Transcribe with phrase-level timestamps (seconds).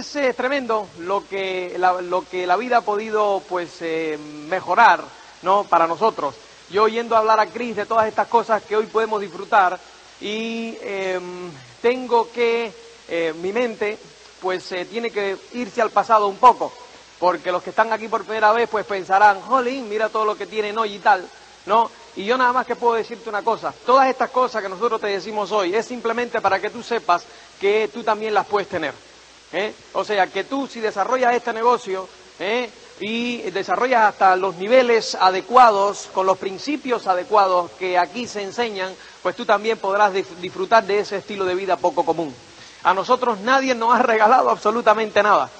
[0.00, 5.04] Es eh, tremendo lo que, la, lo que la vida ha podido pues eh, mejorar
[5.42, 5.64] ¿no?
[5.64, 6.34] para nosotros.
[6.70, 9.78] Yo oyendo hablar a Cris de todas estas cosas que hoy podemos disfrutar
[10.18, 11.50] y em,
[11.82, 12.72] tengo que,
[13.10, 13.98] eh, mi mente
[14.40, 16.72] pues tiene que irse al pasado un poco,
[17.18, 20.46] porque los que están aquí por primera vez pues pensarán, jolín, mira todo lo que
[20.46, 21.28] tienen hoy y tal,
[21.66, 21.90] ¿no?
[22.16, 25.08] Y yo nada más que puedo decirte una cosa, todas estas cosas que nosotros te
[25.08, 27.26] decimos hoy es simplemente para que tú sepas
[27.60, 29.09] que tú también las puedes tener.
[29.52, 29.74] ¿Eh?
[29.92, 32.70] O sea, que tú si desarrollas este negocio ¿eh?
[33.00, 39.36] y desarrollas hasta los niveles adecuados, con los principios adecuados que aquí se enseñan, pues
[39.36, 42.34] tú también podrás disfrutar de ese estilo de vida poco común.
[42.82, 45.50] A nosotros nadie nos ha regalado absolutamente nada.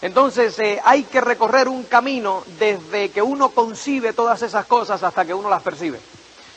[0.00, 5.24] Entonces eh, hay que recorrer un camino desde que uno concibe todas esas cosas hasta
[5.24, 6.00] que uno las percibe.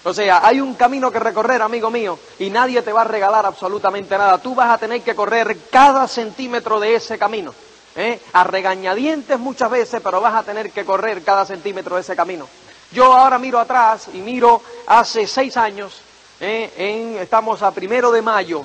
[0.05, 3.45] O sea, hay un camino que recorrer, amigo mío, y nadie te va a regalar
[3.45, 4.37] absolutamente nada.
[4.37, 7.53] Tú vas a tener que correr cada centímetro de ese camino.
[7.95, 8.19] ¿eh?
[8.33, 12.47] A regañadientes muchas veces, pero vas a tener que correr cada centímetro de ese camino.
[12.91, 16.01] Yo ahora miro atrás y miro hace seis años,
[16.39, 17.17] ¿eh?
[17.19, 18.63] estamos a primero de mayo,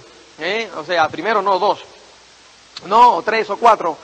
[0.77, 1.81] o sea, primero no, dos,
[2.87, 3.97] no, tres o cuatro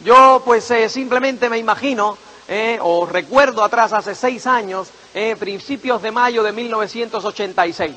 [0.00, 6.00] yo pues eh, simplemente me imagino, eh, o recuerdo atrás hace seis años, eh, principios
[6.00, 7.94] de mayo de 1986.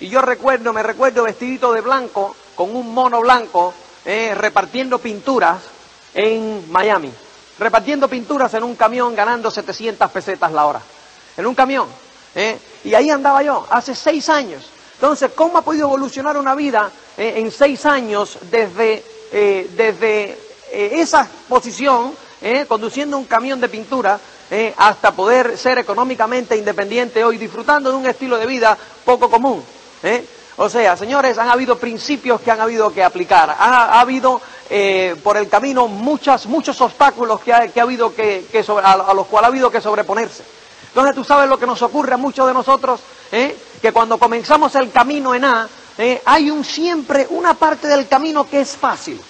[0.00, 3.72] Y yo recuerdo, me recuerdo vestidito de blanco, con un mono blanco,
[4.04, 5.58] repartiendo pinturas
[6.12, 7.12] en Miami.
[7.58, 10.82] Repartiendo pinturas en un camión ganando 700 pesetas la hora.
[11.36, 11.86] En un camión.
[12.82, 14.68] Y ahí andaba yo, hace seis años.
[14.94, 20.36] Entonces, ¿cómo ha podido evolucionar una vida en seis años desde, desde
[20.72, 24.18] eh, esa posición, eh, conduciendo un camión de pintura,
[24.50, 29.62] eh, hasta poder ser económicamente independiente hoy, disfrutando de un estilo de vida poco común.
[30.58, 34.40] O sea, señores, han habido principios que han habido que aplicar, ha, habido
[35.22, 38.46] por el camino muchas, muchos obstáculos que ha, habido que,
[38.82, 40.44] a, los cuales ha habido que sobreponerse.
[40.88, 43.00] Entonces tú sabes lo que nos ocurre a muchos de nosotros,
[43.30, 45.68] que cuando comenzamos el camino en A,
[46.24, 49.20] hay un siempre una parte del camino que es fácil.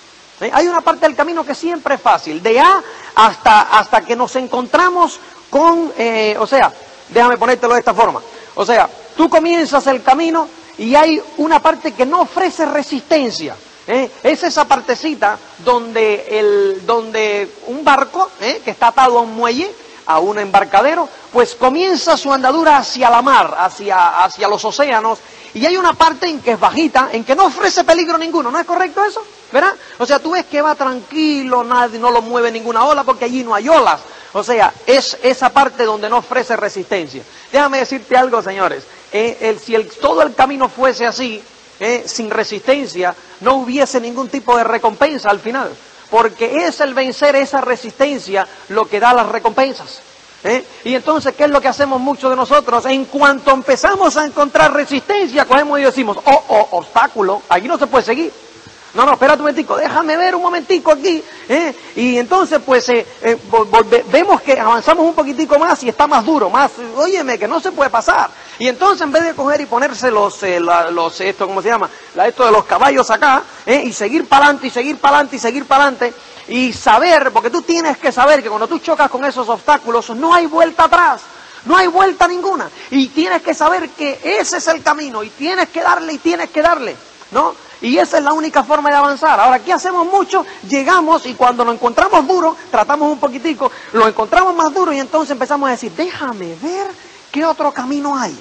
[0.41, 0.51] ¿Eh?
[0.53, 2.83] Hay una parte del camino que siempre es fácil, de A
[3.15, 6.73] hasta, hasta que nos encontramos con, eh, o sea,
[7.09, 8.21] déjame ponértelo de esta forma,
[8.55, 13.57] o sea, tú comienzas el camino y hay una parte que no ofrece resistencia.
[13.87, 14.11] ¿eh?
[14.23, 19.73] Es esa partecita donde, el, donde un barco que está atado a un muelle,
[20.05, 25.19] a un embarcadero, pues comienza su andadura hacia la mar, hacia, hacia los océanos,
[25.55, 28.61] y hay una parte en que es bajita, en que no ofrece peligro ninguno, ¿no
[28.61, 29.25] es correcto eso?
[29.53, 29.75] ¿Verdad?
[29.99, 33.45] O sea, tú ves que va tranquilo, nadie no lo mueve ninguna ola porque allí
[33.45, 34.01] no hay olas.
[34.33, 37.23] O sea, es esa parte donde no ofrece resistencia.
[37.53, 38.85] Déjame decirte algo, señores.
[39.13, 41.43] Eh, si todo el camino fuese así,
[41.79, 45.71] eh, sin resistencia, no hubiese ningún tipo de recompensa al final.
[46.11, 50.01] Porque es el vencer esa resistencia lo que da las recompensas.
[50.45, 50.65] ¿Eh?
[50.85, 52.87] Y entonces, ¿qué es lo que hacemos muchos de nosotros?
[52.87, 57.87] En cuanto empezamos a encontrar resistencia, cogemos y decimos, oh, oh, obstáculo, aquí no se
[57.87, 58.33] puede seguir.
[58.97, 61.23] No, no, espérate un momentico, déjame ver un momentico aquí.
[61.51, 61.75] ¿eh?
[61.97, 63.07] Y entonces, pues, eh,
[64.11, 67.73] vemos que avanzamos un poquitico más y está más duro, más, óyeme, que no se
[67.73, 68.31] puede pasar.
[68.59, 70.41] Y entonces, en vez de coger y ponerse los,
[70.93, 71.91] los esto, ¿cómo se llama?
[72.25, 75.67] Esto de los caballos acá, y seguir para adelante, y seguir para adelante, y seguir
[75.67, 76.15] para adelante,
[76.49, 80.33] y saber, porque tú tienes que saber que cuando tú chocas con esos obstáculos no
[80.33, 81.21] hay vuelta atrás,
[81.67, 82.71] no hay vuelta ninguna.
[82.91, 86.49] Y tienes que saber que ese es el camino y tienes que darle y tienes
[86.49, 86.97] que darle,
[87.33, 87.66] ¿no?
[87.81, 89.39] Y esa es la única forma de avanzar.
[89.39, 94.55] Ahora, aquí hacemos mucho, llegamos y cuando lo encontramos duro, tratamos un poquitico, lo encontramos
[94.55, 96.87] más duro y entonces empezamos a decir, déjame ver
[97.31, 98.37] qué otro camino hay.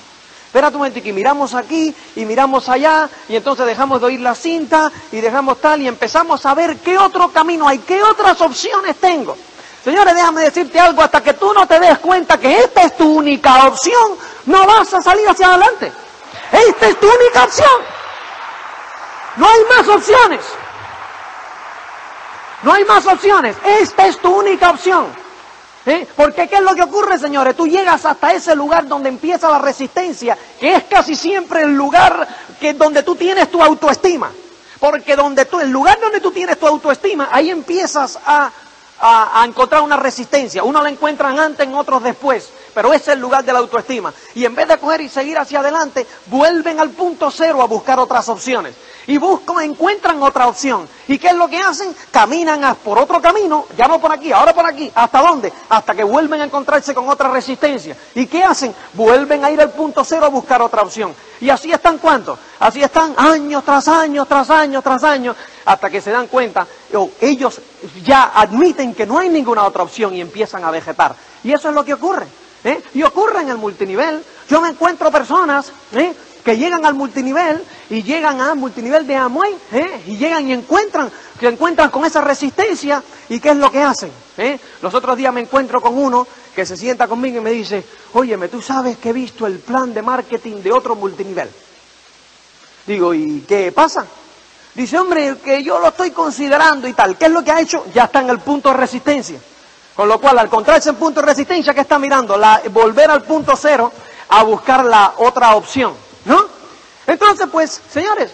[0.48, 4.34] Espérate un momento, y miramos aquí y miramos allá y entonces dejamos de oír la
[4.36, 8.96] cinta y dejamos tal y empezamos a ver qué otro camino hay, qué otras opciones
[8.96, 9.36] tengo.
[9.84, 13.18] Señores, déjame decirte algo, hasta que tú no te des cuenta que esta es tu
[13.18, 15.92] única opción, no vas a salir hacia adelante.
[16.52, 17.68] Esta es tu única opción.
[19.38, 20.42] No hay más opciones.
[22.64, 23.56] No hay más opciones.
[23.64, 25.08] Esta es tu única opción.
[25.86, 26.08] ¿Eh?
[26.16, 27.56] Porque ¿qué es lo que ocurre, señores?
[27.56, 32.28] Tú llegas hasta ese lugar donde empieza la resistencia, que es casi siempre el lugar
[32.60, 34.32] que, donde tú tienes tu autoestima.
[34.80, 38.52] Porque donde tú, el lugar donde tú tienes tu autoestima, ahí empiezas a,
[39.00, 40.64] a, encontrar una resistencia.
[40.64, 42.50] Uno la encuentran antes, en otros después.
[42.74, 44.12] Pero ese es el lugar de la autoestima.
[44.34, 48.00] Y en vez de coger y seguir hacia adelante, vuelven al punto cero a buscar
[48.00, 48.74] otras opciones.
[49.08, 50.88] Y buscan, encuentran otra opción.
[51.08, 51.96] ¿Y qué es lo que hacen?
[52.12, 54.92] Caminan por otro camino, ya no por aquí, ahora por aquí.
[54.94, 55.54] ¿Hasta dónde?
[55.70, 57.96] Hasta que vuelven a encontrarse con otra resistencia.
[58.16, 58.74] ¿Y qué hacen?
[58.94, 61.14] Vuelven a ir al punto cero a buscar otra opción.
[61.42, 62.40] ¿Y así están cuántos?
[62.60, 65.36] Así están años tras años, tras años, tras años,
[65.66, 67.60] hasta que se dan cuenta, o ellos
[68.04, 71.16] ya admiten que no hay ninguna otra opción y empiezan a vegetar.
[71.44, 72.26] Y eso es lo que ocurre.
[72.64, 72.82] ¿eh?
[72.94, 74.24] Y ocurre en el multinivel.
[74.50, 76.14] Yo me encuentro personas ¿eh?
[76.46, 80.04] Que llegan al multinivel y llegan al multinivel de Amway ¿eh?
[80.06, 84.12] y llegan y encuentran, que encuentran con esa resistencia y qué es lo que hacen.
[84.38, 84.60] ¿eh?
[84.84, 87.84] Los otros días me encuentro con uno que se sienta conmigo y me dice,
[88.14, 91.50] óyeme, tú sabes que he visto el plan de marketing de otro multinivel.
[92.86, 94.06] Digo, ¿y qué pasa?
[94.76, 97.18] Dice, hombre, que yo lo estoy considerando y tal.
[97.18, 97.88] ¿Qué es lo que ha hecho?
[97.92, 99.40] Ya está en el punto de resistencia.
[99.96, 102.38] Con lo cual, al encontrarse en punto de resistencia, ¿qué está mirando?
[102.38, 103.92] La, volver al punto cero
[104.30, 106.05] a buscar la otra opción.
[106.26, 106.46] ¿No?
[107.08, 108.32] Entonces, pues, señores,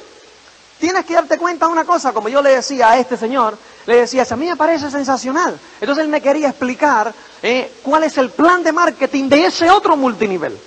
[0.80, 3.96] tienes que darte cuenta de una cosa, como yo le decía a este señor, le
[3.98, 5.60] decía, a mí me parece sensacional.
[5.80, 9.96] Entonces él me quería explicar eh, cuál es el plan de marketing de ese otro
[9.96, 10.58] multinivel.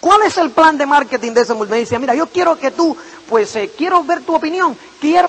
[0.00, 1.78] ¿Cuál es el plan de marketing de ese multinivel?
[1.78, 2.96] Me decía, mira, yo quiero que tú,
[3.28, 5.28] pues, eh, quiero ver tu opinión, quiero...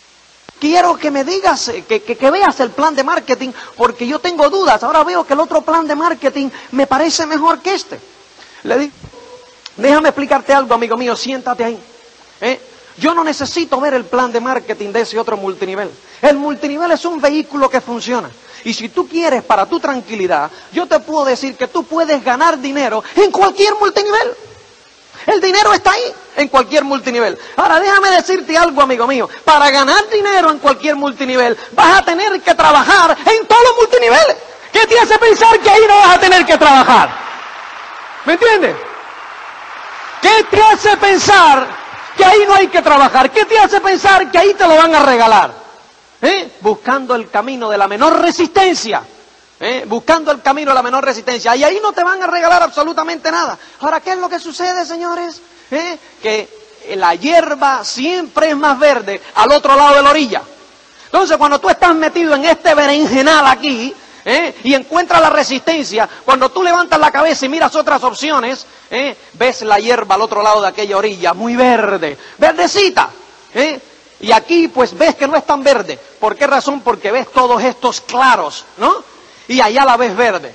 [0.60, 4.50] Quiero que me digas, eh, que, que, veas el plan de marketing, porque yo tengo
[4.50, 4.82] dudas.
[4.82, 8.00] Ahora veo que el otro plan de marketing me parece mejor que este.
[8.64, 8.94] Le digo,
[9.78, 11.80] Déjame explicarte algo, amigo mío, siéntate ahí.
[12.42, 12.60] ¿eh?
[12.98, 15.90] Yo no necesito ver el plan de marketing de ese otro multinivel.
[16.22, 18.30] El multinivel es un vehículo que funciona.
[18.64, 22.58] Y si tú quieres para tu tranquilidad, yo te puedo decir que tú puedes ganar
[22.60, 24.36] dinero en cualquier multinivel.
[25.28, 27.38] El dinero está ahí, en cualquier multinivel.
[27.56, 29.30] Ahora déjame decirte algo, amigo mío.
[29.44, 34.38] Para ganar dinero en cualquier multinivel, vas a tener que trabajar en todos los multiniveles.
[34.72, 37.10] ¿Qué te hace pensar que ahí no vas a tener que trabajar?
[38.26, 38.87] ¿Me entiendes?
[40.22, 41.68] ¿Qué te hace pensar
[42.16, 43.32] que ahí no hay que trabajar?
[43.32, 45.54] ¿Qué te hace pensar que ahí te lo van a regalar?
[46.22, 46.54] ¿Eh?
[46.62, 49.04] Buscando el camino de la menor resistencia.
[49.60, 49.86] ¿Eh?
[49.88, 51.56] Buscando el camino de la menor resistencia.
[51.56, 53.58] Y ahí no te van a regalar absolutamente nada.
[53.80, 55.42] Ahora, ¿qué es lo que sucede, señores?
[55.72, 55.98] ¿Eh?
[56.22, 60.42] Que la hierba siempre es más verde al otro lado de la orilla.
[61.06, 63.94] Entonces, cuando tú estás metido en este berenjenal aquí,
[64.28, 64.56] ¿eh?
[64.66, 66.08] y encuentra la resistencia.
[66.26, 69.16] Cuando tú levantas la cabeza y miras otras opciones, ¿eh?
[69.34, 73.10] ves la hierba al otro lado de aquella orilla, muy verde, verdecita.
[73.54, 73.80] ¿eh?
[74.20, 75.98] Y aquí pues ves que no es tan verde.
[76.20, 76.82] ¿Por qué razón?
[76.82, 79.04] Porque ves todos estos claros, ¿no?
[79.48, 80.54] Y allá la ves verde.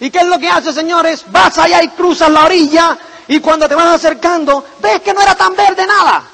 [0.00, 1.24] ¿Y qué es lo que hace, señores?
[1.28, 2.98] Vas allá y cruzas la orilla
[3.28, 6.24] y cuando te vas acercando, ves que no era tan verde nada.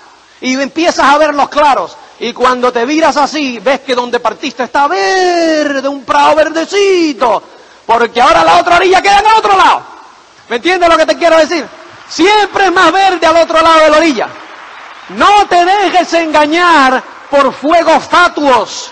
[0.41, 1.95] Y empiezas a ver los claros.
[2.21, 7.43] Y cuando te miras así, ves que donde partiste está verde, un prado verdecito.
[7.87, 9.83] Porque ahora la otra orilla queda en el otro lado.
[10.49, 11.67] ¿Me entiendes lo que te quiero decir?
[12.09, 14.29] Siempre es más verde al otro lado de la orilla.
[15.11, 18.91] No te dejes engañar por fuegos fatuos.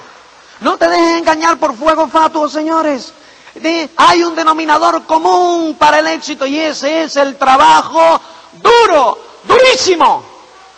[0.60, 3.12] No te dejes engañar por fuegos fatuos, señores.
[3.96, 8.20] hay un denominador común para el éxito y ese es el trabajo
[8.62, 10.22] duro, durísimo,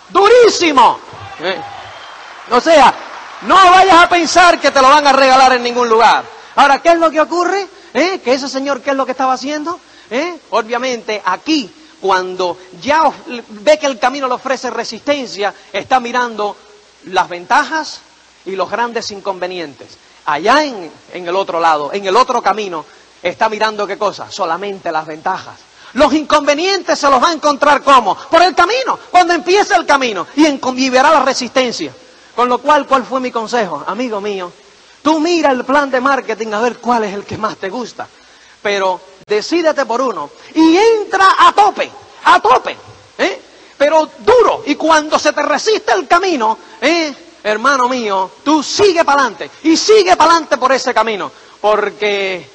[0.08, 0.98] durísimo.
[1.40, 1.60] ¿Eh?
[2.50, 2.94] O sea,
[3.42, 6.24] no vayas a pensar que te lo van a regalar en ningún lugar.
[6.56, 7.68] Ahora, ¿qué es lo que ocurre?
[7.94, 8.20] ¿Eh?
[8.24, 9.78] Que ese señor, ¿qué es lo que estaba haciendo?
[10.10, 10.38] ¿Eh?
[10.50, 13.10] Obviamente, aquí, cuando ya
[13.48, 16.56] ve que el camino le ofrece resistencia, está mirando
[17.04, 18.00] las ventajas
[18.44, 19.98] y los grandes inconvenientes.
[20.24, 22.84] Allá en, el otro lado, en el otro camino,
[23.22, 24.30] está mirando qué cosa?
[24.30, 25.54] Solamente las ventajas.
[25.94, 28.14] Los inconvenientes se los va a encontrar cómo?
[28.14, 31.92] Por el camino, cuando empieza el camino y, en, y verá la resistencia.
[32.38, 33.82] Con lo cual, ¿cuál fue mi consejo?
[33.84, 34.52] Amigo mío,
[35.02, 38.06] tú mira el plan de marketing a ver cuál es el que más te gusta.
[38.62, 41.90] Pero decídete por uno y entra a tope,
[42.22, 42.76] a tope.
[43.18, 43.42] ¿eh?
[43.76, 44.62] Pero duro.
[44.66, 47.12] Y cuando se te resiste el camino, ¿eh?
[47.42, 51.32] hermano mío, tú sigue para adelante y sigue para adelante por ese camino.
[51.60, 52.48] Porque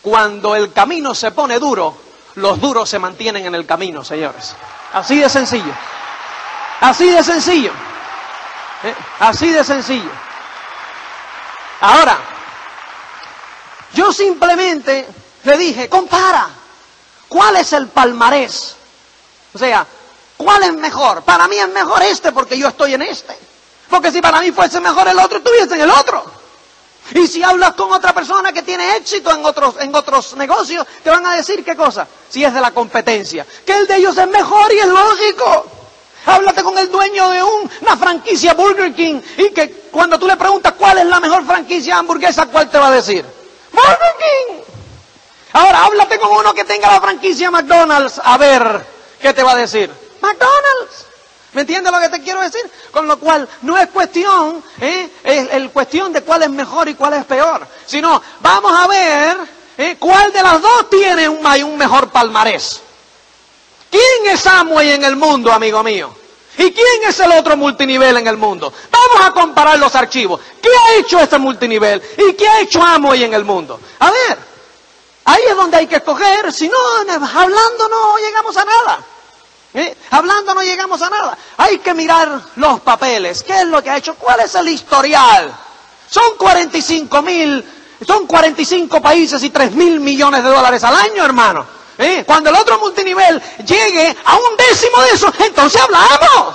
[0.00, 1.94] cuando el camino se pone duro,
[2.36, 4.54] los duros se mantienen en el camino, señores.
[4.94, 5.74] Así de sencillo.
[6.80, 7.72] Así de sencillo.
[8.84, 8.94] ¿Eh?
[9.20, 10.10] Así de sencillo.
[11.80, 12.18] Ahora,
[13.94, 15.06] yo simplemente
[15.44, 16.48] le dije, compara,
[17.28, 18.76] ¿cuál es el palmarés?
[19.54, 19.86] O sea,
[20.36, 21.22] ¿cuál es mejor?
[21.22, 23.36] Para mí es mejor este porque yo estoy en este.
[23.88, 26.38] Porque si para mí fuese mejor el otro, estuviese en el otro.
[27.14, 31.08] Y si hablas con otra persona que tiene éxito en otros, en otros negocios, te
[31.08, 34.28] van a decir qué cosa, si es de la competencia, que el de ellos es
[34.28, 35.77] mejor y es lógico.
[36.28, 40.74] Háblate con el dueño de una franquicia Burger King y que cuando tú le preguntas
[40.76, 43.24] cuál es la mejor franquicia hamburguesa, ¿cuál te va a decir?
[43.72, 44.54] Burger King.
[45.54, 48.86] Ahora háblate con uno que tenga la franquicia McDonald's a ver
[49.20, 49.90] qué te va a decir.
[50.20, 51.06] McDonald's.
[51.54, 52.70] ¿Me entiendes lo que te quiero decir?
[52.90, 55.08] Con lo cual, no es cuestión, ¿eh?
[55.72, 59.36] cuestión de cuál es mejor y cuál es peor, sino vamos a ver
[59.78, 59.96] ¿eh?
[59.98, 62.82] cuál de las dos tiene un, un mejor palmarés.
[63.90, 66.17] ¿Quién es Amway en el mundo, amigo mío?
[66.58, 68.72] ¿Y quién es el otro multinivel en el mundo?
[68.90, 70.40] Vamos a comparar los archivos.
[70.60, 72.02] ¿Qué ha hecho este multinivel?
[72.18, 73.78] ¿Y qué ha hecho Amway en el mundo?
[74.00, 74.38] A ver,
[75.24, 76.52] ahí es donde hay que escoger.
[76.52, 78.98] Si no, hablando no llegamos a nada.
[79.72, 79.96] ¿Eh?
[80.10, 81.38] Hablando no llegamos a nada.
[81.58, 83.44] Hay que mirar los papeles.
[83.44, 84.16] ¿Qué es lo que ha hecho?
[84.16, 85.54] ¿Cuál es el historial?
[86.10, 87.64] Son 45 mil,
[88.04, 91.77] son 45 países y 3 mil millones de dólares al año, hermano.
[91.98, 92.22] ¿Eh?
[92.24, 96.54] Cuando el otro multinivel llegue a un décimo de eso, entonces hablamos.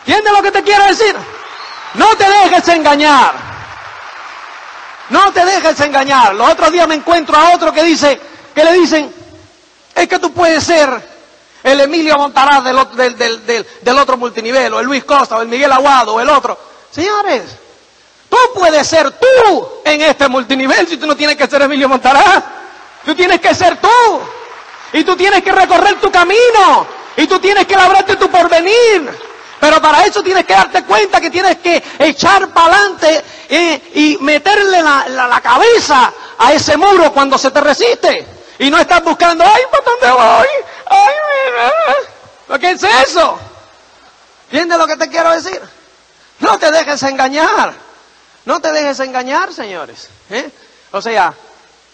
[0.00, 1.14] ¿Entiendes lo que te quiero decir?
[1.94, 3.34] No te dejes engañar.
[5.10, 6.34] No te dejes engañar.
[6.34, 8.20] Los otros días me encuentro a otro que dice,
[8.54, 9.14] que le dicen,
[9.94, 11.18] es que tú puedes ser
[11.62, 16.20] el Emilio Montaraz del, otro multinivel, o el Luis Costa, o el Miguel Aguado, o
[16.20, 16.58] el otro.
[16.90, 17.42] Señores,
[18.28, 22.42] tú puedes ser tú en este multinivel si tú no tienes que ser Emilio Montaraz.
[23.04, 23.88] Tú tienes que ser tú.
[24.92, 26.86] Y tú tienes que recorrer tu camino.
[27.16, 29.10] Y tú tienes que labrarte tu porvenir.
[29.60, 34.18] Pero para eso tienes que darte cuenta que tienes que echar para adelante eh, y
[34.20, 38.26] meterle la, cabeza a ese muro cuando se te resiste.
[38.60, 40.48] Y no estás buscando, ay, ¿para dónde voy?
[40.86, 41.14] Ay,
[42.48, 42.58] mira.
[42.58, 43.38] ¿Qué es eso?
[44.50, 45.60] ¿Entiendes lo que te quiero decir?
[46.40, 47.74] No te dejes engañar.
[48.44, 50.08] No te dejes engañar, señores.
[50.30, 50.50] ¿eh?
[50.92, 51.34] O sea,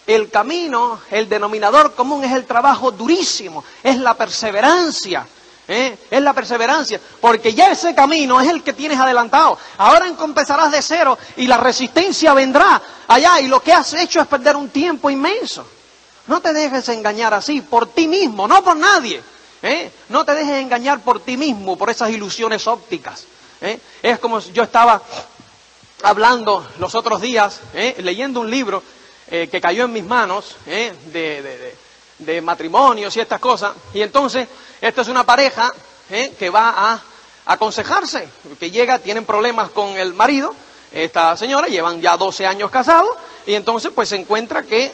[0.07, 5.27] el camino, el denominador común es el trabajo durísimo, es la perseverancia.
[5.67, 5.97] ¿eh?
[6.11, 9.57] Es la perseverancia, porque ya ese camino es el que tienes adelantado.
[9.77, 14.27] Ahora empezarás de cero y la resistencia vendrá allá y lo que has hecho es
[14.27, 15.65] perder un tiempo inmenso.
[16.27, 19.21] No te dejes engañar así, por ti mismo, no por nadie.
[19.61, 19.91] ¿eh?
[20.09, 23.25] No te dejes engañar por ti mismo, por esas ilusiones ópticas.
[23.61, 23.79] ¿eh?
[24.01, 25.01] Es como yo estaba
[26.03, 28.83] hablando los otros días, leyendo un libro
[29.29, 33.73] que cayó en mis manos de, matrimonios y estas cosas.
[33.93, 34.47] Y entonces,
[34.81, 35.73] esta es una pareja
[36.37, 37.01] que va a
[37.45, 38.27] aconsejarse,
[38.59, 40.53] que llega, tienen problemas con el marido,
[40.91, 43.11] esta señora, llevan ya 12 años casados,
[43.45, 44.91] y entonces pues se encuentra que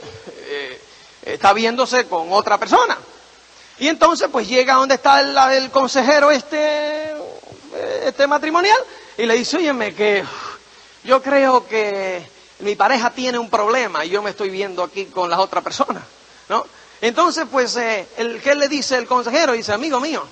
[1.23, 2.97] está viéndose con otra persona.
[3.79, 5.21] Y entonces pues llega donde está
[5.55, 7.13] el, consejero este,
[8.05, 8.77] este matrimonial
[9.17, 10.23] y le dice, óyeme, que
[11.03, 12.23] yo creo que
[12.61, 16.01] mi pareja tiene un problema y yo me estoy viendo aquí con la otra persona,
[16.49, 16.65] ¿no?
[17.01, 19.53] Entonces pues, eh, el, ¿qué le dice el consejero?
[19.53, 20.23] Dice, amigo mío,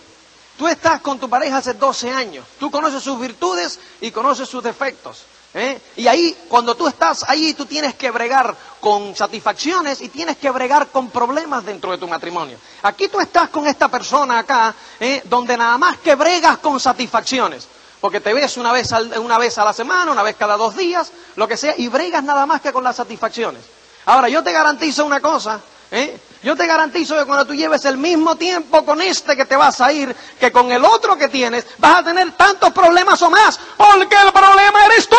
[0.57, 4.63] tú estás con tu pareja hace 12 años, tú conoces sus virtudes y conoces sus
[4.63, 5.25] defectos.
[5.51, 5.81] ¿Eh?
[5.95, 10.51] Y ahí, cuando tú estás ahí, tú tienes que bregar con satisfacciones y tienes que
[10.51, 12.59] bregar con problemas dentro de tu matrimonio.
[12.83, 15.23] Aquí tú estás con esta persona acá, ¿eh?
[15.25, 17.67] donde nada más que bregas con satisfacciones.
[18.01, 21.11] Porque te ves una vez, una vez a la semana, una vez cada dos días,
[21.35, 23.61] lo que sea, y bregas nada más que con las satisfacciones.
[24.05, 25.59] Ahora, yo te garantizo una cosa,
[25.91, 26.19] ¿eh?
[26.41, 29.81] Yo te garantizo que cuando tú lleves el mismo tiempo con este que te vas
[29.81, 33.59] a ir, que con el otro que tienes, vas a tener tantos problemas o más,
[33.75, 35.17] porque el problema eres tú.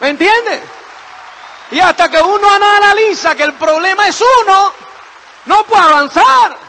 [0.00, 0.62] ¿Me entiendes?
[1.70, 4.72] Y hasta que uno no analiza que el problema es uno,
[5.44, 6.65] no puede avanzar.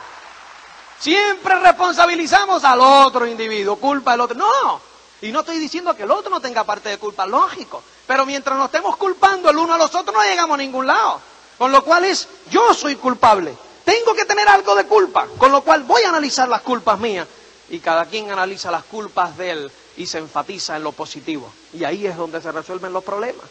[0.99, 4.37] Siempre responsabilizamos al otro individuo, culpa del otro.
[4.37, 4.81] No,
[5.21, 7.83] y no estoy diciendo que el otro no tenga parte de culpa, lógico.
[8.05, 11.19] Pero mientras nos estemos culpando el uno a los otros, no llegamos a ningún lado.
[11.57, 13.55] Con lo cual es, yo soy culpable.
[13.83, 15.27] Tengo que tener algo de culpa.
[15.37, 17.27] Con lo cual voy a analizar las culpas mías.
[17.69, 21.51] Y cada quien analiza las culpas de él y se enfatiza en lo positivo.
[21.73, 23.45] Y ahí es donde se resuelven los problemas.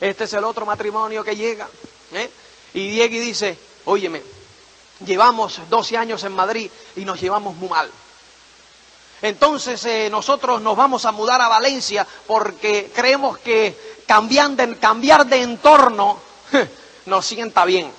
[0.00, 1.68] Este es el otro matrimonio que llega.
[2.12, 2.30] ¿eh?
[2.74, 4.22] Y y dice, óyeme,
[5.04, 7.90] llevamos 12 años en Madrid y nos llevamos muy mal.
[9.20, 15.42] Entonces eh, nosotros nos vamos a mudar a Valencia porque creemos que cambiar cambiar de
[15.42, 16.20] entorno
[17.06, 17.92] no sienta bien.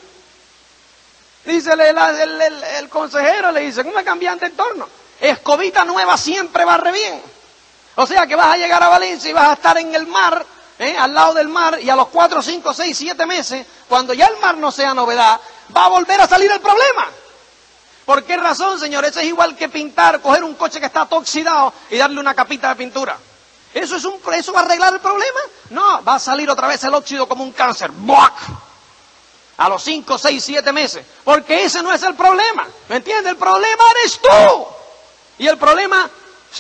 [1.45, 4.87] Dice el, consejero, le dice, ¿cómo cambian de entorno?
[5.19, 7.21] Escobita nueva siempre barre bien.
[7.95, 10.45] O sea que vas a llegar a Valencia y vas a estar en el mar,
[10.77, 10.95] ¿eh?
[10.97, 14.37] al lado del mar, y a los cuatro, cinco, seis, siete meses, cuando ya el
[14.37, 15.39] mar no sea novedad,
[15.75, 17.07] va a volver a salir el problema.
[18.05, 19.15] ¿Por qué razón, señores?
[19.17, 22.75] es igual que pintar, coger un coche que está oxidado y darle una capita de
[22.75, 23.17] pintura.
[23.73, 25.39] ¿Eso, es un, ¿Eso va a arreglar el problema?
[25.69, 27.91] No, va a salir otra vez el óxido como un cáncer.
[27.91, 28.33] ¡Buac!
[29.59, 31.05] a los 5, 6, 7 meses.
[31.23, 32.65] Porque ese no es el problema.
[32.87, 33.33] ¿Me entiendes?
[33.33, 34.65] El problema eres tú.
[35.37, 36.09] Y el problema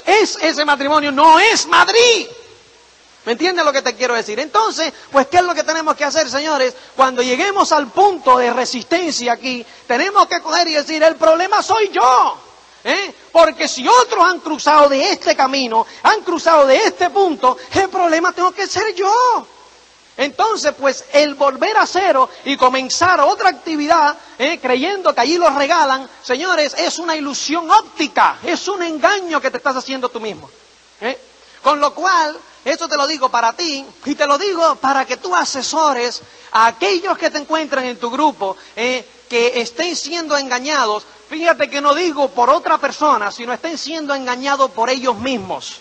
[0.05, 2.27] es ese matrimonio, no es Madrid.
[3.29, 4.39] ¿Me entiendes lo que te quiero decir?
[4.39, 6.73] Entonces, pues, ¿qué es lo que tenemos que hacer, señores?
[6.95, 11.89] Cuando lleguemos al punto de resistencia aquí, tenemos que coger y decir, el problema soy
[11.89, 12.35] yo.
[12.83, 13.13] ¿eh?
[13.31, 18.31] Porque si otros han cruzado de este camino, han cruzado de este punto, el problema
[18.33, 19.13] tengo que ser yo.
[20.17, 24.57] Entonces, pues el volver a cero y comenzar otra actividad, ¿eh?
[24.59, 29.57] creyendo que allí los regalan, señores, es una ilusión óptica, es un engaño que te
[29.57, 30.49] estás haciendo tú mismo.
[30.99, 31.15] ¿eh?
[31.61, 35.17] Con lo cual, esto te lo digo para ti y te lo digo para que
[35.17, 39.07] tú asesores a aquellos que te encuentran en tu grupo ¿eh?
[39.29, 41.05] que estén siendo engañados.
[41.29, 45.79] Fíjate que no digo por otra persona, sino estén siendo engañados por ellos mismos.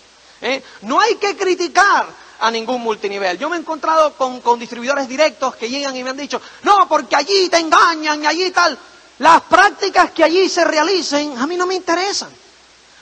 [0.82, 2.06] No hay que criticar
[2.40, 3.38] a ningún multinivel.
[3.38, 6.86] Yo me he encontrado con, con distribuidores directos que llegan y me han dicho, no,
[6.88, 8.78] porque allí te engañan y allí tal.
[9.18, 12.30] Las prácticas que allí se realicen a mí no me interesan.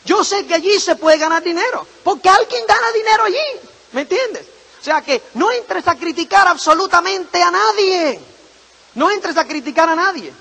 [0.07, 3.61] Yo sé que allí se puede ganar dinero, porque alguien gana dinero allí,
[3.93, 4.47] ¿me entiendes?
[4.81, 8.21] O sea que no entres a criticar absolutamente a nadie.
[8.95, 10.33] No entres a criticar a nadie.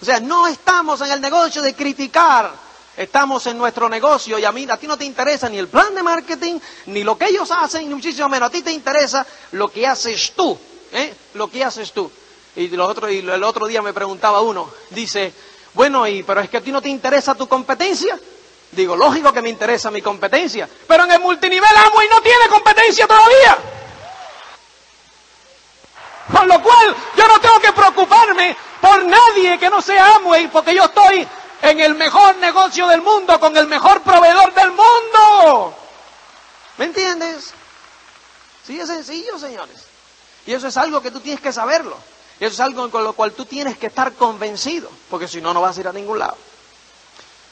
[0.00, 4.50] O sea, no estamos en el negocio de criticar Estamos en nuestro negocio y a
[4.50, 7.48] mí, a ti no te interesa ni el plan de marketing, ni lo que ellos
[7.52, 8.48] hacen, ni muchísimo menos.
[8.48, 10.58] A ti te interesa lo que haces tú,
[10.90, 11.14] ¿eh?
[11.34, 12.10] Lo que haces tú.
[12.56, 15.32] Y, y el otro día me preguntaba uno, dice,
[15.74, 18.18] bueno, y, pero es que a ti no te interesa tu competencia.
[18.72, 22.48] Digo, lógico que me interesa mi competencia, pero en el multinivel amo y no tiene
[22.48, 23.58] competencia todavía.
[26.30, 30.74] Con lo cual, yo no tengo que preocuparme por nadie que no sea Amway, porque
[30.74, 31.26] yo estoy
[31.62, 35.74] en el mejor negocio del mundo, con el mejor proveedor del mundo.
[36.76, 37.52] ¿Me entiendes?
[38.66, 39.86] Sí, es sencillo, señores.
[40.46, 41.96] Y eso es algo que tú tienes que saberlo.
[42.38, 45.52] Y eso es algo con lo cual tú tienes que estar convencido, porque si no,
[45.52, 46.36] no vas a ir a ningún lado.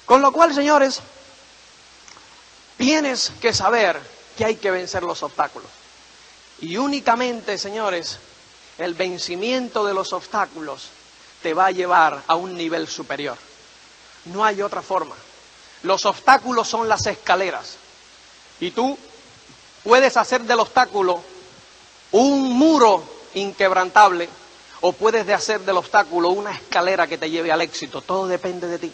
[0.07, 1.01] Con lo cual, señores,
[2.79, 4.01] tienes que saber
[4.39, 5.69] que hay que vencer los obstáculos.
[6.61, 8.19] Y únicamente, señores,
[8.79, 10.89] el vencimiento de los obstáculos
[11.43, 13.37] te va a llevar a un nivel superior.
[14.27, 15.15] No hay otra forma.
[15.83, 17.77] Los obstáculos son las escaleras.
[18.61, 18.97] Y tú
[19.83, 21.23] puedes hacer del obstáculo
[22.13, 24.29] un muro inquebrantable
[24.81, 28.01] o puedes hacer del obstáculo una escalera que te lleve al éxito.
[28.03, 28.93] Todo depende de ti.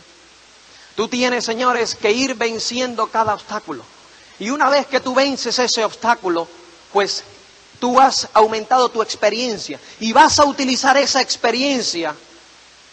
[0.96, 3.84] Tú tienes, señores, que ir venciendo cada obstáculo.
[4.38, 6.49] Y una vez que tú vences ese obstáculo,
[6.92, 7.25] pues
[7.80, 12.14] tú has aumentado tu experiencia y vas a utilizar esa experiencia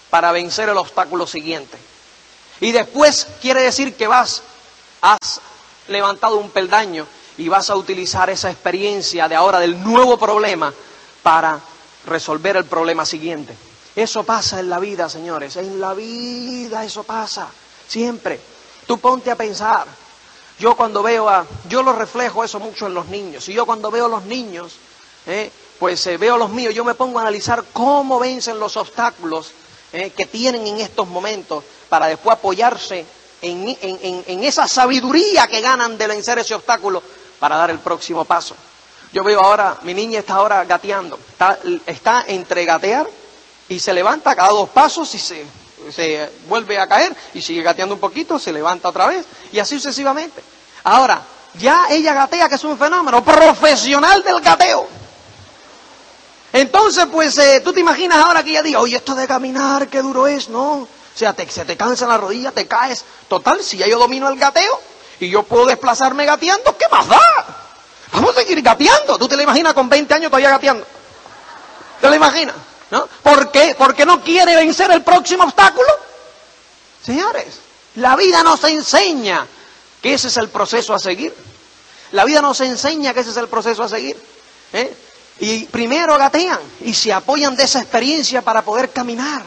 [0.09, 1.77] para vencer el obstáculo siguiente.
[2.59, 4.41] Y después quiere decir que vas,
[5.01, 5.41] has
[5.87, 7.05] levantado un peldaño
[7.37, 10.73] y vas a utilizar esa experiencia de ahora del nuevo problema
[11.23, 11.59] para
[12.05, 13.55] resolver el problema siguiente.
[13.95, 17.49] Eso pasa en la vida, señores, en la vida eso pasa,
[17.89, 18.39] siempre.
[18.87, 19.85] Tú ponte a pensar.
[20.59, 23.91] Yo cuando veo a, yo lo reflejo eso mucho en los niños, y yo cuando
[23.91, 24.73] veo a los niños,
[25.25, 28.75] eh, pues eh, veo a los míos, yo me pongo a analizar cómo vencen los
[28.75, 29.51] obstáculos
[29.93, 33.05] eh, que tienen en estos momentos para después apoyarse
[33.41, 37.01] en, esa sabiduría que ganan de vencer ese obstáculo
[37.39, 38.53] para dar el próximo paso.
[39.13, 41.17] Yo veo ahora, mi niña está ahora gateando,
[41.85, 43.07] está, entre gatear
[43.69, 45.45] y se levanta cada dos pasos y se,
[45.91, 49.75] se vuelve a caer y sigue gateando un poquito, se levanta otra vez y así
[49.75, 50.41] sucesivamente.
[50.83, 51.21] Ahora,
[51.55, 54.87] ya ella gatea, que es un fenómeno profesional del gateo.
[56.51, 60.01] Entonces, pues eh, tú te imaginas ahora que ella diga, oye, esto de caminar, qué
[60.01, 60.73] duro es, ¿no?
[60.73, 63.03] O sea, te, se te cansa la rodilla, te caes.
[63.27, 64.81] Total, si ya yo domino el gateo
[65.19, 67.19] y yo puedo desplazarme gateando, ¿qué más da?
[68.13, 69.17] Vamos a seguir gateando.
[69.17, 70.85] ¿Tú te lo imaginas con 20 años todavía gateando?
[72.01, 72.55] ¿Te lo imaginas?
[72.91, 73.07] ¿No?
[73.21, 73.75] ¿Por qué?
[73.77, 75.89] ¿Porque no quiere vencer el próximo obstáculo?
[77.03, 77.59] Señores,
[77.95, 79.45] la vida nos enseña
[80.01, 81.33] que ese es el proceso a seguir.
[82.11, 84.17] La vida nos enseña que ese es el proceso a seguir.
[84.73, 84.95] ¿eh?
[85.39, 89.43] Y primero gatean y se apoyan de esa experiencia para poder caminar.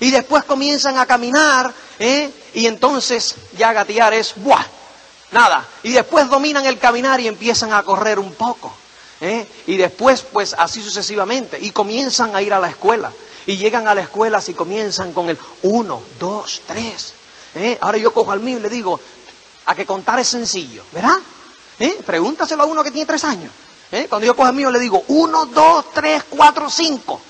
[0.00, 2.30] Y después comienzan a caminar, ¿eh?
[2.54, 4.64] y entonces ya gatear es ¡buah!
[5.30, 5.66] Nada.
[5.82, 8.74] Y después dominan el caminar y empiezan a correr un poco.
[9.22, 9.46] ¿Eh?
[9.66, 11.58] Y después, pues así sucesivamente.
[11.58, 13.10] Y comienzan a ir a la escuela.
[13.46, 17.14] Y llegan a la escuela y comienzan con el uno, dos, tres.
[17.54, 17.78] ¿eh?
[17.80, 19.00] Ahora yo cojo al mío y le digo,
[19.66, 21.18] a que contar es sencillo, ¿verdad?
[21.78, 21.98] ¿Eh?
[22.04, 23.50] Pregúntaselo a uno que tiene tres años.
[23.90, 24.06] ¿Eh?
[24.08, 27.20] Cuando yo cojo el mío le digo uno, dos, tres, cuatro, cinco.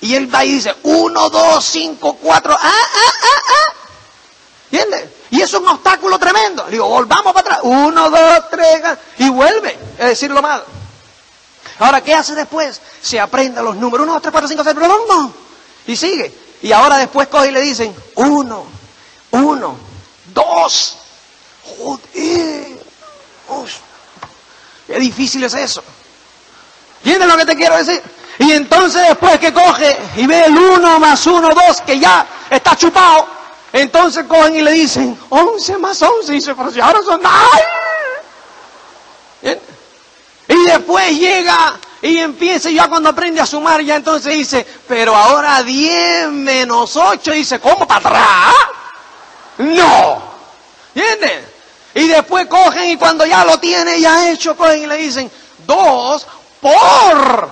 [0.00, 3.74] Y él va y dice uno, dos, cinco, cuatro, ah, ah, ah, ah.
[4.70, 5.10] ¿Entiendes?
[5.30, 6.64] Y es un obstáculo tremendo.
[6.64, 7.60] Le digo, volvamos para atrás.
[7.62, 8.82] Uno, dos, tres,
[9.18, 10.62] y vuelve a decirlo mal.
[11.78, 12.80] Ahora, ¿qué hace después?
[13.02, 14.04] Se aprende los números.
[14.04, 14.76] Uno, dos, tres, cuatro, cinco, seis,
[15.08, 15.32] no.
[15.86, 16.34] Y sigue.
[16.62, 18.66] Y ahora después coge y le dicen, uno,
[19.30, 19.76] uno,
[20.32, 20.98] dos.
[21.78, 22.76] Joder.
[24.86, 25.82] Qué difícil es eso.
[26.98, 28.02] ¿Entiendes lo que te quiero decir?
[28.38, 32.76] Y entonces después que coge y ve el uno más uno, dos, que ya está
[32.76, 33.26] chupado,
[33.72, 36.32] Entonces cogen y le dicen, 11 más 11.
[36.32, 37.20] Y dice, pero si ahora son...
[37.24, 37.62] ¡Ay!
[40.48, 45.62] Y después llega y empieza, ya cuando aprende a sumar, ya entonces dice, pero ahora
[45.62, 48.54] 10 menos 8, dice, ¿cómo para atrás?
[49.58, 50.22] No.
[50.94, 51.44] ¿Entiendes?
[51.94, 55.30] Y después cogen y cuando ya lo tiene ya hecho, cogen y le dicen,
[55.66, 56.26] 2
[56.60, 57.50] por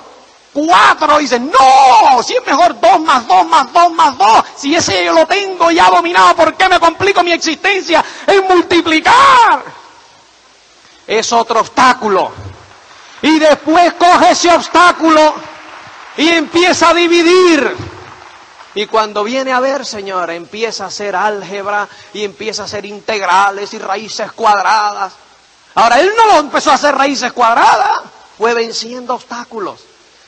[0.54, 1.18] 4.
[1.18, 4.44] Dicen, no, si es mejor 2 más 2 más 2 más 2.
[4.57, 9.64] Si ese yo lo tengo ya dominado, ¿por qué me complico mi existencia en multiplicar?
[11.07, 12.53] Es otro obstáculo.
[13.24, 15.32] Y después coge ese obstáculo
[16.18, 17.74] y empieza a dividir.
[18.74, 23.72] Y cuando viene a ver, Señor, empieza a hacer álgebra y empieza a hacer integrales
[23.72, 25.14] y raíces cuadradas.
[25.74, 28.02] Ahora, él no empezó a hacer raíces cuadradas,
[28.37, 29.80] fue venciendo obstáculos.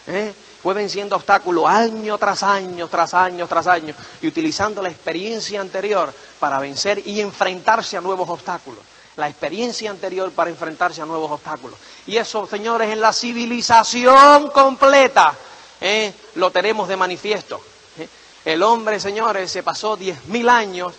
[0.06, 0.35] ¿eh?
[0.62, 6.14] Fue venciendo obstáculos año tras año, tras año, tras año, y utilizando la experiencia anterior
[6.40, 8.80] para vencer y enfrentarse a nuevos obstáculos
[9.16, 11.79] la experiencia anterior para enfrentarse a nuevos obstáculos.
[12.07, 15.35] Y eso, señores, en la civilización completa
[15.81, 16.12] ¿eh?
[16.35, 17.61] lo tenemos de manifiesto.
[17.98, 18.09] ¿eh?
[18.44, 20.92] El hombre, señores, se pasó diez mil años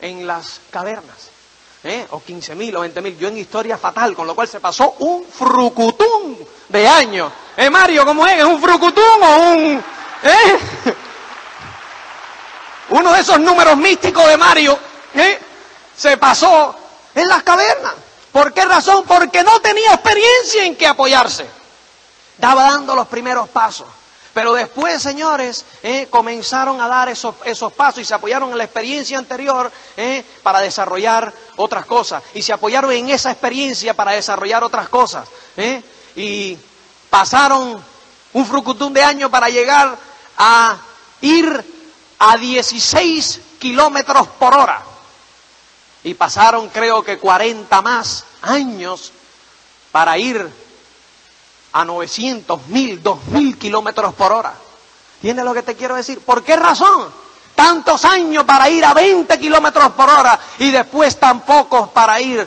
[0.00, 1.30] en las cavernas.
[1.84, 2.06] ¿eh?
[2.10, 3.16] O quince mil o veinte mil.
[3.16, 7.32] Yo en historia fatal, con lo cual se pasó un frucutún de años.
[7.56, 8.04] ¿Eh, Mario?
[8.04, 8.38] ¿Cómo es?
[8.38, 9.84] ¿Es un frucutún o un...?
[10.22, 10.58] ¿Eh?
[12.90, 14.76] Uno de esos números místicos de Mario.
[15.96, 16.74] Se pasó
[17.14, 17.92] en las cavernas.
[18.32, 19.04] ¿Por qué razón?
[19.06, 21.46] Porque no tenía experiencia en qué apoyarse.
[22.36, 23.86] Estaba dando los primeros pasos.
[24.32, 28.64] Pero después, señores, eh, comenzaron a dar esos, esos, pasos y se apoyaron en la
[28.64, 32.22] experiencia anterior eh, para desarrollar otras cosas.
[32.34, 35.28] Y se apoyaron en esa experiencia para desarrollar otras cosas.
[35.56, 35.82] Eh,
[36.14, 36.56] y
[37.08, 37.82] pasaron
[38.32, 39.98] un frucutún de años para llegar
[40.38, 40.78] a
[41.20, 41.64] ir
[42.20, 44.89] a 16 kilómetros por hora.
[46.04, 49.12] Y pasaron creo que 40 más años
[49.92, 50.50] para ir
[51.72, 54.54] a 900, 1000, 2000 kilómetros por hora.
[55.20, 56.20] ¿Tienes lo que te quiero decir?
[56.20, 57.12] ¿Por qué razón?
[57.54, 62.46] Tantos años para ir a 20 kilómetros por hora y después tan pocos para ir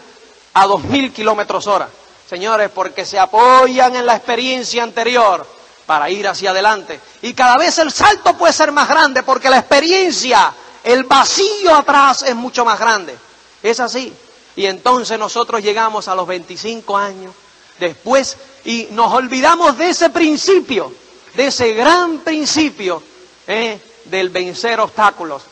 [0.54, 1.88] a 2000 kilómetros hora.
[2.28, 5.46] Señores, porque se apoyan en la experiencia anterior
[5.86, 7.00] para ir hacia adelante.
[7.22, 10.52] Y cada vez el salto puede ser más grande porque la experiencia,
[10.84, 13.16] el vacío atrás es mucho más grande.
[13.64, 14.14] Es así.
[14.56, 17.34] Y entonces nosotros llegamos a los 25 años
[17.80, 20.94] después y nos olvidamos de ese principio,
[21.34, 23.02] de ese gran principio
[23.48, 23.80] ¿eh?
[24.06, 25.44] del vencer obstáculos.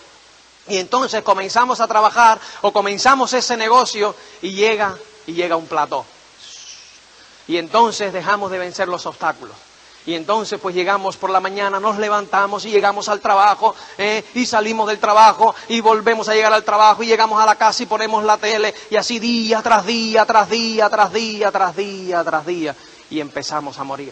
[0.67, 4.95] Y entonces comenzamos a trabajar o comenzamos ese negocio y llega
[5.25, 6.05] y llega un plató.
[7.47, 9.55] Y entonces dejamos de vencer los obstáculos.
[10.05, 14.23] Y entonces pues llegamos por la mañana, nos levantamos y llegamos al trabajo ¿eh?
[14.33, 17.83] y salimos del trabajo y volvemos a llegar al trabajo y llegamos a la casa
[17.83, 22.23] y ponemos la tele y así día tras día, tras día, tras día, tras día,
[22.23, 22.75] tras día
[23.11, 24.11] y empezamos a morir.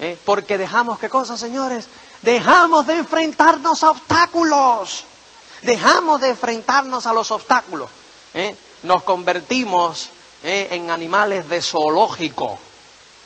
[0.00, 0.18] ¿eh?
[0.22, 1.86] Porque dejamos, ¿qué cosa señores?
[2.20, 5.04] Dejamos de enfrentarnos a obstáculos.
[5.62, 7.88] Dejamos de enfrentarnos a los obstáculos.
[8.34, 8.54] ¿eh?
[8.82, 10.10] Nos convertimos
[10.42, 12.58] en animales de zoológico.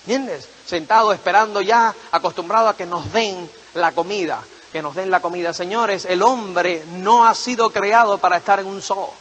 [0.03, 0.51] ¿Entiendes?
[0.67, 4.41] Sentados esperando ya, acostumbrados a que nos den la comida,
[4.73, 5.53] que nos den la comida.
[5.53, 9.13] Señores, el hombre no ha sido creado para estar en un zoo.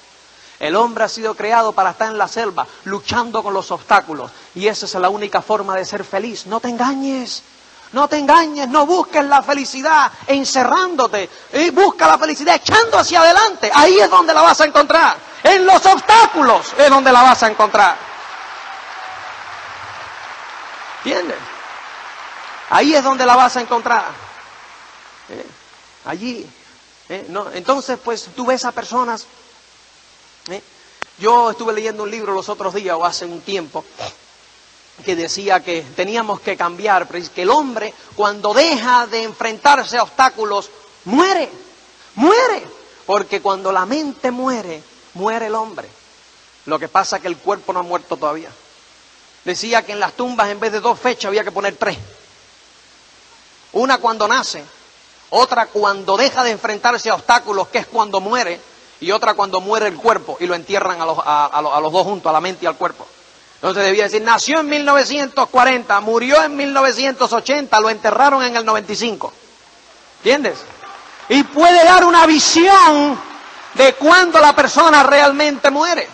[0.59, 4.31] El hombre ha sido creado para estar en la selva, luchando con los obstáculos.
[4.55, 6.47] Y esa es la única forma de ser feliz.
[6.47, 7.43] No te engañes.
[7.91, 11.29] No te engañes, no busques la felicidad encerrándote.
[11.53, 13.71] Y busca la felicidad echando hacia adelante.
[13.73, 15.17] Ahí es donde la vas a encontrar.
[15.43, 18.14] En los obstáculos es donde la vas a encontrar.
[21.05, 21.37] ¿Entiendes?
[22.71, 24.05] Ahí es donde la vas a encontrar.
[25.29, 25.45] ¿Eh?
[26.05, 26.49] Allí.
[27.09, 27.27] ¿Eh?
[27.29, 29.27] No, entonces, pues tú ves a personas.
[30.49, 30.63] ¿eh?
[31.19, 33.85] Yo estuve leyendo un libro los otros días o hace un tiempo
[35.03, 40.71] que decía que teníamos que cambiar, que el hombre cuando deja de enfrentarse a obstáculos
[41.03, 41.51] muere,
[42.15, 42.65] muere,
[43.05, 44.81] porque cuando la mente muere,
[45.13, 45.87] muere el hombre.
[46.65, 48.49] Lo que pasa es que el cuerpo no ha muerto todavía.
[49.45, 51.97] Decía que en las tumbas en vez de dos fechas había que poner tres.
[53.73, 54.63] Una cuando nace,
[55.29, 58.59] otra cuando deja de enfrentarse a obstáculos, que es cuando muere,
[58.99, 62.29] y otra cuando muere el cuerpo y lo entierran a los, a, los dos juntos,
[62.29, 63.05] a la mente y al cuerpo.
[63.55, 69.33] Entonces debía decir, nació en 1940, murió en 1980, lo enterraron en el 95.
[70.17, 70.59] ¿Entiendes?
[71.29, 73.19] Y puede dar una visión
[73.73, 76.07] de cuándo la persona realmente muere.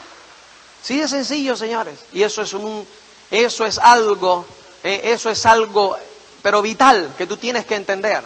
[0.82, 2.00] Sí es sencillo, señores.
[2.14, 2.88] Y eso es un,
[3.32, 4.46] eso es algo,
[4.84, 5.98] eh, eso es algo,
[6.44, 8.24] pero vital que tú tienes que entender.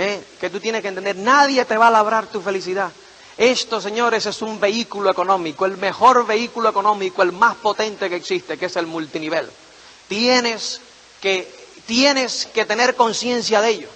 [0.00, 1.16] Eh, que tú tienes que entender.
[1.16, 2.90] Nadie te va a labrar tu felicidad.
[3.36, 8.56] Esto, señores, es un vehículo económico, el mejor vehículo económico, el más potente que existe,
[8.56, 9.48] que es el multinivel.
[10.08, 10.80] Tienes
[11.20, 11.52] que,
[11.86, 13.88] tienes que tener conciencia de ello.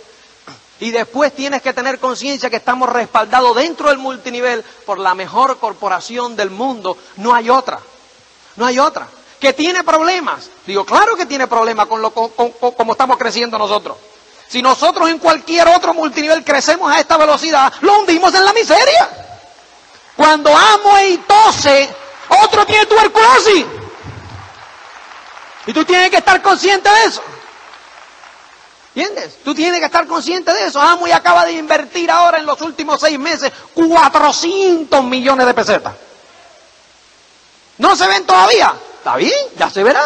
[0.81, 5.59] Y después tienes que tener conciencia que estamos respaldados dentro del multinivel por la mejor
[5.59, 6.99] corporación del mundo.
[7.17, 7.79] No hay otra.
[8.57, 9.09] No hay otra.
[9.43, 10.49] Que tiene problemas.
[10.65, 13.97] Digo, claro que tiene problemas con lo como estamos creciendo nosotros.
[14.47, 19.11] Si nosotros en cualquier otro multinivel crecemos a esta velocidad, lo hundimos en la miseria.
[20.15, 21.93] Cuando amo y tose,
[22.45, 23.67] otro tiene tuberculosis.
[25.67, 27.23] Y tú tienes que estar consciente de eso.
[28.95, 29.39] ¿Entiendes?
[29.43, 30.81] Tú tienes que estar consciente de eso.
[30.81, 35.95] Amo y acaba de invertir ahora en los últimos seis meses 400 millones de pesetas.
[37.79, 38.73] ¿No se ven todavía?
[39.03, 40.03] Está bien, ya se verá.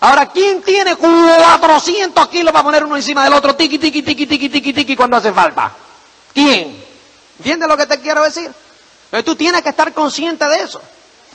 [0.00, 3.54] Ahora, ¿quién tiene 400 kilos para poner uno encima del otro?
[3.54, 5.70] Tiki, tiki, tiki, tiki, tiki, tiki, cuando hace falta.
[6.34, 6.84] ¿Quién?
[7.38, 8.50] ¿Entiendes lo que te quiero decir?
[9.04, 10.82] Entonces, tú tienes que estar consciente de eso.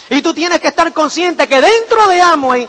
[0.09, 2.67] Y tú tienes que estar consciente que dentro de Amway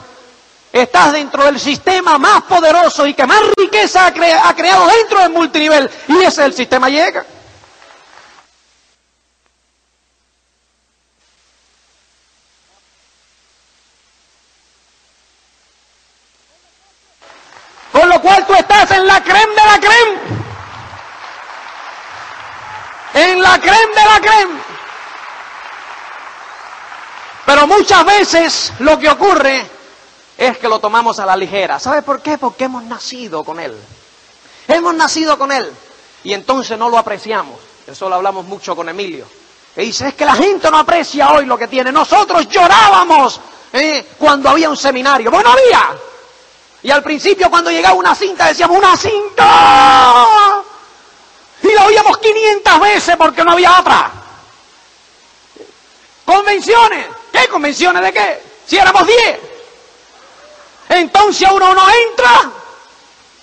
[0.72, 5.90] Estás dentro del sistema más poderoso y que más riqueza ha, creado dentro del multinivel.
[6.08, 7.26] Y ese es el sistema llega.
[17.92, 20.42] Con lo cual tú estás en la creme de la creme.
[23.12, 24.60] En la creme de la creme.
[27.44, 29.66] Pero muchas veces lo que ocurre
[30.38, 31.78] es que lo tomamos a la ligera.
[31.78, 32.38] ¿Sabe por qué?
[32.38, 33.76] Porque hemos nacido con Él.
[34.68, 35.70] Hemos nacido con Él.
[36.24, 37.58] Y entonces no lo apreciamos.
[37.86, 39.26] Eso lo hablamos mucho con Emilio.
[39.76, 41.92] Y dice, es que la gente no aprecia hoy lo que tiene.
[41.92, 43.40] Nosotros llorábamos
[43.72, 44.06] ¿eh?
[44.18, 45.30] cuando había un seminario.
[45.30, 45.90] Bueno, había.
[46.84, 50.61] Y al principio cuando llegaba una cinta decíamos, una cinta.
[51.62, 54.10] Y la oíamos 500 veces porque no había otra.
[56.24, 57.06] Convenciones.
[57.30, 58.42] ¿Qué convenciones de qué?
[58.66, 59.40] Si éramos 10.
[60.88, 62.52] Entonces uno no entra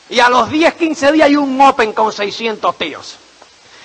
[0.09, 3.17] y a los 10, 15 días hay un Open con 600 tíos.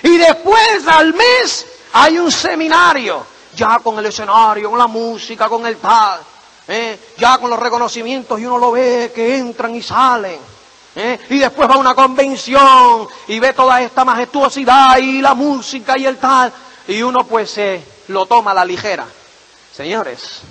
[0.01, 5.65] Y después al mes hay un seminario, ya con el escenario, con la música, con
[5.65, 6.19] el tal,
[6.67, 6.99] ¿eh?
[7.17, 10.39] ya con los reconocimientos y uno lo ve que entran y salen.
[10.95, 11.19] ¿Eh?
[11.29, 16.05] Y después va a una convención y ve toda esta majestuosidad y la música y
[16.05, 16.51] el tal.
[16.87, 19.05] Y uno pues se lo toma a la ligera.
[19.75, 20.41] Señores,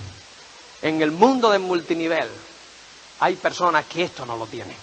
[0.82, 2.28] en el mundo del multinivel,
[3.20, 4.76] hay personas que esto no lo tienen.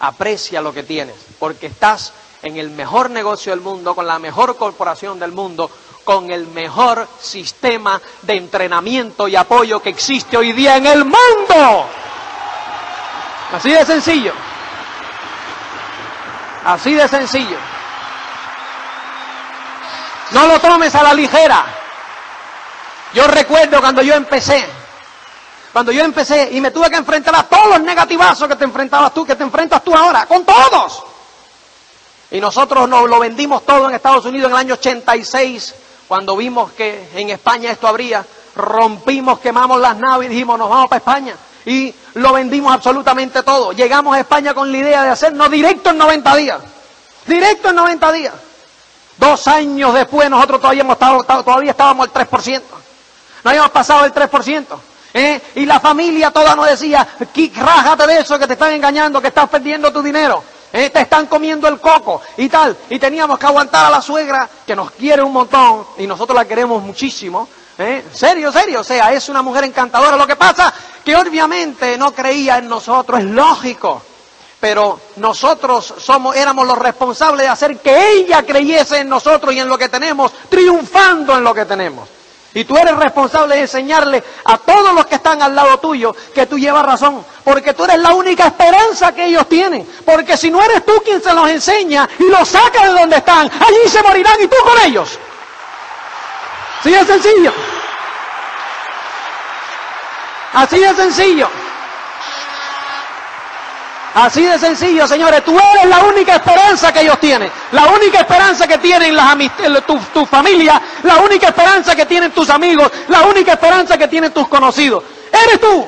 [0.00, 2.12] Aprecia lo que tienes, porque estás
[2.42, 5.70] en el mejor negocio del mundo, con la mejor corporación del mundo,
[6.04, 11.86] con el mejor sistema de entrenamiento y apoyo que existe hoy día en el mundo.
[13.52, 14.32] Así de sencillo.
[16.70, 17.56] Así de sencillo.
[20.30, 21.64] No lo tomes a la ligera.
[23.12, 24.64] Yo recuerdo cuando yo empecé,
[25.72, 29.12] cuando yo empecé y me tuve que enfrentar a todos los negativazos que te enfrentabas
[29.12, 31.02] tú, que te enfrentas tú ahora, con todos.
[32.30, 35.74] Y nosotros nos lo vendimos todo en Estados Unidos en el año 86,
[36.06, 40.88] cuando vimos que en España esto habría, rompimos, quemamos las naves y dijimos, nos vamos
[40.88, 41.34] para España.
[41.66, 43.72] Y lo vendimos absolutamente todo.
[43.72, 46.60] Llegamos a España con la idea de hacernos directo en 90 días.
[47.26, 48.34] Directo en 90 días.
[49.18, 50.84] Dos años después nosotros todavía,
[51.44, 52.62] todavía estábamos al 3%.
[53.44, 54.64] No habíamos pasado el 3%.
[55.12, 55.40] ¿Eh?
[55.56, 57.06] Y la familia toda nos decía,
[57.56, 60.42] rájate de eso, que te están engañando, que estás perdiendo tu dinero.
[60.72, 60.88] ¿Eh?
[60.90, 62.76] Te están comiendo el coco y tal.
[62.88, 66.44] Y teníamos que aguantar a la suegra, que nos quiere un montón, y nosotros la
[66.44, 67.48] queremos muchísimo.
[67.80, 68.04] ¿Eh?
[68.12, 70.16] Serio, serio, o sea, es una mujer encantadora.
[70.16, 74.02] Lo que pasa que obviamente no creía en nosotros, es lógico.
[74.60, 79.68] Pero nosotros somos, éramos los responsables de hacer que ella creyese en nosotros y en
[79.68, 82.06] lo que tenemos, triunfando en lo que tenemos.
[82.52, 86.44] Y tú eres responsable de enseñarle a todos los que están al lado tuyo que
[86.46, 87.24] tú llevas razón.
[87.42, 89.88] Porque tú eres la única esperanza que ellos tienen.
[90.04, 93.50] Porque si no eres tú quien se los enseña y los saca de donde están,
[93.50, 95.18] allí se morirán y tú con ellos.
[96.80, 97.52] Así de sencillo.
[100.54, 101.48] Así de sencillo.
[104.14, 105.44] Así de sencillo, señores.
[105.44, 107.50] Tú eres la única esperanza que ellos tienen.
[107.72, 109.36] La única esperanza que tienen las
[109.86, 110.80] tu, tu familia.
[111.02, 112.90] La única esperanza que tienen tus amigos.
[113.08, 115.04] La única esperanza que tienen tus conocidos.
[115.30, 115.86] Eres tú.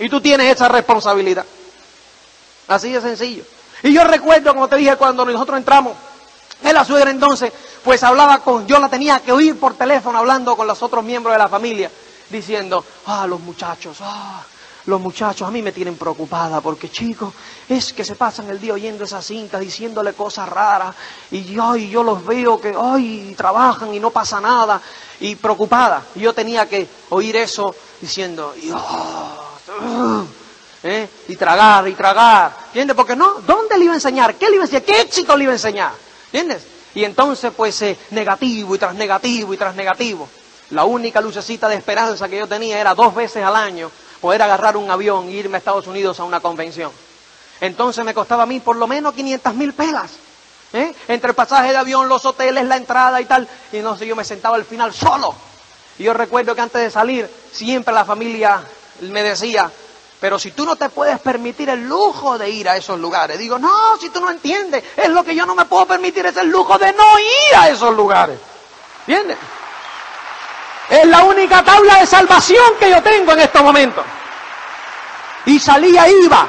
[0.00, 1.44] Y tú tienes esa responsabilidad.
[2.66, 3.44] Así de sencillo.
[3.84, 5.94] Y yo recuerdo, como te dije, cuando nosotros entramos,
[6.62, 7.52] en la suegra entonces,
[7.84, 11.34] pues hablaba con, yo la tenía que oír por teléfono hablando con los otros miembros
[11.34, 11.90] de la familia,
[12.30, 14.42] diciendo, ah, los muchachos, ah,
[14.86, 17.32] los muchachos a mí me tienen preocupada porque chicos,
[17.68, 20.94] es que se pasan el día oyendo esas cintas, diciéndole cosas raras
[21.30, 24.80] y yo, y yo los veo que ay, trabajan y no pasa nada
[25.20, 26.02] y preocupada.
[26.14, 28.54] Yo tenía que oír eso diciendo,
[30.82, 31.08] ¿eh?
[31.28, 32.96] y tragar y tragar, ¿entiendes?
[32.96, 34.34] Porque no, ¿dónde le iba a enseñar?
[34.36, 34.84] ¿Qué le iba a enseñar?
[34.84, 35.92] ¿Qué éxito le iba a enseñar?
[36.32, 36.73] ¿Entiendes?
[36.94, 40.28] Y entonces pues eh, negativo y tras negativo y tras negativo.
[40.70, 44.76] La única lucecita de esperanza que yo tenía era dos veces al año poder agarrar
[44.76, 46.90] un avión e irme a Estados Unidos a una convención.
[47.60, 50.12] Entonces me costaba a mí por lo menos 500 mil pelas.
[50.72, 50.94] ¿eh?
[51.08, 53.48] Entre el pasaje de avión, los hoteles, la entrada y tal.
[53.72, 55.34] Y no sé, yo me sentaba al final solo.
[55.98, 58.62] Y yo recuerdo que antes de salir, siempre la familia
[59.00, 59.70] me decía,
[60.24, 63.38] pero si tú no te puedes permitir el lujo de ir a esos lugares.
[63.38, 66.34] Digo, no, si tú no entiendes, es lo que yo no me puedo permitir, es
[66.38, 68.38] el lujo de no ir a esos lugares.
[69.00, 69.36] ¿Entiendes?
[70.88, 74.02] Es la única tabla de salvación que yo tengo en estos momentos.
[75.44, 76.46] Y salía, iba.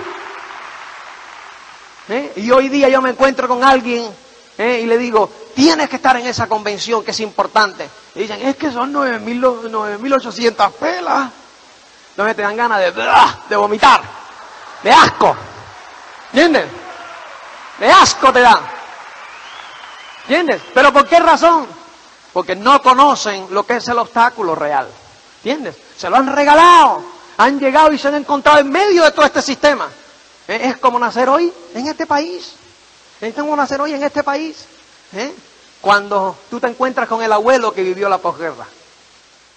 [2.08, 2.32] ¿Eh?
[2.38, 4.10] Y hoy día yo me encuentro con alguien
[4.58, 4.80] ¿eh?
[4.84, 7.90] y le digo, tienes que estar en esa convención que es importante.
[8.16, 11.30] Y dicen, es que son 9.800 pelas.
[12.18, 12.92] Me te dan ganas de,
[13.50, 14.02] de vomitar,
[14.84, 15.36] de asco.
[16.32, 16.66] ¿Entiendes?
[17.80, 18.60] De asco te dan.
[20.22, 20.62] ¿Entiendes?
[20.74, 21.68] ¿Pero por qué razón?
[22.36, 24.90] porque no conocen lo que es el obstáculo real.
[25.38, 25.74] ¿Entiendes?
[25.96, 27.02] Se lo han regalado,
[27.38, 29.88] han llegado y se han encontrado en medio de todo este sistema.
[30.46, 30.60] ¿Eh?
[30.64, 32.56] Es como nacer hoy en este país.
[33.22, 34.66] Es como nacer hoy en este país.
[35.14, 35.34] ¿Eh?
[35.80, 38.68] Cuando tú te encuentras con el abuelo que vivió la posguerra.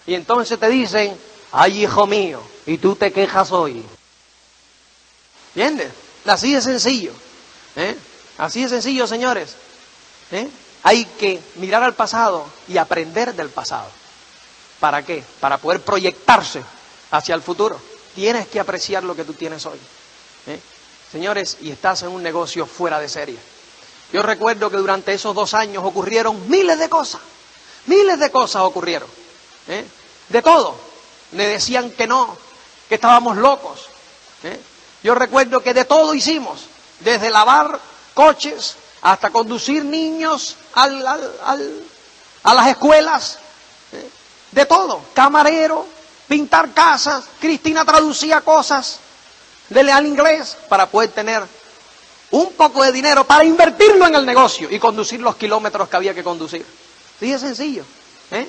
[0.07, 1.19] Y entonces te dicen,
[1.53, 3.85] ay hijo mío, y tú te quejas hoy.
[5.55, 5.93] ¿Entiendes?
[6.25, 7.13] Así de sencillo.
[7.77, 7.97] ¿Eh?
[8.39, 9.57] Así de sencillo, señores.
[10.31, 10.49] ¿Eh?
[10.83, 13.91] Hay que mirar al pasado y aprender del pasado.
[14.81, 15.25] ¿Para qué?
[15.41, 16.63] Para poder proyectarse
[17.11, 17.81] hacia el futuro.
[18.15, 19.79] Tienes que apreciar lo que tú tienes hoy.
[20.47, 20.61] ¿eh?
[21.11, 23.39] Señores, y estás en un negocio fuera de serie.
[24.13, 27.21] Yo recuerdo que durante esos dos años ocurrieron miles de cosas.
[27.87, 29.09] Miles de cosas ocurrieron.
[29.69, 29.85] ¿eh?
[30.29, 30.88] De todo.
[31.33, 32.37] Me decían que no,
[32.89, 33.87] que estábamos locos.
[34.43, 34.61] ¿eh?
[35.03, 36.67] Yo recuerdo que de todo hicimos.
[37.01, 37.79] Desde lavar
[38.15, 43.39] coches, hasta conducir niños al, a las escuelas,
[43.93, 44.09] ¿eh?
[44.51, 45.87] de todo, camarero,
[46.27, 48.99] pintar casas, Cristina traducía cosas
[49.69, 51.43] del al inglés para poder tener
[52.31, 56.15] un poco de dinero para invertirlo en el negocio y conducir los kilómetros que había
[56.15, 56.65] que conducir.
[57.19, 57.85] Sí, es sencillo.
[58.31, 58.49] ¿eh?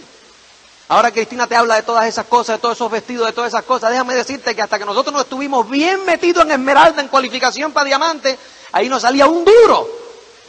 [0.89, 3.63] Ahora Cristina te habla de todas esas cosas, de todos esos vestidos, de todas esas
[3.63, 3.91] cosas.
[3.91, 7.86] Déjame decirte que hasta que nosotros no estuvimos bien metidos en esmeralda, en cualificación para
[7.86, 8.38] diamante,
[8.71, 9.88] ahí nos salía un duro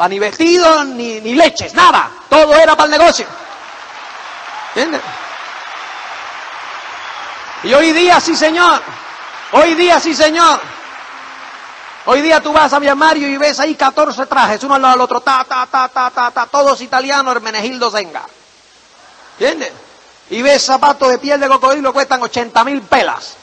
[0.09, 2.11] ni vestidos, ni, leches, nada.
[2.29, 3.26] Todo era para el negocio.
[4.68, 5.03] ¿Entiendes?
[7.64, 8.81] Y hoy día sí, señor.
[9.53, 10.61] Hoy día sí, señor.
[12.07, 15.44] Hoy día tú vas a Mario y ves ahí 14 trajes, uno al otro, ta,
[15.46, 18.22] ta, ta, ta, ta, ta, todos italianos, Hermenegildo Zenga.
[19.38, 19.72] ¿Entiendes?
[20.30, 23.34] Y ves zapatos de piel de cocodrilo cuestan 80 mil pelas.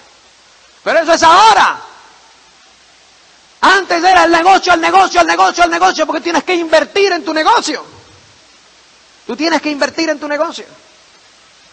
[0.83, 1.81] Pero eso es ahora.
[3.59, 7.25] Antes era el negocio, el negocio, el negocio, el negocio, porque tienes que invertir en
[7.25, 7.83] tu negocio.
[9.25, 10.65] Tú tienes que invertir en tu negocio.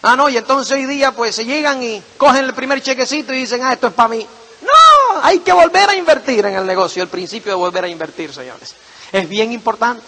[0.01, 3.37] Ah, no, y entonces hoy día pues se llegan y cogen el primer chequecito y
[3.37, 4.27] dicen, ah, esto es para mí.
[4.61, 8.33] No, hay que volver a invertir en el negocio, el principio de volver a invertir,
[8.33, 8.75] señores.
[9.11, 10.05] Es bien importante,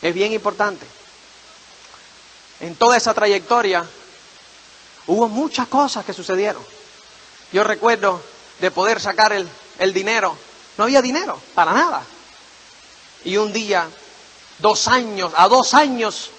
[0.00, 0.86] es bien importante.
[2.60, 3.84] En toda esa trayectoria
[5.06, 6.62] hubo muchas cosas que sucedieron.
[7.52, 8.20] Yo recuerdo
[8.60, 10.36] de poder sacar el, dinero
[10.76, 12.02] no había dinero, para nada.
[13.24, 13.88] Y un día,
[14.58, 16.30] dos años, a dos años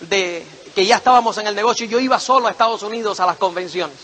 [0.00, 0.44] de
[0.74, 3.96] que ya estábamos en el negocio, yo iba solo a Estados Unidos a las convenciones.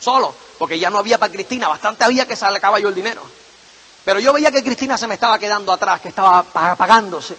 [0.00, 3.22] Solo, porque ya no había para Cristina, bastante había que le yo el dinero.
[4.04, 7.36] Pero yo veía que Cristina se me estaba quedando atrás, que estaba apagándose.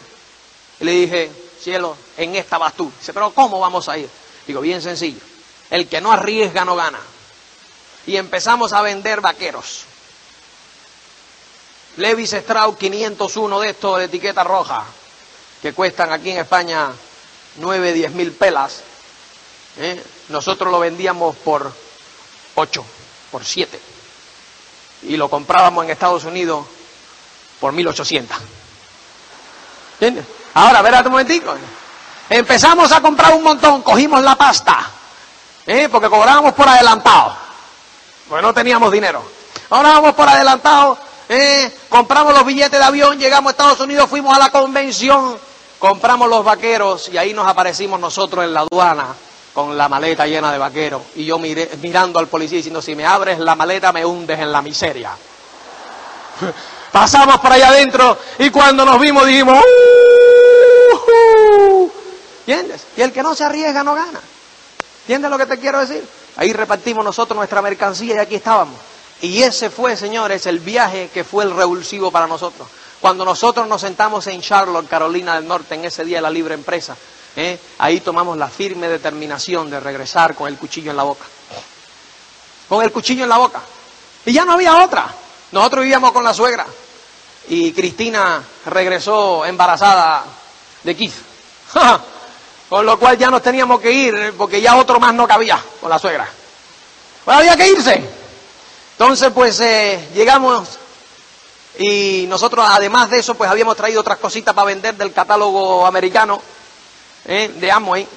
[0.79, 2.89] Y le dije, cielo, en esta vas tú.
[2.97, 4.09] Dice, pero ¿cómo vamos a ir?
[4.47, 5.19] Digo, bien sencillo.
[5.73, 6.99] El que no arriesga no gana.
[8.05, 9.85] Y empezamos a vender vaqueros.
[11.97, 14.85] Levis Strauss 501 de estos de etiqueta roja,
[15.63, 16.91] que cuestan aquí en España
[17.55, 18.83] 9, 10 mil pelas.
[19.79, 19.99] ¿eh?
[20.29, 21.73] Nosotros lo vendíamos por
[22.53, 22.85] 8,
[23.31, 23.79] por 7.
[25.07, 26.67] Y lo comprábamos en Estados Unidos
[27.59, 28.37] por 1800.
[29.93, 30.25] ¿Entiendes?
[30.53, 31.55] Ahora, espérate un momentico.
[32.29, 34.91] Empezamos a comprar un montón, cogimos la pasta,
[35.89, 37.35] porque cobrábamos por adelantado,
[38.29, 39.23] porque no teníamos dinero.
[39.69, 40.97] Ahora vamos por adelantado
[41.89, 45.37] compramos los billetes de avión, llegamos a Estados Unidos, fuimos a la convención,
[45.79, 49.07] compramos los vaqueros y ahí nos aparecimos nosotros en la aduana
[49.53, 51.01] con la maleta llena de vaqueros.
[51.15, 54.61] Y yo mirando al policía diciendo, si me abres la maleta me hundes en la
[54.61, 55.11] miseria.
[56.91, 59.57] Pasamos por allá adentro y cuando nos vimos dijimos,
[61.07, 61.89] uh,
[62.45, 62.85] ¿entiendes?
[62.97, 64.19] Y el que no se arriesga no gana.
[65.03, 66.07] ¿Entiendes lo que te quiero decir?
[66.37, 68.79] Ahí repartimos nosotros nuestra mercancía y aquí estábamos.
[69.21, 72.67] Y ese fue, señores, el viaje que fue el revulsivo para nosotros.
[73.01, 76.53] Cuando nosotros nos sentamos en Charlotte, Carolina del Norte, en ese día de la libre
[76.53, 76.95] empresa,
[77.35, 77.59] ¿eh?
[77.79, 81.25] ahí tomamos la firme determinación de regresar con el cuchillo en la boca.
[82.69, 83.61] Con el cuchillo en la boca.
[84.25, 85.13] Y ya no había otra.
[85.51, 86.65] Nosotros vivíamos con la suegra.
[87.49, 90.23] Y Cristina regresó embarazada
[90.83, 91.15] de Keith.
[92.73, 95.91] con lo cual ya nos teníamos que ir porque ya otro más no cabía con
[95.91, 96.27] la suegra.
[97.23, 98.03] Pues había que irse.
[98.93, 100.69] Entonces, pues eh, llegamos
[101.77, 106.41] y nosotros, además de eso, pues habíamos traído otras cositas para vender del catálogo americano
[107.25, 108.07] eh, de Amway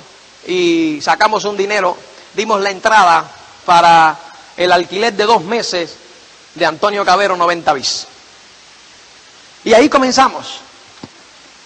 [0.46, 1.94] y sacamos un dinero,
[2.32, 3.30] dimos la entrada
[3.66, 4.16] para
[4.56, 5.96] el alquiler de dos meses
[6.54, 8.06] de Antonio Cabero 90 bis.
[9.64, 10.60] Y ahí comenzamos,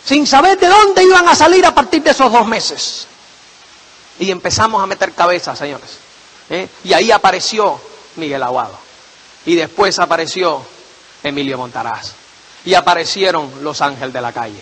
[0.05, 3.07] sin saber de dónde iban a salir a partir de esos dos meses.
[4.19, 5.99] Y empezamos a meter cabeza, señores.
[6.51, 6.69] ¿eh?
[6.85, 7.81] Y ahí apareció
[8.17, 8.79] Miguel Aguado.
[9.47, 10.63] Y después apareció
[11.23, 12.13] Emilio Montaraz.
[12.65, 14.61] Y aparecieron los Ángeles de la Calle.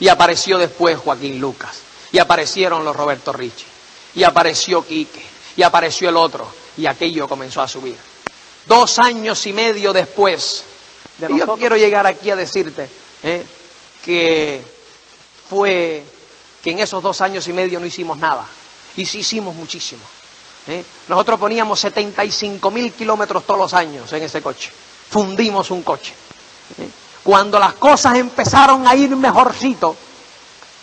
[0.00, 1.80] Y apareció después Joaquín Lucas.
[2.12, 3.64] Y aparecieron los Roberto Ricci.
[4.14, 5.24] Y apareció Quique.
[5.56, 6.46] Y apareció el otro.
[6.76, 7.96] Y aquello comenzó a subir.
[8.66, 10.64] Dos años y medio después.
[11.16, 12.88] De yo quiero llegar aquí a decirte
[13.22, 13.44] ¿eh?
[14.04, 14.62] que
[15.48, 16.04] fue
[16.62, 18.44] que en esos dos años y medio no hicimos nada.
[18.96, 20.02] Y sí hicimos muchísimo.
[20.66, 20.84] ¿eh?
[21.08, 24.70] Nosotros poníamos 75 mil kilómetros todos los años en ese coche.
[25.10, 26.12] Fundimos un coche.
[26.78, 26.88] ¿eh?
[27.22, 29.96] Cuando las cosas empezaron a ir mejorcito,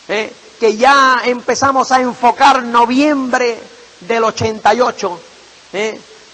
[0.07, 0.33] ¿eh?
[0.59, 3.59] que ya empezamos a enfocar noviembre
[4.01, 5.19] del 88,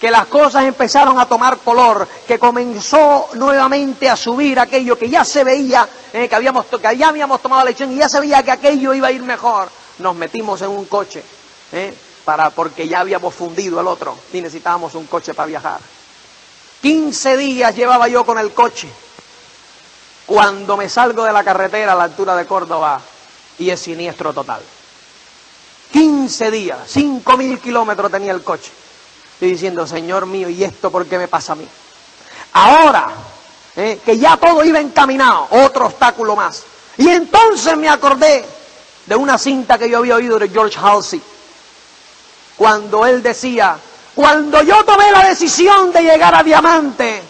[0.02, 5.24] que las cosas empezaron a tomar color, que comenzó nuevamente a subir aquello que ya
[5.24, 8.94] se veía, que, habíamos, que ya habíamos tomado lección y ya se veía que aquello
[8.94, 11.22] iba a ir mejor, nos metimos en un coche
[12.24, 15.78] para, porque ya habíamos fundido el otro y necesitábamos un coche para viajar.
[16.80, 18.88] 15 días llevaba yo con el coche.
[20.26, 23.00] Cuando me salgo de la carretera a la altura de Córdoba
[23.56, 24.62] y es siniestro total.
[25.92, 28.81] 15 días, 5 mil kilómetros tenía el coche.
[29.42, 31.66] Y diciendo, Señor mío, ¿y esto por qué me pasa a mí?
[32.52, 33.08] Ahora,
[33.74, 36.62] eh, que ya todo iba encaminado, otro obstáculo más.
[36.96, 38.46] Y entonces me acordé
[39.04, 41.20] de una cinta que yo había oído de George Halsey
[42.56, 43.76] cuando él decía,
[44.14, 47.20] cuando yo tomé la decisión de llegar a Diamante,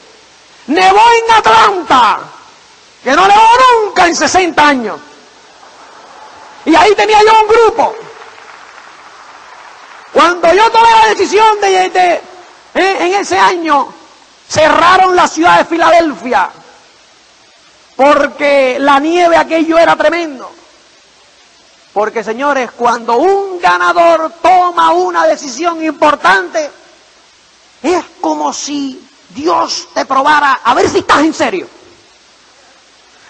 [0.67, 2.21] nevó en Atlanta,
[3.03, 3.49] que no nevó
[3.87, 5.01] nunca en 60 años.
[6.67, 7.95] Y ahí tenía yo un grupo.
[10.13, 12.15] Cuando yo tomé la decisión de, de
[12.75, 13.93] eh, en ese año,
[14.49, 16.51] cerraron la ciudad de Filadelfia,
[17.97, 20.51] porque la nieve aquello era tremendo.
[21.93, 26.71] Porque señores, cuando un ganador toma una decisión importante,
[27.83, 31.69] es como si Dios te probara a ver si estás en serio.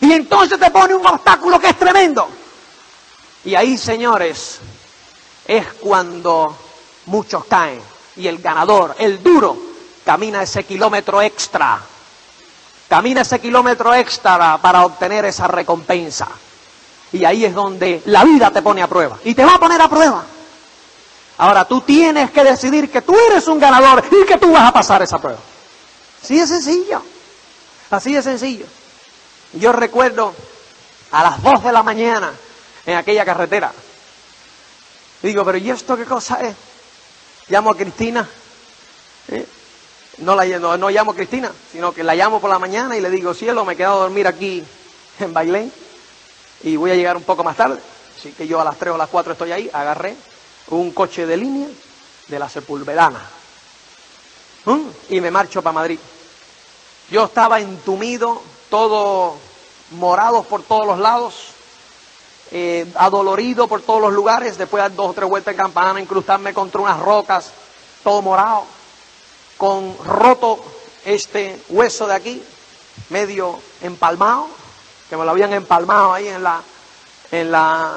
[0.01, 2.29] Y entonces te pone un obstáculo que es tremendo.
[3.45, 4.59] Y ahí, señores,
[5.47, 6.57] es cuando
[7.07, 7.81] muchos caen.
[8.17, 9.57] Y el ganador, el duro,
[10.05, 11.81] camina ese kilómetro extra.
[12.89, 16.29] Camina ese kilómetro extra para obtener esa recompensa.
[17.13, 19.19] Y ahí es donde la vida te pone a prueba.
[19.25, 20.25] Y te va a poner a prueba.
[21.39, 24.73] Ahora tú tienes que decidir que tú eres un ganador y que tú vas a
[24.73, 25.41] pasar esa prueba.
[26.23, 27.03] Así de sencillo.
[27.91, 28.67] Así de sencillo.
[29.55, 30.35] Yo recuerdo
[31.11, 32.33] a las dos de la mañana
[32.87, 33.73] en aquella carretera.
[35.23, 36.55] digo, pero ¿y esto qué cosa es?
[37.49, 38.29] Llamo a Cristina.
[39.29, 39.47] ¿eh?
[40.19, 43.11] No, la, no, llamo a Cristina, sino que la llamo por la mañana y le
[43.11, 44.63] digo, cielo, me he quedado a dormir aquí
[45.19, 45.73] en Bailén
[46.63, 47.81] y voy a llegar un poco más tarde.
[48.19, 50.15] Así que yo a las 3 o a las 4 estoy ahí, agarré
[50.69, 51.69] un coche de línea
[52.29, 53.21] de la Sepulvedana
[54.65, 54.81] ¿Mm?
[55.11, 55.99] y me marcho para Madrid.
[57.11, 58.41] Yo estaba entumido,
[58.71, 59.37] todo
[59.91, 61.35] morado por todos los lados,
[62.55, 65.99] eh, adolorido por todos los lugares, después de dar dos o tres vueltas en campana,
[65.99, 67.51] incrustarme contra unas rocas,
[68.05, 68.65] todo morado,
[69.57, 70.63] con roto
[71.07, 72.43] este hueso de aquí,
[73.09, 74.49] medio empalmado,
[75.09, 76.61] que me lo habían empalmado ahí en la,
[77.31, 77.97] en la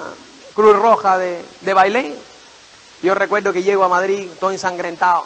[0.54, 2.16] Cruz Roja de, de Bailén.
[3.04, 5.26] Yo recuerdo que llego a Madrid todo ensangrentado.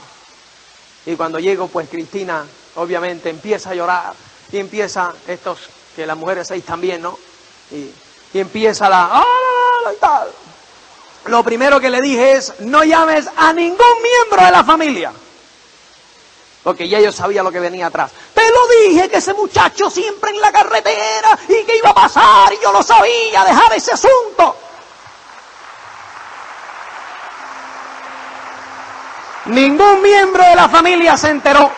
[1.05, 4.13] Y cuando llego, pues Cristina, obviamente, empieza a llorar.
[4.51, 5.59] Y empieza estos,
[5.95, 7.17] que las mujeres seis también, ¿no?
[7.71, 7.91] Y,
[8.34, 10.25] empieza la, ¡ah!
[11.25, 15.11] lo primero que le dije es, no llames a ningún miembro de la familia.
[16.63, 18.11] Porque ya yo sabía lo que venía atrás.
[18.34, 22.53] Te lo dije que ese muchacho siempre en la carretera y que iba a pasar
[22.53, 24.55] y yo lo sabía, dejar ese asunto.
[29.45, 31.71] Ningún miembro de la familia se enteró.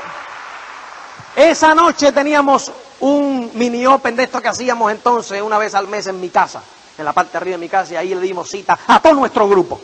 [1.35, 2.71] Esa noche teníamos
[3.01, 6.61] un mini open de esto que hacíamos entonces una vez al mes en mi casa,
[6.97, 9.13] en la parte de arriba de mi casa, y ahí le dimos cita a todo
[9.13, 9.79] nuestro grupo,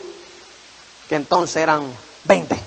[1.09, 1.83] que entonces eran
[2.23, 2.57] 20.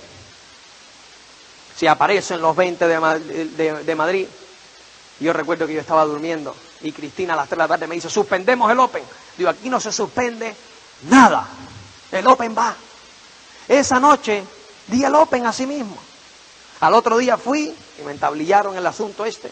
[1.77, 4.27] Si aparecen los 20 de, de Madrid,
[5.21, 7.95] yo recuerdo que yo estaba durmiendo y Cristina a las 3 de la tarde me
[7.95, 9.03] dice, suspendemos el Open.
[9.37, 10.55] Digo, aquí no se suspende
[11.09, 11.47] nada,
[12.11, 12.75] el Open va.
[13.69, 14.43] Esa noche
[14.89, 15.97] di el Open a sí mismo.
[16.81, 19.51] Al otro día fui y me entablillaron el asunto este.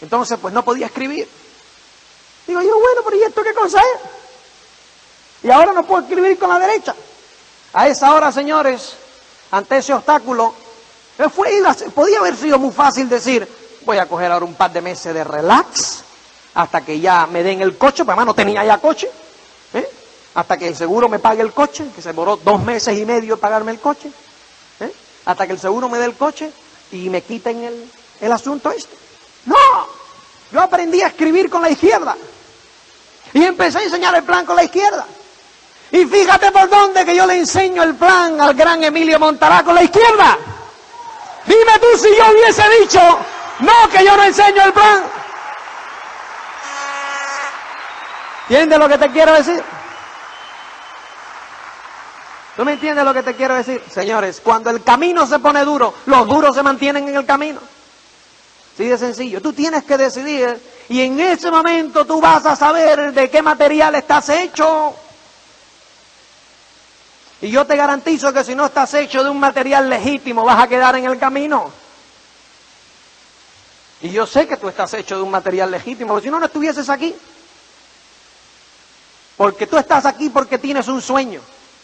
[0.00, 1.28] Entonces, pues no podía escribir.
[2.46, 5.44] Digo yo, bueno, pero ¿y esto qué cosa es?
[5.44, 6.94] Y ahora no puedo escribir con la derecha.
[7.72, 8.94] A esa hora, señores,
[9.50, 10.54] ante ese obstáculo,
[11.34, 11.62] fue,
[11.94, 13.46] podía haber sido muy fácil decir,
[13.84, 16.02] voy a coger ahora un par de meses de relax
[16.54, 19.10] hasta que ya me den el coche, porque además no tenía ya coche,
[19.74, 19.88] ¿eh?
[20.34, 23.38] hasta que el seguro me pague el coche, que se demoró dos meses y medio
[23.38, 24.10] pagarme el coche,
[24.80, 24.92] ¿eh?
[25.24, 26.52] hasta que el seguro me dé el coche
[26.90, 27.90] y me quiten el,
[28.20, 28.96] el asunto este.
[29.46, 29.56] No,
[30.52, 32.16] yo aprendí a escribir con la izquierda
[33.32, 35.06] y empecé a enseñar el plan con la izquierda.
[35.90, 39.74] Y fíjate por dónde que yo le enseño el plan al gran Emilio Montará con
[39.74, 40.38] la izquierda.
[41.44, 43.00] Dime tú si yo hubiese dicho,
[43.60, 45.04] no, que yo no enseño el plan.
[48.48, 49.64] ¿Entiendes lo que te quiero decir?
[52.56, 53.82] ¿Tú me entiendes lo que te quiero decir?
[53.90, 57.60] Señores, cuando el camino se pone duro, los duros se mantienen en el camino.
[58.76, 59.40] Sí, de sencillo.
[59.40, 63.94] Tú tienes que decidir y en ese momento tú vas a saber de qué material
[63.94, 64.94] estás hecho.
[67.42, 70.68] Y yo te garantizo que si no estás hecho de un material legítimo, vas a
[70.68, 71.70] quedar en el camino.
[74.00, 76.46] Y yo sé que tú estás hecho de un material legítimo, porque si no, no
[76.46, 77.14] estuvieses aquí.
[79.36, 81.40] Porque tú estás aquí porque tienes un sueño.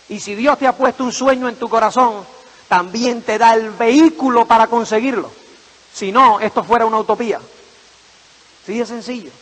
[0.09, 2.25] Y si Dios te ha puesto un sueño en tu corazón,
[2.69, 5.31] también te da el vehículo para conseguirlo.
[5.99, 7.41] Si no, esto fuera una utopía.
[8.65, 9.33] Sí, es sencillo.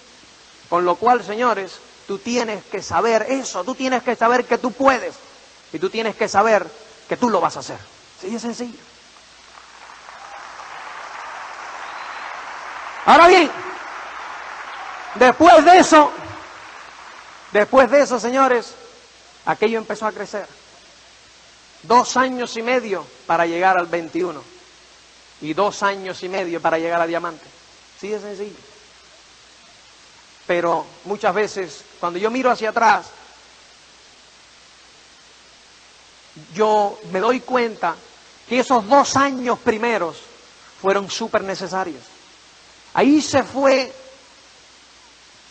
[0.71, 4.73] Con lo cual, señores, tú tienes que saber eso, tú tienes que saber que tú
[4.73, 5.17] puedes.
[5.75, 6.67] Y tú tienes que saber
[7.11, 7.77] que tú lo vas a hacer.
[8.23, 8.79] Sí, es sencillo.
[13.05, 13.51] Ahora bien,
[15.17, 16.11] después de eso,
[17.53, 18.75] después de eso, señores,
[19.45, 20.49] aquello empezó a crecer.
[21.83, 24.56] Dos años y medio para llegar al 21
[25.41, 27.45] y dos años y medio para llegar a diamante.
[28.01, 28.57] Sí, es sencillo.
[30.47, 33.07] Pero muchas veces, cuando yo miro hacia atrás,
[36.55, 37.97] yo me doy cuenta
[38.49, 40.19] que esos dos años primeros
[40.81, 42.03] fueron súper necesarios.
[42.95, 43.93] Ahí se fue,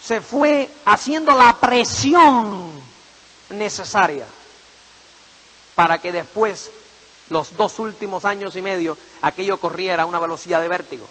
[0.03, 2.71] se fue haciendo la presión
[3.49, 4.25] necesaria
[5.75, 6.71] para que después,
[7.29, 11.07] los dos últimos años y medio, aquello corriera a una velocidad de vértigo.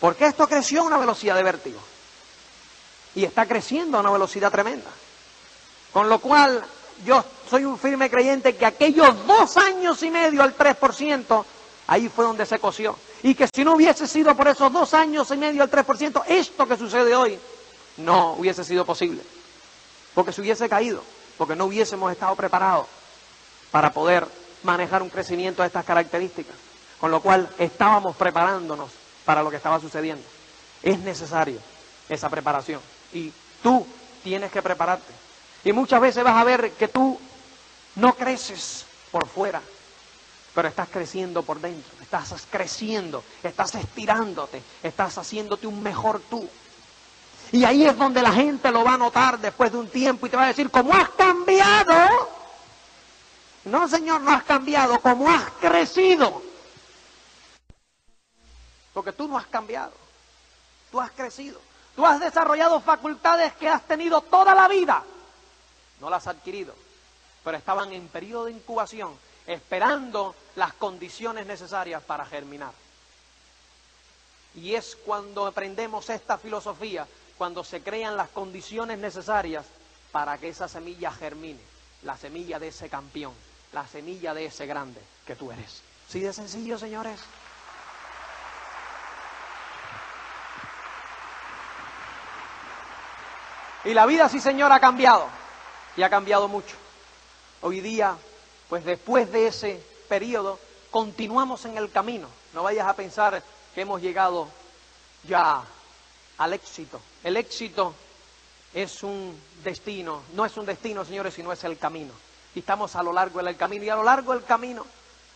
[0.00, 1.78] Porque esto creció a una velocidad de vértigo.
[3.14, 4.90] Y está creciendo a una velocidad tremenda.
[5.92, 6.64] Con lo cual,
[7.04, 11.44] yo soy un firme creyente que aquellos dos años y medio al 3%,
[11.86, 15.30] ahí fue donde se coció y que si no hubiese sido por esos dos años
[15.30, 17.38] y medio el 3%, esto que sucede hoy
[17.98, 19.22] no hubiese sido posible.
[20.14, 21.02] Porque se hubiese caído,
[21.38, 22.86] porque no hubiésemos estado preparados
[23.70, 24.26] para poder
[24.62, 26.54] manejar un crecimiento de estas características.
[27.00, 28.90] Con lo cual estábamos preparándonos
[29.24, 30.24] para lo que estaba sucediendo.
[30.82, 31.58] Es necesario
[32.08, 32.80] esa preparación.
[33.12, 33.32] Y
[33.62, 33.86] tú
[34.22, 35.12] tienes que prepararte.
[35.64, 37.18] Y muchas veces vas a ver que tú
[37.96, 39.60] no creces por fuera,
[40.54, 46.48] pero estás creciendo por dentro, estás creciendo, estás estirándote, estás haciéndote un mejor tú.
[47.52, 50.30] Y ahí es donde la gente lo va a notar después de un tiempo y
[50.30, 52.41] te va a decir, ¿cómo has cambiado?
[53.64, 56.42] No, Señor, no has cambiado, ¿cómo has crecido?
[58.92, 59.92] Porque tú no has cambiado,
[60.90, 61.60] tú has crecido,
[61.94, 65.04] tú has desarrollado facultades que has tenido toda la vida,
[66.00, 66.74] no las has adquirido,
[67.44, 72.72] pero estaban en periodo de incubación esperando las condiciones necesarias para germinar.
[74.54, 77.06] Y es cuando aprendemos esta filosofía,
[77.38, 79.64] cuando se crean las condiciones necesarias
[80.10, 81.60] para que esa semilla germine,
[82.02, 83.32] la semilla de ese campeón,
[83.72, 85.82] la semilla de ese grande que tú eres.
[86.08, 87.20] ¿Sí de sencillo, señores?
[93.84, 95.28] Y la vida, sí, Señor, ha cambiado.
[95.96, 96.76] y ha cambiado mucho.
[97.60, 98.16] Hoy día,
[98.68, 100.58] pues después de ese periodo,
[100.90, 102.28] continuamos en el camino.
[102.54, 103.42] No vayas a pensar
[103.74, 104.48] que hemos llegado
[105.24, 105.62] ya
[106.38, 107.00] al éxito.
[107.22, 107.94] El éxito
[108.72, 112.12] es un destino, no es un destino, señores, sino es el camino.
[112.54, 114.84] Y estamos a lo largo del camino y a lo largo del camino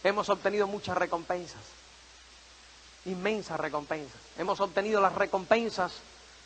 [0.04, 1.60] hemos obtenido muchas recompensas,
[3.06, 4.20] inmensas recompensas.
[4.38, 5.92] Hemos obtenido las recompensas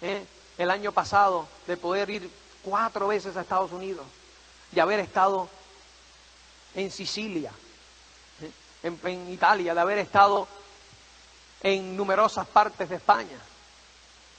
[0.00, 0.24] ¿eh?
[0.58, 2.30] el año pasado de poder ir
[2.62, 4.06] cuatro veces a Estados Unidos,
[4.70, 5.48] de haber estado
[6.74, 7.52] en Sicilia,
[8.42, 8.92] ¿eh?
[9.04, 10.46] en, Italia, de haber estado
[11.62, 13.38] en numerosas partes de España,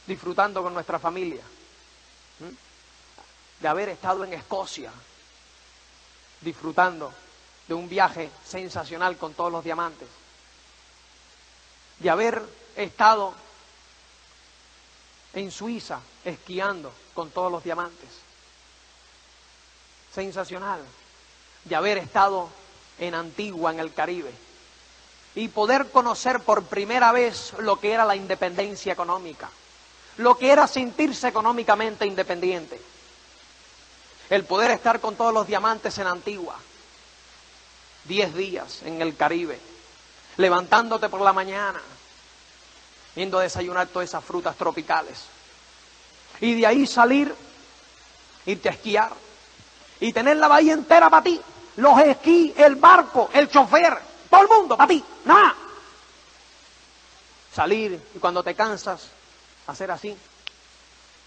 [0.07, 2.53] disfrutando con nuestra familia, ¿eh?
[3.59, 4.91] de haber estado en Escocia,
[6.41, 7.13] disfrutando
[7.67, 10.07] de un viaje sensacional con todos los diamantes,
[11.99, 12.41] de haber
[12.75, 13.33] estado
[15.33, 18.09] en Suiza esquiando con todos los diamantes.
[20.13, 20.81] Sensacional.
[21.63, 22.49] De haber estado
[22.99, 24.33] en Antigua, en el Caribe.
[25.35, 29.49] Y poder conocer por primera vez lo que era la independencia económica.
[30.17, 32.81] Lo que era sentirse económicamente independiente.
[34.31, 36.55] El poder estar con todos los diamantes en Antigua.
[38.05, 39.59] Diez días en el Caribe.
[40.37, 41.81] Levantándote por la mañana
[43.13, 45.25] yendo a desayunar todas esas frutas tropicales.
[46.39, 47.35] Y de ahí salir,
[48.45, 49.11] irte a esquiar
[49.99, 51.41] y tener la bahía entera para ti.
[51.75, 53.97] Los esquí, el barco, el chofer,
[54.29, 55.55] todo el mundo para ti, nada.
[57.53, 59.09] Salir y cuando te cansas,
[59.67, 60.15] hacer así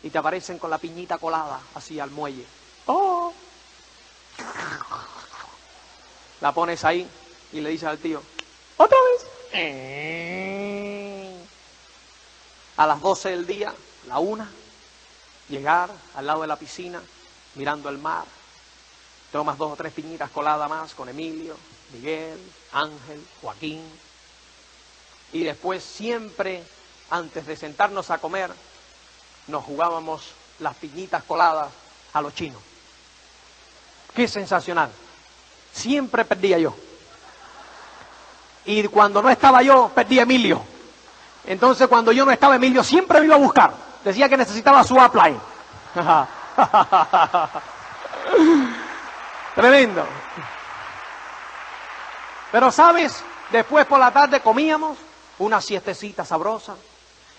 [0.02, 2.46] y te aparecen con la piñita colada así al muelle.
[2.86, 3.32] ¡Oh!
[6.40, 7.08] La pones ahí
[7.52, 8.22] y le dices al tío,
[8.76, 9.26] otra vez.
[9.52, 10.34] Eh
[12.76, 13.72] a las 12 del día,
[14.08, 14.50] la una,
[15.48, 17.00] llegar al lado de la piscina,
[17.54, 18.24] mirando el mar,
[19.30, 21.56] tomas dos o tres piñitas coladas más con Emilio,
[21.92, 22.38] Miguel,
[22.72, 23.82] Ángel, Joaquín,
[25.32, 26.64] y después siempre,
[27.10, 28.50] antes de sentarnos a comer,
[29.46, 30.22] nos jugábamos
[30.58, 31.70] las piñitas coladas
[32.12, 32.60] a los chinos.
[34.14, 34.90] Qué sensacional.
[35.72, 36.74] Siempre perdía yo.
[38.64, 40.62] Y cuando no estaba yo, perdía Emilio.
[41.46, 43.74] Entonces cuando yo no estaba, Emilio siempre me iba a buscar.
[44.04, 45.36] Decía que necesitaba su apply.
[49.54, 50.06] Tremendo.
[52.52, 54.96] Pero sabes, después por la tarde comíamos
[55.38, 56.76] una siestecita sabrosa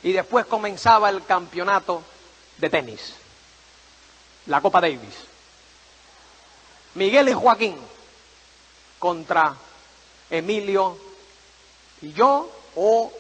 [0.04, 2.04] y después comenzaba el campeonato
[2.58, 3.16] de tenis,
[4.48, 5.35] la Copa Davis.
[6.96, 7.78] Miguel y Joaquín
[9.00, 9.56] contra
[10.30, 10.98] Emilio
[12.02, 13.12] y yo o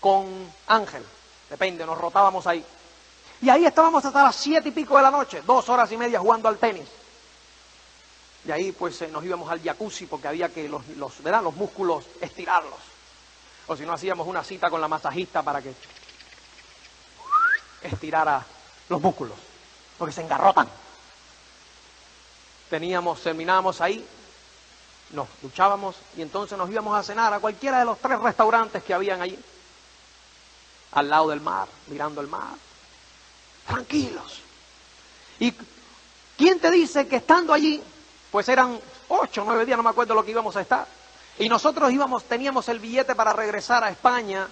[0.00, 1.04] con Ángel,
[1.50, 2.64] depende, nos rotábamos ahí.
[3.40, 6.18] Y ahí estábamos hasta las siete y pico de la noche, dos horas y media
[6.18, 6.88] jugando al tenis.
[8.44, 12.04] Y ahí pues eh, nos íbamos al jacuzzi porque había que los, los, los músculos
[12.20, 12.78] estirarlos.
[13.66, 15.74] O si no hacíamos una cita con la masajista para que
[17.82, 18.44] estirara
[18.88, 19.36] los músculos,
[19.98, 20.68] porque se engarrotan.
[22.70, 24.06] Teníamos, terminábamos ahí,
[25.12, 28.92] nos duchábamos y entonces nos íbamos a cenar a cualquiera de los tres restaurantes que
[28.92, 29.38] habían allí
[30.92, 32.54] al lado del mar, mirando el mar.
[33.66, 34.40] Tranquilos.
[35.38, 35.54] ¿Y
[36.36, 37.82] quién te dice que estando allí,
[38.30, 40.86] pues eran ocho, nueve días, no me acuerdo lo que íbamos a estar,
[41.38, 44.48] y nosotros íbamos, teníamos el billete para regresar a España,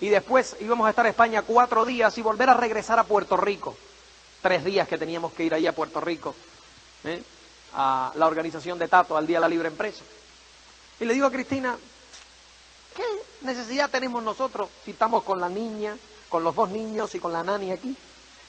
[0.00, 3.36] y después íbamos a estar en España cuatro días y volver a regresar a Puerto
[3.36, 3.76] Rico.
[4.42, 6.34] Tres días que teníamos que ir allí a Puerto Rico,
[7.04, 7.22] ¿eh?
[7.74, 10.02] a la organización de Tato, al Día de la Libre Empresa.
[10.98, 11.76] Y le digo a Cristina,
[12.94, 13.04] ¿Qué
[13.42, 15.96] necesidad tenemos nosotros si estamos con la niña,
[16.28, 17.96] con los dos niños y con la nani aquí?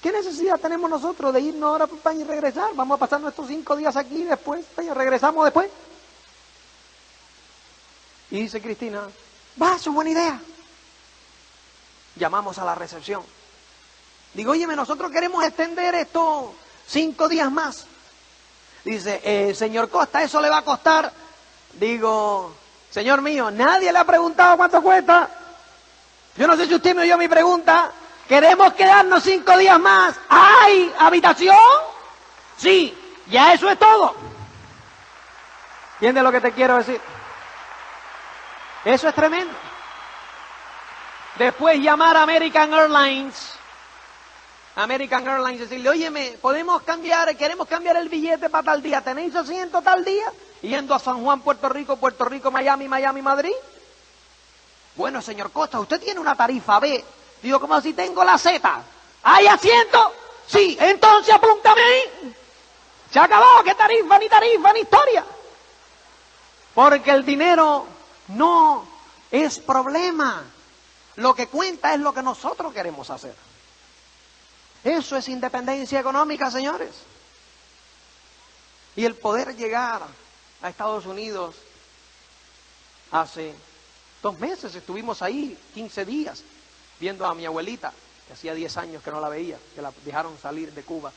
[0.02, 2.72] ¿Qué necesidad tenemos nosotros de irnos ahora para España y regresar?
[2.74, 5.70] Vamos a pasar nuestros cinco días aquí y después, regresamos después.
[8.32, 9.08] Y dice Cristina,
[9.62, 10.42] va, es buena idea.
[12.16, 13.22] Llamamos a la recepción.
[14.34, 16.56] Digo, oye, nosotros queremos extender esto
[16.88, 17.86] cinco días más.
[18.84, 21.12] Dice, eh, señor Costa, eso le va a costar.
[21.74, 22.54] Digo,
[22.92, 25.30] Señor mío, nadie le ha preguntado cuánto cuesta.
[26.36, 27.90] Yo no sé si usted me oyó mi pregunta.
[28.28, 30.16] ¿Queremos quedarnos cinco días más?
[30.28, 31.56] ¿Hay habitación?
[32.58, 32.96] Sí,
[33.28, 34.14] ya eso es todo.
[35.94, 37.00] ¿Entiendes lo que te quiero decir?
[38.84, 39.54] Eso es tremendo.
[41.38, 43.54] Después llamar a American Airlines.
[44.76, 49.02] American Airlines decirle, óyeme, podemos cambiar, queremos cambiar el billete para tal día.
[49.02, 50.32] ¿Tenéis asiento tal día?
[50.62, 53.54] yendo a San Juan, Puerto Rico, Puerto Rico, Miami, Miami, Madrid.
[54.96, 57.04] Bueno, señor Costa, usted tiene una tarifa B.
[57.42, 58.84] Digo, como si tengo la Z.
[59.24, 60.14] ¿Hay asiento?
[60.48, 62.36] Sí, entonces apúntame ahí.
[63.12, 65.26] Se acabó, que tarifa, ni tarifa, ni historia.
[66.74, 67.86] Porque el dinero
[68.30, 68.86] no
[69.32, 70.44] es problema.
[71.16, 73.36] Lo que cuenta es lo que nosotros queremos hacer.
[74.84, 76.92] Eso es independencia económica, señores.
[78.96, 80.02] Y el poder llegar
[80.62, 81.56] a Estados Unidos
[83.12, 83.54] hace
[84.22, 86.44] dos meses, estuvimos ahí 15 días
[87.00, 87.94] viendo a mi abuelita,
[88.28, 91.12] que hacía 10 años que no la veía, que la dejaron salir de Cuba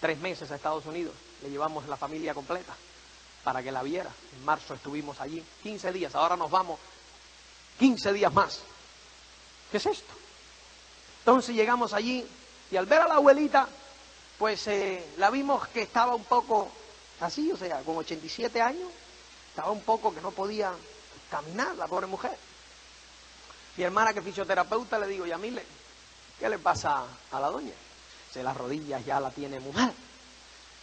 [0.00, 1.14] tres meses a Estados Unidos.
[1.42, 2.74] Le llevamos la familia completa
[3.42, 4.10] para que la viera.
[4.36, 6.78] En marzo estuvimos allí 15 días, ahora nos vamos
[7.78, 8.60] 15 días más.
[9.70, 10.12] ¿Qué es esto?
[11.20, 12.26] Entonces llegamos allí
[12.70, 13.68] y al ver a la abuelita,
[14.38, 16.68] pues eh, la vimos que estaba un poco
[17.20, 18.90] así, o sea, con 87 años,
[19.48, 20.72] estaba un poco que no podía
[21.30, 22.36] caminar, la pobre mujer.
[23.76, 25.64] Mi hermana que es fisioterapeuta le digo, Yamile,
[26.38, 27.74] ¿qué le pasa a la doña?
[28.32, 29.92] Se las rodillas ya la tiene muy mal.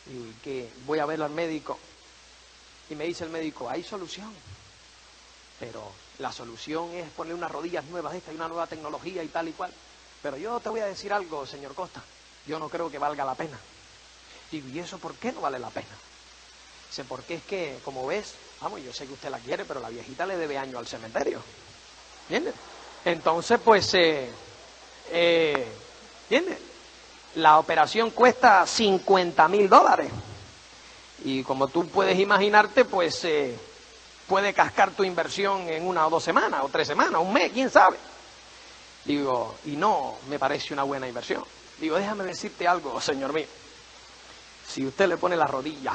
[0.08, 1.78] Y que voy a verlo al médico.
[2.90, 4.32] Y me dice el médico, hay solución.
[5.60, 9.48] Pero la solución es poner unas rodillas nuevas, esta y una nueva tecnología y tal
[9.48, 9.74] y cual.
[10.24, 12.02] Pero yo te voy a decir algo, señor Costa,
[12.48, 13.60] yo no creo que valga la pena.
[14.50, 15.96] Digo, ¿y eso por qué no vale la pena?
[16.90, 19.90] Dice, porque es que, como ves, vamos, yo sé que usted la quiere, pero la
[19.90, 21.42] viejita le debe año al cementerio.
[22.30, 22.56] ¿Entiendes?
[23.04, 24.30] Entonces, pues, eh,
[25.12, 25.68] eh,
[26.30, 26.58] ¿entiendes?
[27.36, 30.10] La operación cuesta 50 mil dólares.
[31.26, 33.58] Y como tú puedes imaginarte, pues eh,
[34.28, 37.70] puede cascar tu inversión en una o dos semanas, o tres semanas, un mes, quién
[37.70, 37.98] sabe.
[39.06, 41.44] Digo, y no me parece una buena inversión.
[41.80, 43.46] Digo, déjame decirte algo, señor mío.
[44.68, 45.94] Si usted le pone la rodilla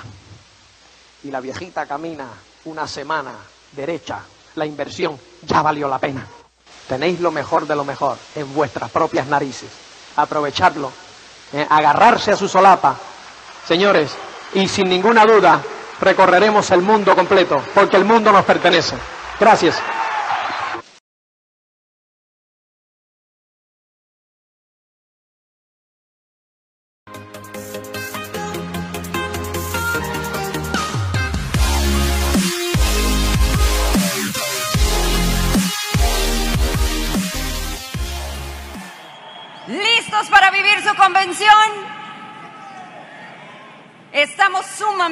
[1.25, 2.29] y la viejita camina
[2.67, 3.35] una semana
[3.73, 4.21] derecha,
[4.55, 6.27] la inversión ya valió la pena.
[6.89, 9.71] Tenéis lo mejor de lo mejor en vuestras propias narices.
[10.17, 10.93] Aprovecharlo,
[11.53, 12.97] eh, agarrarse a su solapa.
[13.67, 14.13] Señores,
[14.55, 15.63] y sin ninguna duda
[16.01, 18.97] recorreremos el mundo completo, porque el mundo nos pertenece.
[19.39, 19.77] Gracias.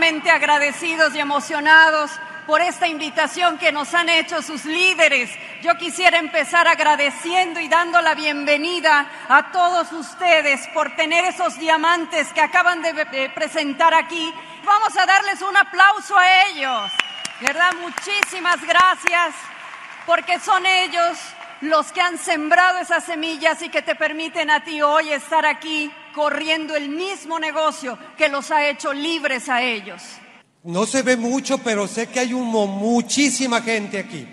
[0.07, 2.13] Sumamente agradecidos y emocionados
[2.47, 5.29] por esta invitación que nos han hecho sus líderes.
[5.63, 12.33] Yo quisiera empezar agradeciendo y dando la bienvenida a todos ustedes por tener esos diamantes
[12.33, 14.33] que acaban de presentar aquí.
[14.65, 16.93] Vamos a darles un aplauso a ellos.
[17.41, 17.73] ¿Verdad?
[17.81, 19.35] Muchísimas gracias
[20.07, 21.19] porque son ellos
[21.61, 25.91] los que han sembrado esas semillas y que te permiten a ti hoy estar aquí
[26.15, 30.03] corriendo el mismo negocio que los ha hecho libres a ellos.
[30.65, 34.27] No se ve mucho, pero sé que hay muchísima gente aquí.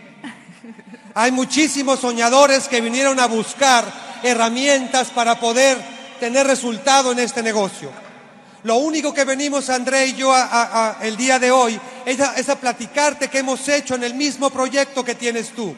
[1.14, 3.86] Hay muchísimos soñadores que vinieron a buscar
[4.24, 5.78] herramientas para poder
[6.20, 7.92] tener resultado en este negocio.
[8.64, 10.34] Lo único que venimos, André y yo,
[11.02, 15.04] el día de hoy es es a platicarte que hemos hecho en el mismo proyecto
[15.04, 15.76] que tienes tú.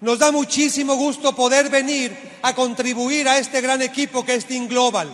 [0.00, 4.68] Nos da muchísimo gusto poder venir a contribuir a este gran equipo que es Team
[4.68, 5.10] Global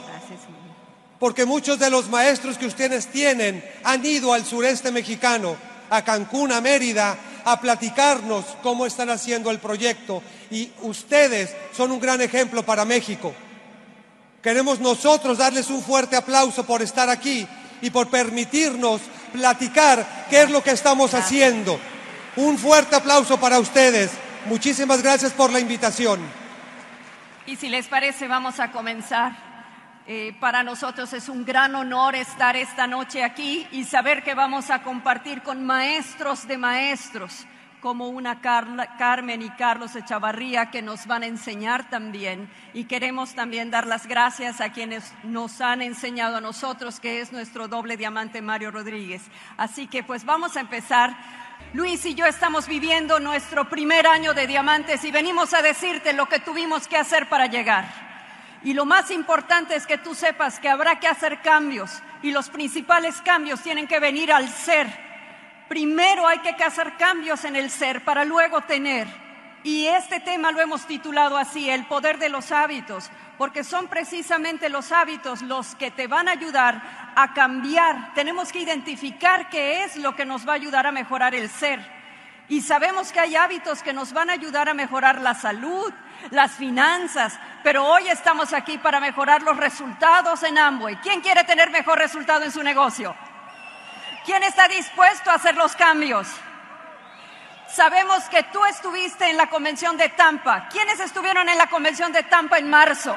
[1.24, 5.56] porque muchos de los maestros que ustedes tienen han ido al sureste mexicano,
[5.88, 7.16] a Cancún, a Mérida,
[7.46, 13.32] a platicarnos cómo están haciendo el proyecto y ustedes son un gran ejemplo para México.
[14.42, 17.46] Queremos nosotros darles un fuerte aplauso por estar aquí
[17.80, 19.00] y por permitirnos
[19.32, 21.80] platicar qué es lo que estamos haciendo.
[22.36, 24.10] Un fuerte aplauso para ustedes.
[24.46, 26.20] Muchísimas gracias por la invitación.
[27.46, 29.32] Y si les parece, vamos a comenzar.
[30.06, 34.68] Eh, para nosotros es un gran honor estar esta noche aquí y saber que vamos
[34.68, 37.46] a compartir con maestros de maestros
[37.84, 42.48] como una Carmen y Carlos Echavarría que nos van a enseñar también.
[42.72, 47.30] Y queremos también dar las gracias a quienes nos han enseñado a nosotros, que es
[47.30, 49.20] nuestro doble diamante Mario Rodríguez.
[49.58, 51.14] Así que pues vamos a empezar.
[51.74, 56.28] Luis y yo estamos viviendo nuestro primer año de diamantes y venimos a decirte lo
[56.28, 57.84] que tuvimos que hacer para llegar.
[58.62, 61.90] Y lo más importante es que tú sepas que habrá que hacer cambios
[62.22, 64.86] y los principales cambios tienen que venir al ser.
[65.68, 69.08] Primero hay que hacer cambios en el ser para luego tener.
[69.64, 74.68] Y este tema lo hemos titulado así, el poder de los hábitos, porque son precisamente
[74.68, 76.82] los hábitos los que te van a ayudar
[77.16, 78.12] a cambiar.
[78.12, 81.80] Tenemos que identificar qué es lo que nos va a ayudar a mejorar el ser.
[82.46, 85.90] Y sabemos que hay hábitos que nos van a ayudar a mejorar la salud,
[86.28, 90.96] las finanzas, pero hoy estamos aquí para mejorar los resultados en Amway.
[90.96, 93.16] ¿Quién quiere tener mejor resultado en su negocio?
[94.26, 96.28] ¿Quién está dispuesto a hacer los cambios?
[97.74, 100.68] Sabemos que tú estuviste en la convención de Tampa.
[100.68, 103.16] ¿Quiénes estuvieron en la convención de Tampa en marzo?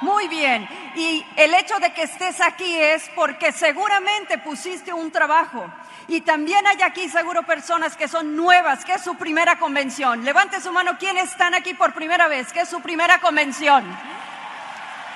[0.00, 0.68] Muy bien.
[0.96, 5.64] Y el hecho de que estés aquí es porque seguramente pusiste un trabajo.
[6.08, 10.24] Y también hay aquí seguro personas que son nuevas, que es su primera convención.
[10.24, 12.52] Levante su mano, ¿quiénes están aquí por primera vez?
[12.52, 13.84] Que es su primera convención.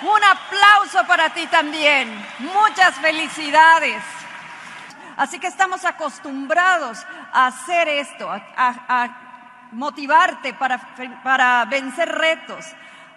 [0.00, 2.24] Un aplauso para ti también.
[2.38, 4.00] Muchas felicidades.
[5.16, 9.20] Así que estamos acostumbrados a hacer esto, a,
[9.72, 10.78] motivarte para,
[11.22, 12.64] para vencer retos.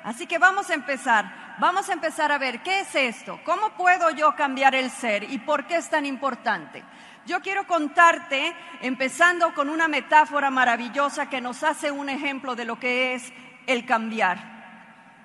[0.03, 1.47] Así que vamos a empezar.
[1.59, 5.39] Vamos a empezar a ver qué es esto, cómo puedo yo cambiar el ser y
[5.39, 6.83] por qué es tan importante.
[7.25, 12.79] Yo quiero contarte, empezando con una metáfora maravillosa que nos hace un ejemplo de lo
[12.79, 13.33] que es
[13.65, 14.37] el cambiar.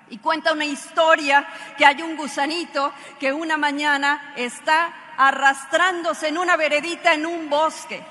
[0.09, 1.47] Y cuenta una historia
[1.77, 8.03] que hay un gusanito que una mañana está arrastrándose en una veredita en un bosque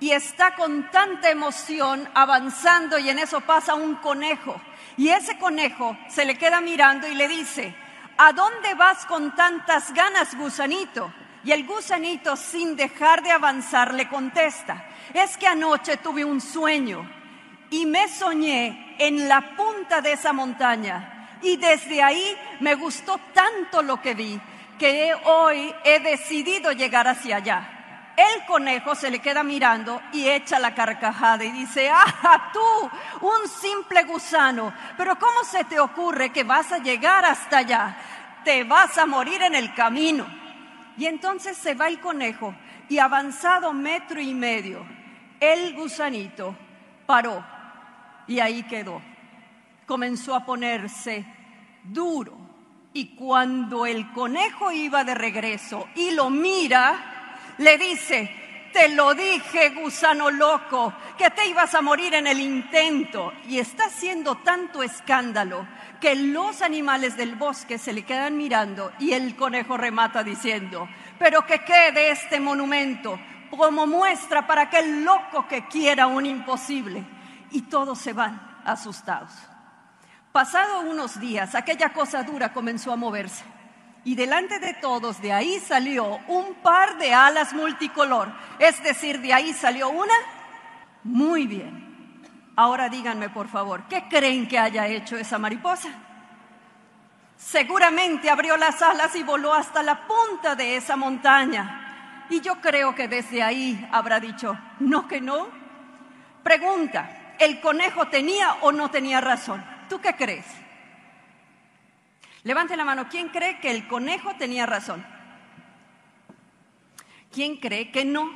[0.00, 4.60] y está con tanta emoción avanzando y en eso pasa un conejo.
[4.96, 7.74] Y ese conejo se le queda mirando y le dice,
[8.16, 11.12] ¿a dónde vas con tantas ganas, gusanito?
[11.44, 14.84] Y el gusanito, sin dejar de avanzar, le contesta,
[15.14, 17.08] es que anoche tuve un sueño
[17.70, 21.38] y me soñé en la punta de esa montaña.
[21.42, 24.40] Y desde ahí me gustó tanto lo que vi
[24.78, 28.14] que hoy he decidido llegar hacia allá.
[28.16, 32.90] El conejo se le queda mirando y echa la carcajada y dice, ah, tú,
[33.26, 37.96] un simple gusano, pero ¿cómo se te ocurre que vas a llegar hasta allá?
[38.44, 40.26] Te vas a morir en el camino.
[40.96, 42.54] Y entonces se va el conejo
[42.88, 44.84] y avanzado metro y medio,
[45.38, 46.56] el gusanito
[47.06, 47.44] paró
[48.26, 49.00] y ahí quedó.
[49.86, 51.24] Comenzó a ponerse
[51.84, 52.37] duro
[52.92, 58.30] y cuando el conejo iba de regreso y lo mira, le dice,
[58.72, 63.32] te lo dije, gusano loco, que te ibas a morir en el intento.
[63.48, 65.66] Y está haciendo tanto escándalo
[66.00, 71.44] que los animales del bosque se le quedan mirando y el conejo remata diciendo, pero
[71.44, 73.18] que quede este monumento
[73.50, 77.04] como muestra para aquel loco que quiera un imposible.
[77.50, 79.47] Y todos se van asustados.
[80.38, 83.42] Pasado unos días, aquella cosa dura comenzó a moverse
[84.04, 88.32] y delante de todos de ahí salió un par de alas multicolor.
[88.60, 90.14] Es decir, de ahí salió una.
[91.02, 92.22] Muy bien.
[92.54, 95.88] Ahora díganme, por favor, ¿qué creen que haya hecho esa mariposa?
[97.36, 102.26] Seguramente abrió las alas y voló hasta la punta de esa montaña.
[102.30, 105.48] Y yo creo que desde ahí habrá dicho, no que no.
[106.44, 109.77] Pregunta, ¿el conejo tenía o no tenía razón?
[109.88, 110.46] ¿Tú qué crees?
[112.44, 113.08] Levante la mano.
[113.08, 115.04] ¿Quién cree que el conejo tenía razón?
[117.32, 118.30] ¿Quién cree que no?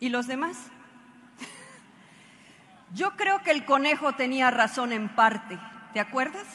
[0.00, 0.56] ¿Y los demás?
[2.94, 5.58] Yo creo que el conejo tenía razón en parte.
[5.92, 6.46] ¿Te acuerdas?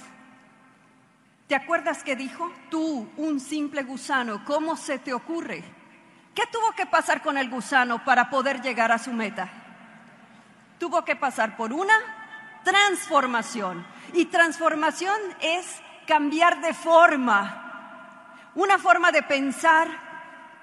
[1.48, 2.52] ¿Te acuerdas que dijo?
[2.70, 5.64] Tú, un simple gusano, ¿cómo se te ocurre?
[6.36, 9.50] ¿Qué tuvo que pasar con el gusano para poder llegar a su meta?
[10.78, 12.17] Tuvo que pasar por una
[12.64, 13.86] transformación.
[14.14, 15.66] Y transformación es
[16.08, 19.88] cambiar de forma, una forma de pensar,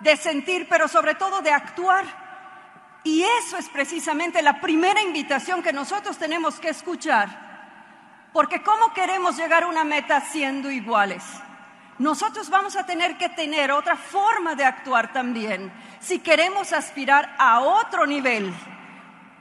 [0.01, 2.05] de sentir, pero sobre todo de actuar.
[3.05, 7.29] Y eso es precisamente la primera invitación que nosotros tenemos que escuchar.
[8.33, 11.23] Porque ¿cómo queremos llegar a una meta siendo iguales?
[11.99, 17.61] Nosotros vamos a tener que tener otra forma de actuar también si queremos aspirar a
[17.61, 18.53] otro nivel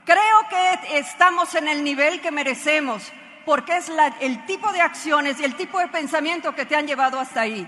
[0.04, 3.10] Creo que estamos en el nivel que merecemos,
[3.46, 3.90] porque es
[4.20, 7.66] el tipo de acciones y el tipo de pensamiento que te han llevado hasta ahí.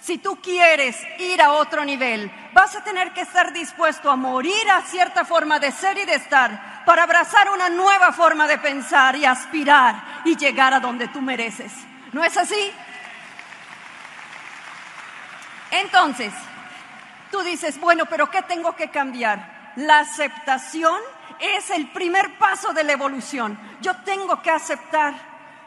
[0.00, 4.70] Si tú quieres ir a otro nivel, vas a tener que estar dispuesto a morir
[4.70, 9.16] a cierta forma de ser y de estar para abrazar una nueva forma de pensar
[9.16, 11.72] y aspirar y llegar a donde tú mereces.
[12.12, 12.72] ¿No es así?
[15.70, 16.32] Entonces,
[17.30, 19.72] tú dices, bueno, pero ¿qué tengo que cambiar?
[19.76, 21.00] La aceptación
[21.40, 23.58] es el primer paso de la evolución.
[23.80, 25.14] Yo tengo que aceptar.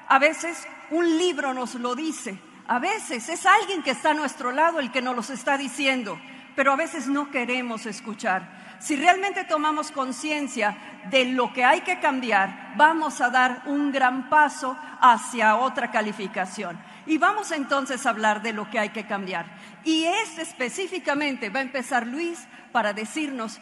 [0.07, 4.51] A veces un libro nos lo dice, a veces es alguien que está a nuestro
[4.51, 6.19] lado el que nos lo está diciendo,
[6.55, 8.77] pero a veces no queremos escuchar.
[8.79, 10.77] Si realmente tomamos conciencia
[11.09, 16.79] de lo que hay que cambiar, vamos a dar un gran paso hacia otra calificación.
[17.05, 19.45] Y vamos entonces a hablar de lo que hay que cambiar.
[19.83, 23.59] Y es específicamente, va a empezar Luis para decirnos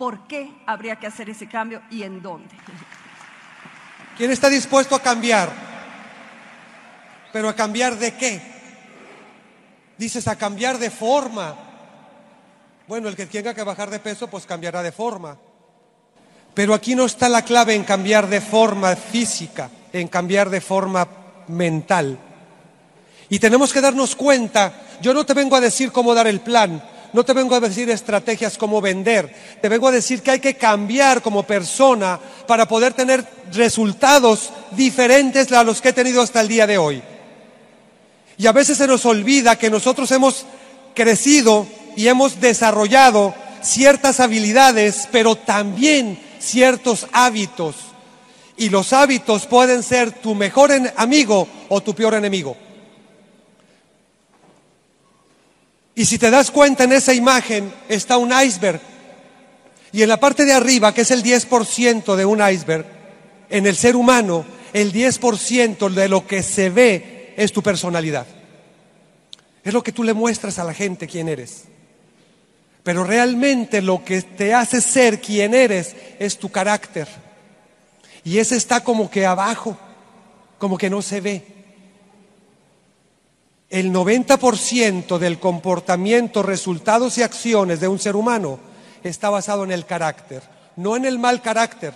[0.00, 2.54] por qué habría que hacer ese cambio y en dónde.
[4.16, 5.52] ¿Quién está dispuesto a cambiar?
[7.34, 8.40] Pero a cambiar de qué?
[9.98, 11.54] Dices a cambiar de forma.
[12.88, 15.36] Bueno, el que tenga que bajar de peso, pues cambiará de forma.
[16.54, 21.06] Pero aquí no está la clave en cambiar de forma física, en cambiar de forma
[21.48, 22.18] mental.
[23.28, 24.72] Y tenemos que darnos cuenta,
[25.02, 26.82] yo no te vengo a decir cómo dar el plan,
[27.12, 30.54] no te vengo a decir estrategias cómo vender, te vengo a decir que hay que
[30.54, 36.48] cambiar como persona para poder tener resultados diferentes a los que he tenido hasta el
[36.48, 37.02] día de hoy.
[38.38, 40.46] Y a veces se nos olvida que nosotros hemos
[40.94, 47.76] crecido y hemos desarrollado ciertas habilidades, pero también ciertos hábitos.
[48.56, 52.56] Y los hábitos pueden ser tu mejor amigo o tu peor enemigo.
[55.94, 58.80] Y si te das cuenta en esa imagen está un iceberg.
[59.92, 62.86] Y en la parte de arriba, que es el 10% de un iceberg,
[63.48, 68.26] en el ser humano, el 10% de lo que se ve es tu personalidad.
[69.64, 71.64] Es lo que tú le muestras a la gente quién eres.
[72.82, 77.08] Pero realmente lo que te hace ser quien eres es tu carácter.
[78.24, 79.76] Y ese está como que abajo,
[80.58, 81.59] como que no se ve.
[83.70, 88.58] El 90% del comportamiento, resultados y acciones de un ser humano
[89.04, 90.42] está basado en el carácter,
[90.74, 91.94] no en el mal carácter.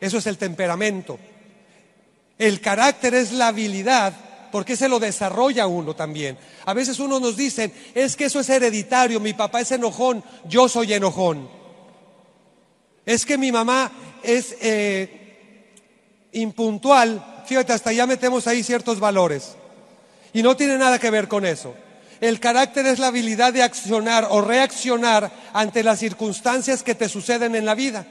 [0.00, 1.18] Eso es el temperamento.
[2.38, 4.14] El carácter es la habilidad
[4.50, 6.38] porque se lo desarrolla uno también.
[6.64, 10.70] A veces uno nos dice, es que eso es hereditario, mi papá es enojón, yo
[10.70, 11.50] soy enojón.
[13.04, 13.92] Es que mi mamá
[14.22, 15.76] es eh,
[16.32, 19.56] impuntual, fíjate, hasta ya metemos ahí ciertos valores.
[20.32, 21.74] Y no tiene nada que ver con eso.
[22.20, 27.54] El carácter es la habilidad de accionar o reaccionar ante las circunstancias que te suceden
[27.54, 28.06] en la vida.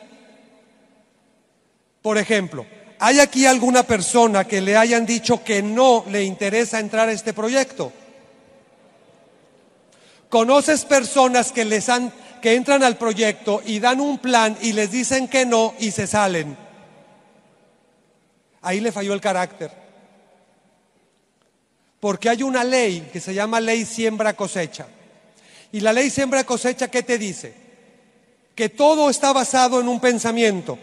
[2.01, 2.65] Por ejemplo,
[3.03, 7.33] ¿Hay aquí alguna persona que le hayan dicho que no le interesa entrar a este
[7.33, 7.91] proyecto?
[10.29, 12.13] ¿Conoces personas que han
[12.43, 16.05] que entran al proyecto y dan un plan y les dicen que no y se
[16.05, 16.55] salen?
[18.61, 19.71] Ahí le falló el carácter.
[22.01, 24.87] Porque hay una ley que se llama ley siembra cosecha.
[25.71, 27.53] Y la ley siembra cosecha, ¿qué te dice?
[28.55, 30.77] Que todo está basado en un pensamiento.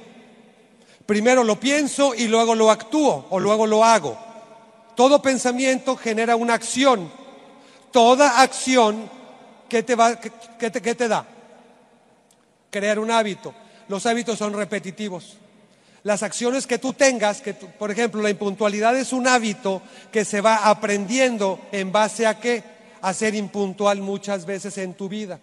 [1.05, 4.17] Primero lo pienso y luego lo actúo o luego lo hago.
[4.95, 7.11] Todo pensamiento genera una acción.
[7.91, 9.11] Toda acción,
[9.69, 11.27] ¿qué te, va, te da?
[12.71, 13.55] Crear un hábito.
[13.89, 15.37] Los hábitos son repetitivos.
[16.03, 19.83] Las acciones que tú tengas, que por ejemplo la impuntualidad es un hábito
[20.13, 22.63] que se va aprendiendo en base a qué?
[23.01, 25.41] A ser impuntual muchas veces en tu vida.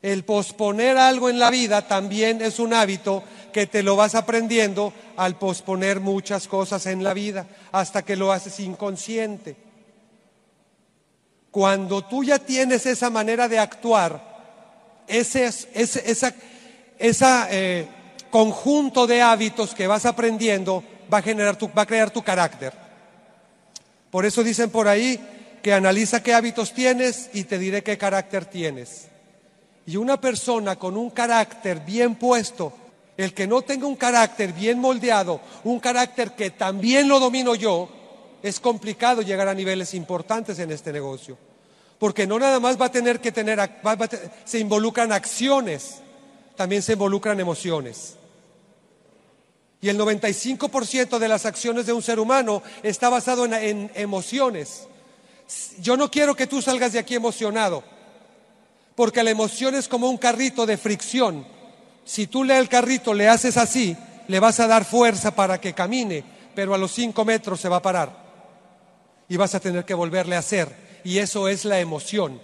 [0.00, 4.92] El posponer algo en la vida también es un hábito que te lo vas aprendiendo
[5.16, 9.56] al posponer muchas cosas en la vida hasta que lo haces inconsciente.
[11.50, 14.22] Cuando tú ya tienes esa manera de actuar,
[15.08, 16.34] ese, ese
[16.98, 17.86] esa, eh,
[18.30, 22.72] conjunto de hábitos que vas aprendiendo va a, generar tu, va a crear tu carácter.
[24.10, 25.20] Por eso dicen por ahí
[25.62, 29.08] que analiza qué hábitos tienes y te diré qué carácter tienes.
[29.86, 32.72] Y una persona con un carácter bien puesto,
[33.16, 37.88] el que no tenga un carácter bien moldeado, un carácter que también lo domino yo,
[38.42, 41.36] es complicado llegar a niveles importantes en este negocio.
[41.98, 43.58] Porque no nada más va a tener que tener,
[44.44, 45.96] se involucran acciones,
[46.54, 48.17] también se involucran emociones.
[49.80, 54.88] Y el 95% de las acciones de un ser humano está basado en, emociones.
[55.78, 57.82] Yo no quiero que tú salgas de aquí emocionado
[58.96, 61.46] porque la emoción es como un carrito de fricción.
[62.04, 65.72] Si tú le el carrito le haces así, le vas a dar fuerza para que
[65.72, 66.24] camine,
[66.54, 68.10] pero a los cinco metros se va a parar
[69.28, 71.00] y vas a tener que volverle a hacer.
[71.04, 72.40] Y eso es la emoción.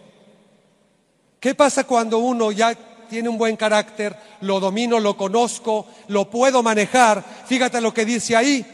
[1.41, 2.73] ¿Qué pasa cuando uno ya
[3.15, 7.25] tiene un buen carácter, lo domino, lo conozco, lo puedo manejar?
[7.47, 8.67] Fíjate lo que dice ahí,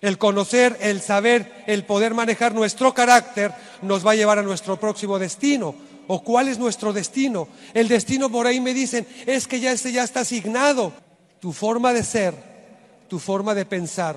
[0.00, 3.52] el conocer, el saber, el poder manejar nuestro carácter
[3.82, 5.74] nos va a llevar a nuestro próximo destino.
[6.06, 7.48] ¿O cuál es nuestro destino?
[7.74, 10.92] El destino por ahí me dicen, es que ya este ya está asignado.
[11.40, 12.34] Tu forma de ser,
[13.08, 14.16] tu forma de pensar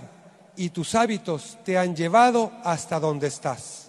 [0.55, 3.88] y tus hábitos te han llevado hasta donde estás.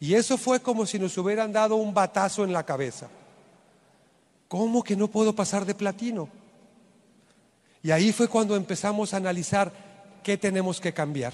[0.00, 3.08] Y eso fue como si nos hubieran dado un batazo en la cabeza.
[4.46, 6.28] ¿Cómo que no puedo pasar de platino?
[7.82, 9.72] Y ahí fue cuando empezamos a analizar
[10.22, 11.32] qué tenemos que cambiar.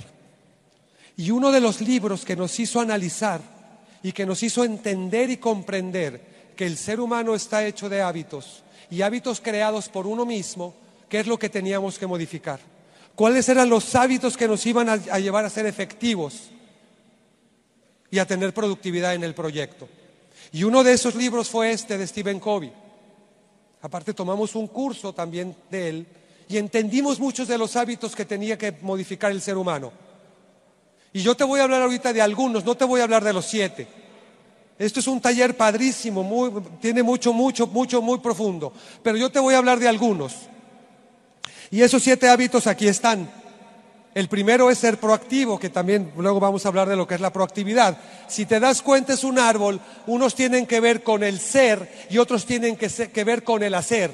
[1.17, 3.41] Y uno de los libros que nos hizo analizar
[4.03, 8.62] y que nos hizo entender y comprender que el ser humano está hecho de hábitos
[8.91, 10.75] y hábitos creados por uno mismo,
[11.09, 12.61] qué es lo que teníamos que modificar,
[13.15, 16.51] cuáles eran los hábitos que nos iban a, llevar a ser efectivos
[18.15, 19.89] y a tener productividad en el proyecto.
[20.53, 22.73] Y uno de esos libros fue este de Stephen Covey.
[23.83, 26.07] Aparte tomamos un curso también de él
[26.49, 29.91] y entendimos muchos de los hábitos que tenía que modificar el ser humano.
[31.12, 33.33] Y yo te voy a hablar ahorita de algunos, no te voy a hablar de
[33.33, 33.89] los siete.
[34.79, 38.73] Esto es un taller padrísimo, tiene mucho, mucho, mucho, muy profundo.
[39.03, 40.35] Pero yo te voy a hablar de algunos.
[41.69, 43.29] Y esos siete hábitos aquí están.
[44.15, 47.21] El primero es ser proactivo, que también luego vamos a hablar de lo que es
[47.21, 47.99] la proactividad.
[48.29, 52.19] Si te das cuenta es un árbol, unos tienen que ver con el ser y
[52.19, 54.12] otros tienen que, ver con el hacer.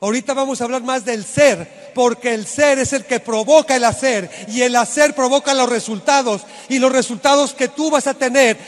[0.00, 3.84] Ahorita vamos a hablar más del ser, porque el ser es el que provoca el
[3.84, 8.58] hacer y el hacer provoca los resultados y los resultados que tú vas a tener.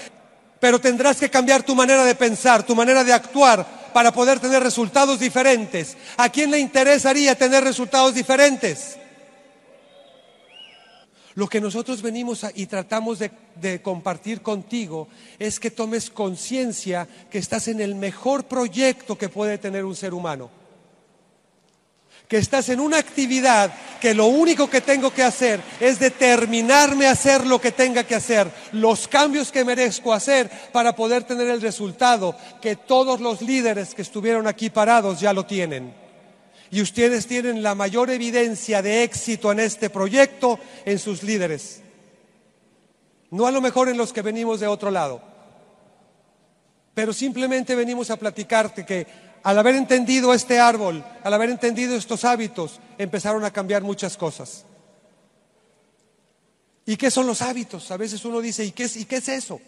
[0.61, 4.63] Pero tendrás que cambiar tu manera de pensar, tu manera de actuar para poder tener
[4.63, 5.97] resultados diferentes.
[6.17, 8.97] ¿A quién le interesaría tener resultados diferentes?
[11.37, 13.31] Lo que nosotros venimos a, y tratamos de,
[13.61, 15.07] de compartir contigo
[15.39, 20.15] es que tomes conciencia que estás en el mejor proyecto que puede tener un ser
[20.15, 20.51] humano.
[22.27, 23.71] Que estás en una actividad
[24.01, 28.15] que lo único que tengo que hacer es determinarme a hacer lo que tenga que
[28.15, 33.95] hacer, los cambios que merezco hacer para poder tener el resultado que todos los líderes
[33.95, 36.06] que estuvieron aquí parados ya lo tienen.
[36.77, 41.81] Y ustedes tienen la mayor evidencia de éxito en este proyecto en sus líderes.
[43.31, 45.23] No a lo mejor en los que venimos de otro lado.
[46.93, 49.07] Pero simplemente venimos a platicarte que
[49.43, 54.67] al haber entendido este árbol, al haber entendido estos hábitos, empezaron a cambiar muchas cosas.
[56.85, 57.91] ¿Y qué son los hábitos?
[57.91, 59.63] A veces uno dice, ¿y qué es, ¿y qué es eso?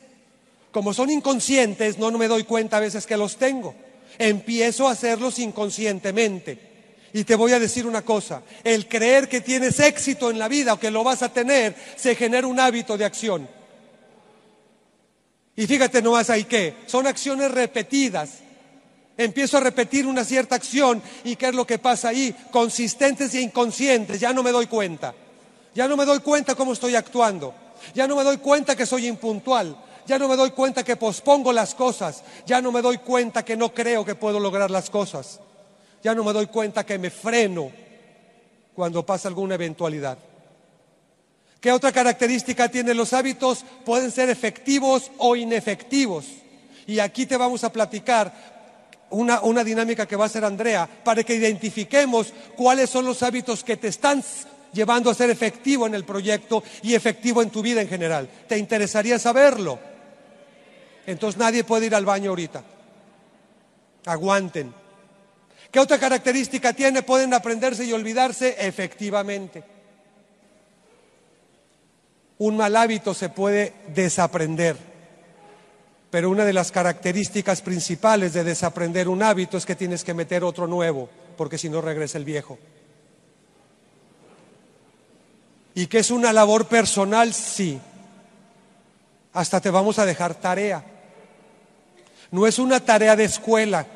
[0.72, 3.74] Como son inconscientes, no, me doy cuenta a veces que los tengo.
[4.18, 6.67] Empiezo a hacerlos inconscientemente.
[7.12, 10.74] Y te voy a decir una cosa, el creer que tienes éxito en la vida
[10.74, 13.48] o que lo vas a tener, se genera un hábito de acción.
[15.56, 18.30] Y fíjate nomás ahí que son acciones repetidas.
[19.16, 23.40] Empiezo a repetir una cierta acción y qué es lo que pasa ahí, consistentes e
[23.40, 25.14] inconscientes, ya no me doy cuenta.
[25.74, 27.54] Ya no me doy cuenta cómo estoy actuando.
[27.94, 29.76] Ya no me doy cuenta que soy impuntual.
[30.06, 32.22] Ya no me doy cuenta que pospongo las cosas.
[32.46, 35.40] Ya no me doy cuenta que no creo que puedo lograr las cosas
[36.02, 37.70] ya no me doy cuenta que me freno
[38.74, 40.18] cuando pasa alguna eventualidad.
[41.60, 43.64] ¿Qué otra característica tienen los hábitos?
[43.84, 46.26] Pueden ser efectivos o inefectivos.
[46.86, 48.32] Y aquí te vamos a platicar
[49.10, 53.64] una, una, dinámica que va a hacer Andrea para que identifiquemos cuáles son los hábitos
[53.64, 54.22] que te están
[54.72, 58.28] llevando a ser efectivo en el proyecto y efectivo en tu vida en general.
[58.46, 59.78] ¿Te interesaría saberlo?
[61.06, 62.62] Entonces nadie puede ir al baño ahorita.
[64.04, 64.72] Aguanten.
[65.70, 67.02] ¿Qué otra característica tiene?
[67.02, 69.62] Pueden aprenderse y olvidarse efectivamente.
[72.38, 74.76] Un mal hábito se puede desaprender,
[76.10, 80.44] pero una de las características principales de desaprender un hábito es que tienes que meter
[80.44, 82.58] otro nuevo, porque si no regresa el viejo.
[85.74, 87.34] ¿Y que es una labor personal?
[87.34, 87.78] Sí.
[89.32, 90.84] Hasta te vamos a dejar tarea.
[92.30, 93.86] No es una tarea de escuela,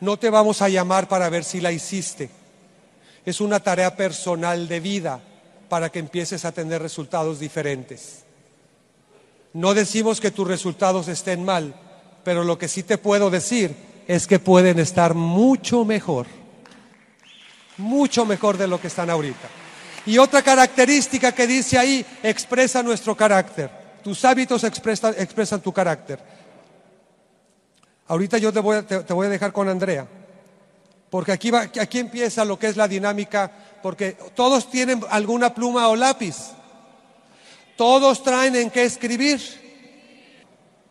[0.00, 2.30] no te vamos a llamar para ver si la hiciste.
[3.24, 5.20] Es una tarea personal de vida
[5.68, 8.24] para que empieces a tener resultados diferentes.
[9.52, 11.74] No decimos que tus resultados estén mal,
[12.24, 13.74] pero lo que sí te puedo decir
[14.06, 16.26] es que pueden estar mucho mejor,
[17.76, 19.48] mucho mejor de lo que están ahorita.
[20.04, 23.70] Y otra característica que dice ahí, expresa nuestro carácter.
[24.04, 26.20] Tus hábitos expresan, expresan tu carácter.
[28.08, 30.06] Ahorita yo te voy, a, te, voy a dejar con Andrea,
[31.10, 33.50] porque aquí, va, aquí empieza lo que es la dinámica,
[33.82, 36.36] porque todos tienen alguna pluma o lápiz,
[37.76, 39.66] todos traen en qué escribir.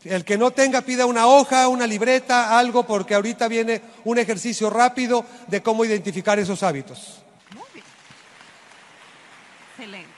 [0.04, 4.70] El que no tenga pida una hoja, una libreta, algo, porque ahorita viene un ejercicio
[4.70, 7.24] rápido de cómo identificar esos hábitos.
[7.56, 7.86] Muy bien.
[9.72, 10.10] Excelente.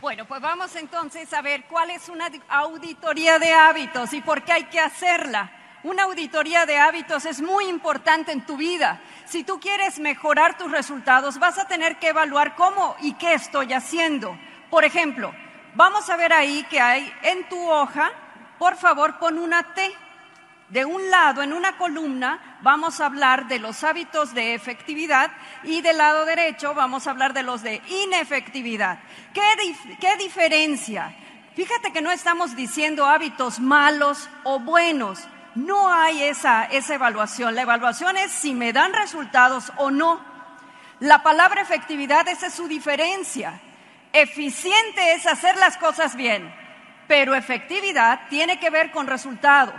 [0.00, 4.52] Bueno, pues vamos entonces a ver cuál es una auditoría de hábitos y por qué
[4.52, 5.57] hay que hacerla.
[5.84, 9.00] Una auditoría de hábitos es muy importante en tu vida.
[9.26, 13.72] Si tú quieres mejorar tus resultados, vas a tener que evaluar cómo y qué estoy
[13.72, 14.36] haciendo.
[14.70, 15.32] Por ejemplo,
[15.76, 18.10] vamos a ver ahí que hay en tu hoja,
[18.58, 19.94] por favor, pon una T.
[20.68, 25.30] De un lado, en una columna, vamos a hablar de los hábitos de efectividad
[25.62, 28.98] y del lado derecho vamos a hablar de los de inefectividad.
[29.32, 29.42] ¿Qué,
[29.98, 31.16] qué diferencia?
[31.54, 37.54] Fíjate que no estamos diciendo hábitos malos o buenos no hay esa, esa evaluación.
[37.54, 40.20] La evaluación es si me dan resultados o no.
[41.00, 43.60] La palabra efectividad, es su diferencia.
[44.12, 46.52] Eficiente es hacer las cosas bien,
[47.06, 49.72] pero efectividad tiene que ver con resultado.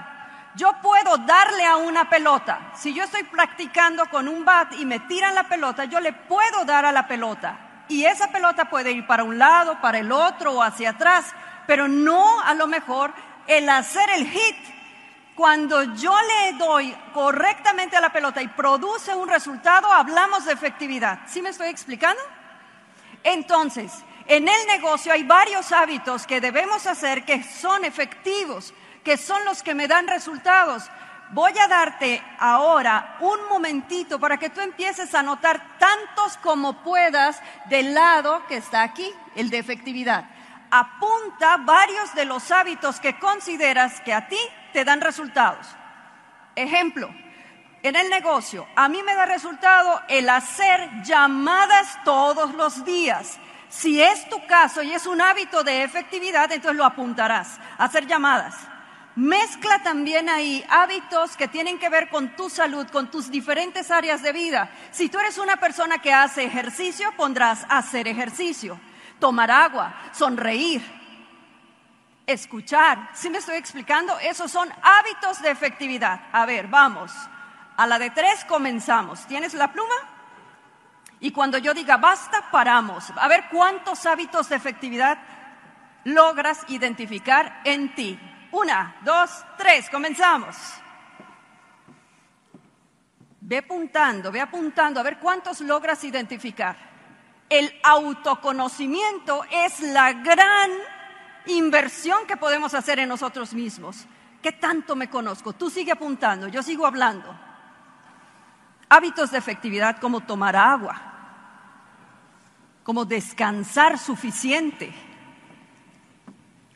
[0.56, 2.72] Yo puedo darle a una pelota.
[2.76, 6.66] Si yo estoy practicando con un bat y me tiran la pelota, yo le puedo
[6.66, 7.86] dar a la pelota.
[7.88, 11.34] Y esa pelota puede ir para un lado, para el otro o hacia atrás,
[11.68, 13.14] pero no a lo mejor
[13.48, 14.78] el hacer el hit.
[15.40, 21.22] Cuando yo le doy correctamente a la pelota y produce un resultado, hablamos de efectividad.
[21.28, 22.22] ¿Sí me estoy explicando?
[23.24, 23.94] Entonces,
[24.28, 29.64] en el negocio hay varios hábitos que debemos hacer que son efectivos, que son los
[29.64, 30.91] que me dan resultados.
[31.30, 37.41] Voy a darte ahora un momentito para que tú empieces a notar tantos como puedas
[37.70, 40.26] del lado que está aquí, el de efectividad.
[40.72, 44.40] Apunta varios de los hábitos que consideras que a ti
[44.74, 45.68] te dan resultados.
[46.56, 47.10] Ejemplo,
[47.82, 53.40] en el negocio, a mí me da resultado el hacer llamadas todos los días.
[53.70, 57.60] Si es tu caso y es un hábito de efectividad, entonces lo apuntarás.
[57.78, 58.56] Hacer llamadas.
[59.16, 64.22] Mezcla también ahí hábitos que tienen que ver con tu salud, con tus diferentes áreas
[64.22, 64.70] de vida.
[64.91, 68.80] Si tú eres una persona que hace ejercicio, pondrás hacer ejercicio,
[69.20, 70.82] tomar agua, sonreír,
[72.26, 73.10] escuchar.
[73.14, 74.18] ¿Sí me estoy explicando?
[74.20, 76.22] Esos son hábitos de efectividad.
[76.32, 77.12] A ver, vamos.
[77.78, 79.26] A la de tres comenzamos.
[79.26, 79.96] ¿Tienes la pluma?
[81.20, 83.12] Y cuando yo diga basta, paramos.
[83.18, 85.18] A ver cuántos hábitos de efectividad
[86.06, 88.20] logras identificar en ti.
[88.52, 90.56] Una, dos, tres, comenzamos.
[93.41, 96.89] Ve apuntando, ve apuntando, a ver cuántos logras identificar.
[97.49, 100.69] El autoconocimiento es la gran
[101.47, 104.05] inversión que podemos hacer en nosotros mismos.
[104.41, 105.53] ¿Qué tanto me conozco?
[105.53, 107.35] Tú sigue apuntando, yo sigo hablando.
[108.88, 111.01] Hábitos de efectividad como tomar agua,
[112.84, 114.93] como descansar suficiente,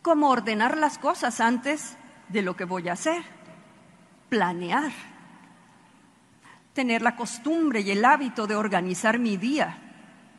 [0.02, 1.98] como ordenar las cosas antes
[2.30, 3.24] de lo que voy a hacer,
[4.30, 4.92] planear,
[6.74, 9.83] tener la costumbre y el hábito de organizar mi día,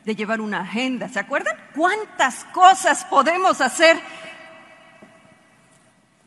[0.05, 1.09] de llevar una agenda.
[1.09, 1.57] ¿Se acuerdan?
[1.75, 3.99] ¿Cuántas cosas podemos hacer?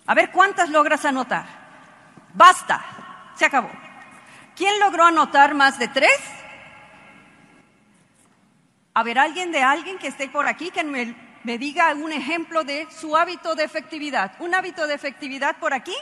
[0.07, 1.47] A ver, ¿cuántas logras anotar?
[2.35, 2.85] Basta,
[3.37, 3.71] se acabó.
[4.57, 6.19] ¿Quién logró anotar más de tres?
[8.95, 11.15] A ver, alguien de alguien que esté por aquí que me,
[11.45, 14.33] me diga un ejemplo de su hábito de efectividad.
[14.41, 15.95] ¿Un hábito de efectividad por aquí?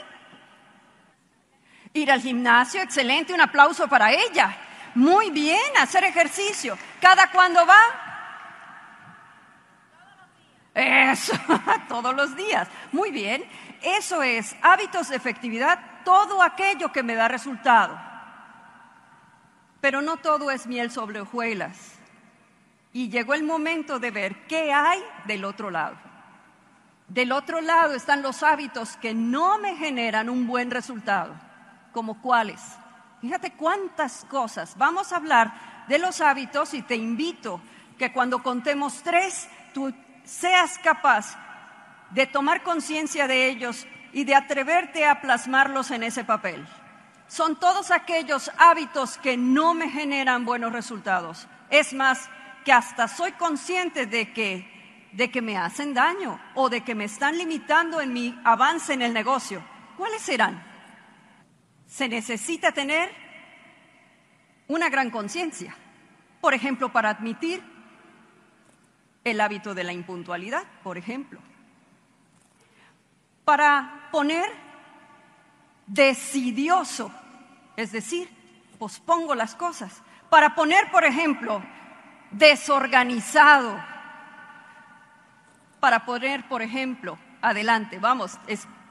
[1.93, 4.66] Ir al gimnasio, excelente, un aplauso para ella.
[4.95, 6.77] Muy bien, hacer ejercicio.
[7.01, 8.07] ¿Cada cuándo va?
[10.73, 11.33] Eso,
[11.89, 12.67] todos los días.
[12.91, 13.43] Muy bien,
[13.81, 17.99] eso es hábitos de efectividad, todo aquello que me da resultado.
[19.81, 21.93] Pero no todo es miel sobre hojuelas.
[22.93, 25.97] Y llegó el momento de ver qué hay del otro lado.
[27.07, 31.33] Del otro lado están los hábitos que no me generan un buen resultado,
[31.93, 32.61] como cuáles.
[33.21, 34.77] Fíjate cuántas cosas.
[34.77, 37.61] Vamos a hablar de los hábitos y te invito
[37.97, 41.37] que cuando contemos tres, tú seas capaz
[42.11, 46.65] de tomar conciencia de ellos y de atreverte a plasmarlos en ese papel.
[47.27, 51.47] Son todos aquellos hábitos que no me generan buenos resultados.
[51.69, 52.29] Es más,
[52.63, 57.05] que hasta soy consciente de que, de que me hacen daño o de que me
[57.05, 59.63] están limitando en mi avance en el negocio.
[59.97, 60.61] ¿Cuáles serán?
[61.87, 63.09] Se necesita tener
[64.67, 65.75] una gran conciencia.
[66.41, 67.63] Por ejemplo, para admitir
[69.23, 71.39] el hábito de la impuntualidad, por ejemplo.
[73.45, 74.49] Para poner
[75.85, 77.11] decidioso,
[77.75, 78.29] es decir,
[78.77, 80.01] pospongo las cosas.
[80.29, 81.63] Para poner, por ejemplo,
[82.31, 83.81] desorganizado.
[85.79, 88.37] Para poner, por ejemplo, adelante, vamos,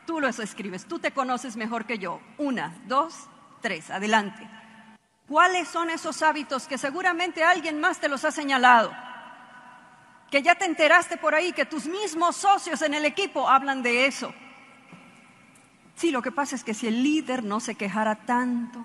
[0.06, 2.20] tú lo escribes, tú te conoces mejor que yo.
[2.38, 3.14] Una, dos,
[3.60, 4.48] tres, adelante.
[5.28, 8.92] ¿Cuáles son esos hábitos que seguramente alguien más te los ha señalado?
[10.30, 14.06] Que ya te enteraste por ahí, que tus mismos socios en el equipo hablan de
[14.06, 14.32] eso.
[15.96, 18.84] Sí, lo que pasa es que si el líder no se quejara tanto,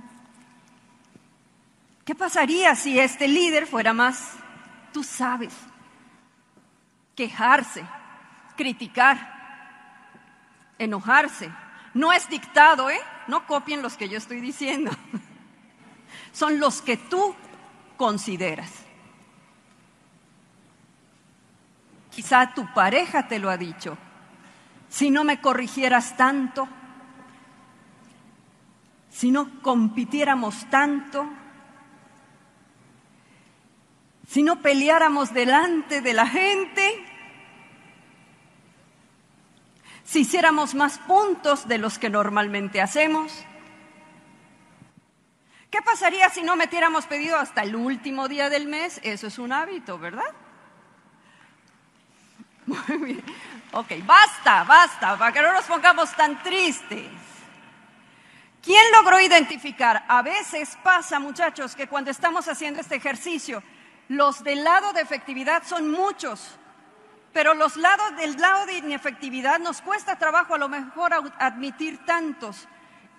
[2.06, 4.42] ¿qué pasaría si este líder fuera más
[4.92, 5.54] tú sabes.
[7.16, 7.84] Quejarse,
[8.56, 9.31] criticar,
[10.84, 11.52] enojarse.
[11.94, 13.00] No es dictado, ¿eh?
[13.28, 14.92] No copien los que yo estoy diciendo.
[16.34, 17.36] Son los que tú
[17.98, 18.72] consideras.
[22.10, 23.98] Quizá tu pareja te lo ha dicho.
[24.90, 26.68] Si no me corrigieras tanto,
[29.10, 31.30] si no compitiéramos tanto,
[34.28, 37.11] si no peleáramos delante de la gente,
[40.12, 43.32] si hiciéramos más puntos de los que normalmente hacemos.
[45.70, 49.00] ¿Qué pasaría si no metiéramos pedido hasta el último día del mes?
[49.04, 50.30] Eso es un hábito, ¿verdad?
[52.66, 53.24] Muy bien.
[53.72, 57.08] Ok, basta, basta, para que no nos pongamos tan tristes.
[58.62, 60.04] ¿Quién logró identificar?
[60.10, 63.64] A veces pasa, muchachos, que cuando estamos haciendo este ejercicio,
[64.10, 66.60] los del lado de efectividad son muchos,
[67.34, 72.68] pero los lados del lado de inefectividad nos cuesta trabajo a lo mejor admitir tantos.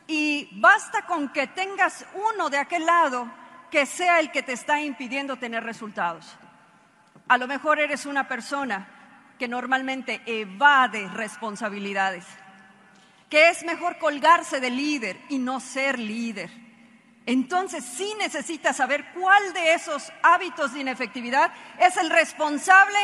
[0.06, 3.30] Y basta con que tengas uno de aquel lado
[3.70, 6.26] que sea el que te está impidiendo tener resultados.
[7.28, 8.86] A lo mejor eres una persona
[9.38, 12.26] que normalmente evade responsabilidades,
[13.30, 16.50] que es mejor colgarse de líder y no ser líder.
[17.24, 22.98] Entonces sí necesitas saber cuál de esos hábitos de inefectividad es el responsable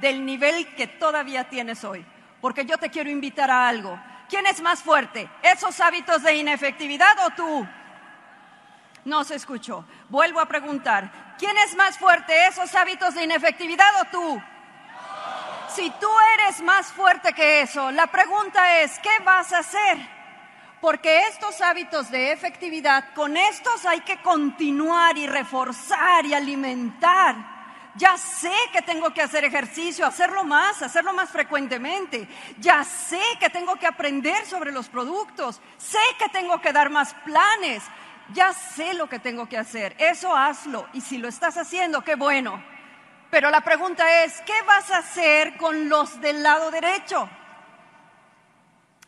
[0.00, 2.04] del nivel que todavía tienes hoy.
[2.40, 3.98] Porque yo te quiero invitar a algo.
[4.28, 5.28] ¿Quién es más fuerte?
[5.42, 7.68] ¿Esos hábitos de inefectividad o tú?
[9.04, 9.84] No se escuchó.
[10.08, 11.36] Vuelvo a preguntar.
[11.38, 12.46] ¿Quién es más fuerte?
[12.46, 14.42] ¿Esos hábitos de inefectividad o tú?
[15.74, 16.08] Si tú
[16.38, 19.98] eres más fuerte que eso, la pregunta es, ¿qué vas a hacer?
[20.80, 27.61] Porque estos hábitos de efectividad, con estos hay que continuar y reforzar y alimentar.
[27.94, 32.26] Ya sé que tengo que hacer ejercicio, hacerlo más, hacerlo más frecuentemente.
[32.58, 35.60] Ya sé que tengo que aprender sobre los productos.
[35.76, 37.82] Sé que tengo que dar más planes.
[38.32, 39.94] Ya sé lo que tengo que hacer.
[39.98, 40.88] Eso hazlo.
[40.94, 42.64] Y si lo estás haciendo, qué bueno.
[43.30, 47.28] Pero la pregunta es, ¿qué vas a hacer con los del lado derecho?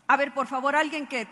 [0.07, 1.27] A ver, por favor, alguien que,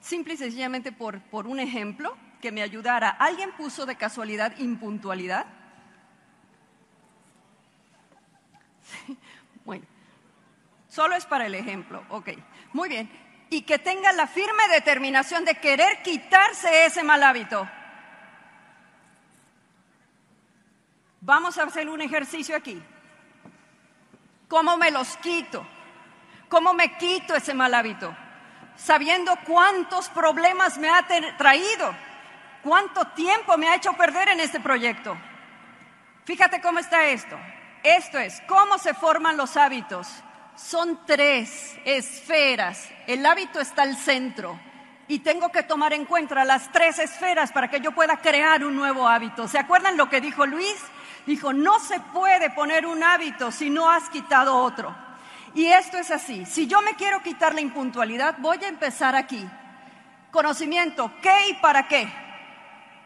[0.00, 3.10] simple y sencillamente por, por un ejemplo, que me ayudara.
[3.10, 5.46] ¿Alguien puso de casualidad impuntualidad?
[10.96, 12.30] Solo es para el ejemplo, ok.
[12.72, 13.10] Muy bien.
[13.50, 17.68] Y que tenga la firme determinación de querer quitarse ese mal hábito.
[21.20, 22.82] Vamos a hacer un ejercicio aquí.
[24.48, 25.66] ¿Cómo me los quito?
[26.48, 28.16] ¿Cómo me quito ese mal hábito?
[28.76, 31.06] Sabiendo cuántos problemas me ha
[31.36, 31.94] traído,
[32.62, 35.14] cuánto tiempo me ha hecho perder en este proyecto.
[36.24, 37.36] Fíjate cómo está esto.
[37.82, 40.22] Esto es, ¿cómo se forman los hábitos?
[40.56, 42.88] Son tres esferas.
[43.06, 44.58] El hábito está al centro
[45.06, 48.74] y tengo que tomar en cuenta las tres esferas para que yo pueda crear un
[48.74, 49.46] nuevo hábito.
[49.46, 50.76] ¿Se acuerdan lo que dijo Luis?
[51.26, 54.94] Dijo, no se puede poner un hábito si no has quitado otro.
[55.54, 56.46] Y esto es así.
[56.46, 59.46] Si yo me quiero quitar la impuntualidad, voy a empezar aquí.
[60.30, 62.08] Conocimiento, ¿qué y para qué?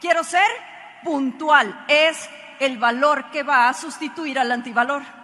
[0.00, 0.48] Quiero ser
[1.02, 1.84] puntual.
[1.88, 2.28] Es
[2.60, 5.19] el valor que va a sustituir al antivalor.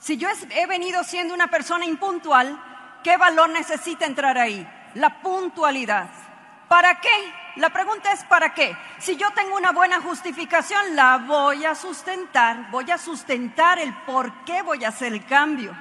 [0.00, 2.58] Si yo he venido siendo una persona impuntual,
[3.04, 4.66] ¿qué valor necesita entrar ahí?
[4.94, 6.08] La puntualidad.
[6.68, 7.10] ¿Para qué?
[7.56, 8.74] La pregunta es ¿para qué?
[8.98, 14.44] Si yo tengo una buena justificación, la voy a sustentar, voy a sustentar el por
[14.44, 15.76] qué voy a hacer el cambio.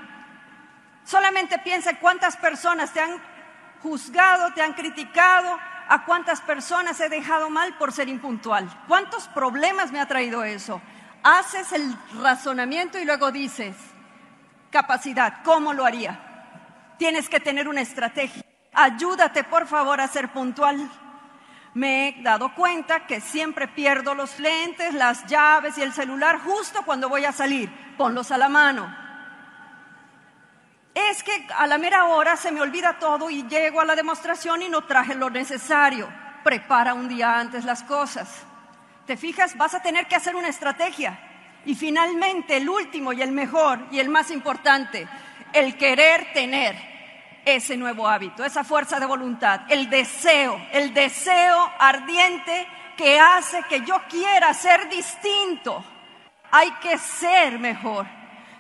[1.05, 3.21] Solamente piensa cuántas personas te han
[3.81, 8.69] juzgado, te han criticado, a cuántas personas he dejado mal por ser impuntual.
[8.87, 10.81] ¿Cuántos problemas me ha traído eso?
[11.23, 13.75] Haces el razonamiento y luego dices,
[14.69, 16.19] capacidad, ¿cómo lo haría?
[16.97, 18.43] Tienes que tener una estrategia.
[18.73, 20.89] Ayúdate, por favor, a ser puntual
[21.73, 26.83] me he dado cuenta que siempre pierdo los lentes, las llaves y el celular justo
[26.83, 27.69] cuando voy a salir.
[27.97, 28.95] Ponlos a la mano.
[30.93, 34.61] Es que a la mera hora se me olvida todo y llego a la demostración
[34.61, 36.09] y no traje lo necesario.
[36.43, 38.43] Prepara un día antes las cosas.
[39.05, 39.55] ¿Te fijas?
[39.55, 41.19] Vas a tener que hacer una estrategia.
[41.65, 45.07] Y finalmente, el último y el mejor y el más importante,
[45.53, 46.76] el querer tener
[47.45, 52.68] ese nuevo hábito, esa fuerza de voluntad, el deseo, el deseo ardiente
[52.98, 55.84] que hace que yo quiera ser distinto.
[56.52, 58.06] Hay que ser mejor.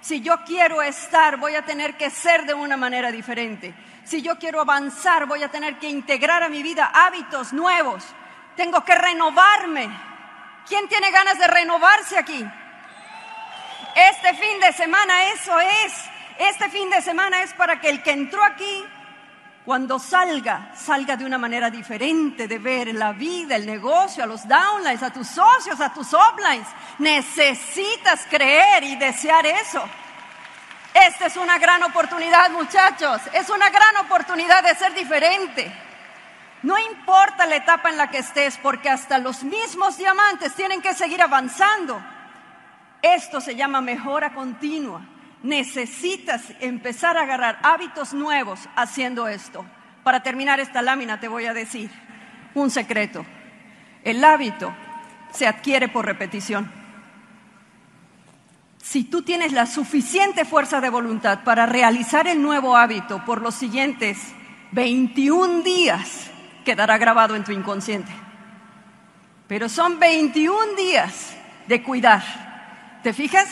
[0.01, 3.73] Si yo quiero estar, voy a tener que ser de una manera diferente.
[4.05, 8.03] Si yo quiero avanzar, voy a tener que integrar a mi vida hábitos nuevos.
[8.55, 9.89] Tengo que renovarme.
[10.67, 12.45] ¿Quién tiene ganas de renovarse aquí?
[13.95, 15.93] Este fin de semana eso es.
[16.37, 18.85] Este fin de semana es para que el que entró aquí,
[19.65, 24.47] cuando salga, salga de una manera diferente de ver la vida, el negocio, a los
[24.47, 26.67] downlines, a tus socios, a tus uplines.
[26.97, 29.83] Necesitas creer y desear eso.
[30.93, 33.21] Esta es una gran oportunidad, muchachos.
[33.33, 35.71] Es una gran oportunidad de ser diferente.
[36.63, 40.93] No importa la etapa en la que estés, porque hasta los mismos diamantes tienen que
[40.93, 42.01] seguir avanzando.
[43.01, 45.01] Esto se llama mejora continua.
[45.43, 49.65] Necesitas empezar a agarrar hábitos nuevos haciendo esto.
[50.03, 51.89] Para terminar esta lámina te voy a decir
[52.53, 53.25] un secreto.
[54.03, 54.73] El hábito
[55.31, 56.71] se adquiere por repetición.
[58.81, 63.55] Si tú tienes la suficiente fuerza de voluntad para realizar el nuevo hábito por los
[63.55, 64.17] siguientes
[64.71, 66.31] 21 días,
[66.65, 68.11] quedará grabado en tu inconsciente.
[69.47, 71.35] Pero son 21 días
[71.67, 72.48] de cuidar.
[73.03, 73.47] ¿Te fijas?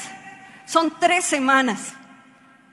[0.66, 1.94] Son tres semanas.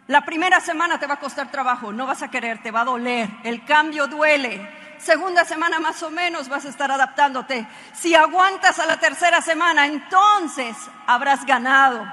[0.08, 2.84] La primera semana te va a costar trabajo, no vas a querer, te va a
[2.84, 4.68] doler, el cambio duele.
[4.98, 7.66] Segunda semana más o menos vas a estar adaptándote.
[7.92, 10.76] Si aguantas a la tercera semana, entonces
[11.06, 12.04] habrás ganado.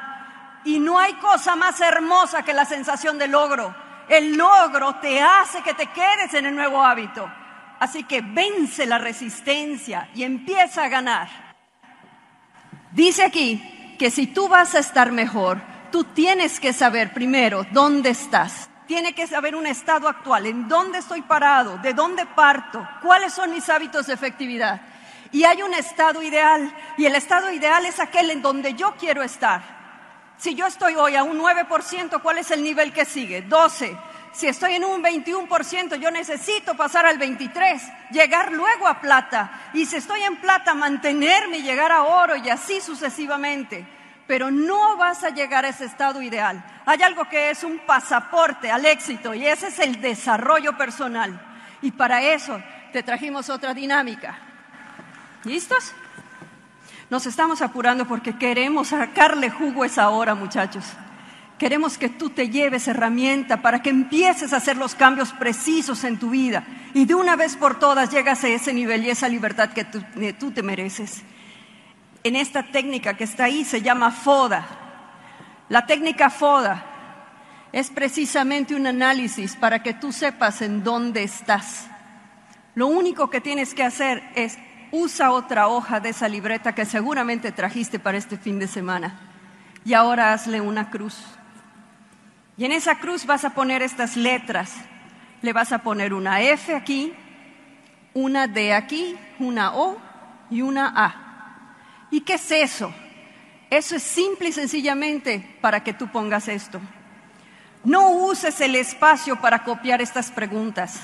[0.63, 3.75] Y no hay cosa más hermosa que la sensación de logro.
[4.07, 7.29] El logro te hace que te quedes en el nuevo hábito.
[7.79, 11.27] Así que vence la resistencia y empieza a ganar.
[12.91, 15.61] Dice aquí que si tú vas a estar mejor,
[15.91, 18.67] tú tienes que saber primero dónde estás.
[18.87, 23.51] Tiene que saber un estado actual, en dónde estoy parado, de dónde parto, cuáles son
[23.51, 24.81] mis hábitos de efectividad.
[25.31, 29.21] Y hay un estado ideal, y el estado ideal es aquel en donde yo quiero
[29.21, 29.61] estar.
[30.35, 33.43] Si yo estoy hoy a un 9%, ¿cuál es el nivel que sigue?
[33.43, 33.95] 12.
[34.33, 37.81] Si estoy en un 21%, yo necesito pasar al 23,
[38.11, 39.69] llegar luego a plata.
[39.73, 43.85] Y si estoy en plata, mantenerme y llegar a oro y así sucesivamente
[44.31, 46.63] pero no vas a llegar a ese estado ideal.
[46.85, 51.37] Hay algo que es un pasaporte al éxito y ese es el desarrollo personal.
[51.81, 52.57] Y para eso
[52.93, 54.37] te trajimos otra dinámica.
[55.43, 55.91] ¿Listos?
[57.09, 60.85] Nos estamos apurando porque queremos sacarle jugo esa hora, muchachos.
[61.61, 66.17] Queremos que tú te lleves herramienta para que empieces a hacer los cambios precisos en
[66.17, 66.65] tu vida
[66.95, 70.03] y de una vez por todas llegas a ese nivel y esa libertad que tú,
[70.39, 71.21] tú te mereces
[72.23, 74.65] en esta técnica que está ahí se llama FODA.
[75.69, 76.83] La técnica FODA
[77.71, 81.85] es precisamente un análisis para que tú sepas en dónde estás.
[82.73, 84.57] Lo único que tienes que hacer es
[84.91, 89.19] usa otra hoja de esa libreta que seguramente trajiste para este fin de semana
[89.85, 91.37] y ahora hazle una cruz.
[92.57, 94.73] Y en esa cruz vas a poner estas letras.
[95.41, 97.13] Le vas a poner una F aquí,
[98.13, 99.97] una D aquí, una O
[100.49, 102.07] y una A.
[102.11, 102.93] ¿Y qué es eso?
[103.69, 106.81] Eso es simple y sencillamente para que tú pongas esto.
[107.83, 110.99] No uses el espacio para copiar estas preguntas.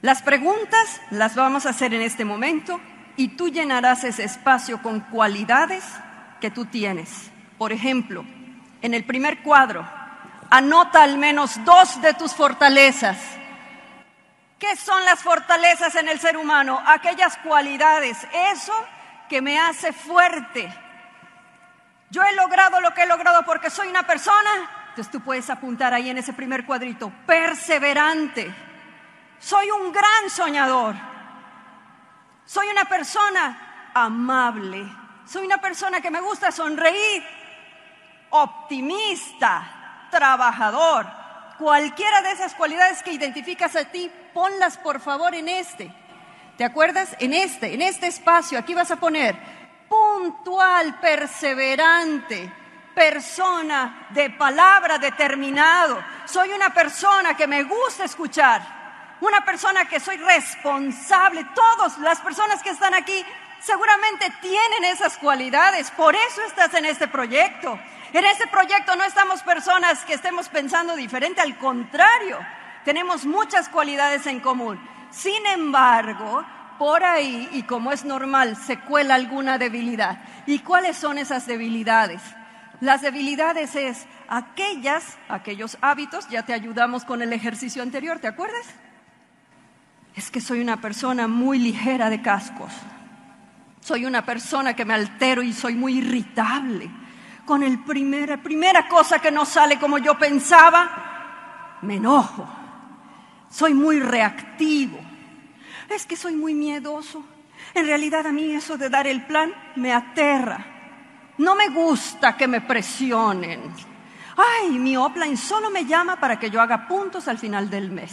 [0.00, 2.80] Las preguntas las vamos a hacer en este momento
[3.16, 5.84] y tú llenarás ese espacio con cualidades
[6.40, 7.30] que tú tienes.
[7.58, 8.24] Por ejemplo,
[8.82, 9.86] en el primer cuadro,
[10.50, 13.18] anota al menos dos de tus fortalezas.
[14.58, 16.82] ¿Qué son las fortalezas en el ser humano?
[16.86, 18.16] Aquellas cualidades,
[18.52, 18.72] eso
[19.28, 20.72] que me hace fuerte.
[22.10, 24.50] Yo he logrado lo que he logrado porque soy una persona,
[24.88, 28.54] entonces tú puedes apuntar ahí en ese primer cuadrito, perseverante.
[29.38, 30.94] Soy un gran soñador.
[32.46, 34.86] Soy una persona amable.
[35.26, 37.22] Soy una persona que me gusta sonreír.
[38.30, 39.75] Optimista,
[40.16, 41.06] trabajador.
[41.58, 45.92] Cualquiera de esas cualidades que identificas a ti, ponlas por favor en este.
[46.56, 47.14] ¿Te acuerdas?
[47.18, 49.36] En este, en este espacio, aquí vas a poner
[49.88, 52.50] puntual, perseverante,
[52.94, 56.02] persona de palabra determinado.
[56.24, 58.62] Soy una persona que me gusta escuchar,
[59.20, 61.46] una persona que soy responsable.
[61.54, 63.24] Todas las personas que están aquí
[63.60, 67.78] seguramente tienen esas cualidades, por eso estás en este proyecto.
[68.16, 72.38] En este proyecto no estamos personas que estemos pensando diferente, al contrario,
[72.82, 74.80] tenemos muchas cualidades en común.
[75.10, 76.42] Sin embargo,
[76.78, 80.24] por ahí, y como es normal, se cuela alguna debilidad.
[80.46, 82.22] ¿Y cuáles son esas debilidades?
[82.80, 88.64] Las debilidades es aquellas, aquellos hábitos, ya te ayudamos con el ejercicio anterior, ¿te acuerdas?
[90.14, 92.72] Es que soy una persona muy ligera de cascos.
[93.82, 96.90] Soy una persona que me altero y soy muy irritable.
[97.46, 102.46] Con el primer, primera cosa que no sale como yo pensaba, me enojo.
[103.48, 105.06] Soy muy reactivo
[105.94, 107.24] es que soy muy miedoso.
[107.74, 110.64] En realidad a mí eso de dar el plan me aterra.
[111.38, 113.72] No me gusta que me presionen.
[114.36, 118.12] Ay, mi offline solo me llama para que yo haga puntos al final del mes.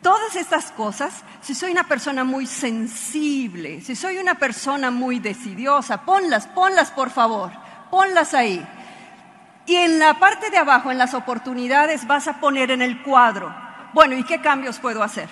[0.00, 6.04] Todas estas cosas, si soy una persona muy sensible, si soy una persona muy decidiosa,
[6.04, 7.52] ponlas, ponlas por favor,
[7.92, 8.66] ponlas ahí.
[9.66, 13.54] Y en la parte de abajo, en las oportunidades, vas a poner en el cuadro,
[13.92, 15.28] bueno, ¿y qué cambios puedo hacer?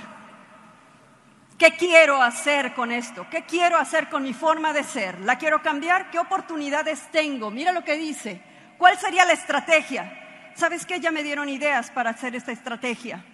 [1.57, 3.27] ¿Qué quiero hacer con esto?
[3.31, 5.21] ¿Qué quiero hacer con mi forma de ser?
[5.21, 6.11] ¿La quiero cambiar?
[6.11, 7.51] ¿Qué oportunidades tengo?
[7.51, 8.43] Mira lo que dice.
[8.77, 10.53] ¿Cuál sería la estrategia?
[10.55, 11.01] ¿Sabes qué?
[11.01, 13.25] Ya me dieron ideas para hacer esta estrategia.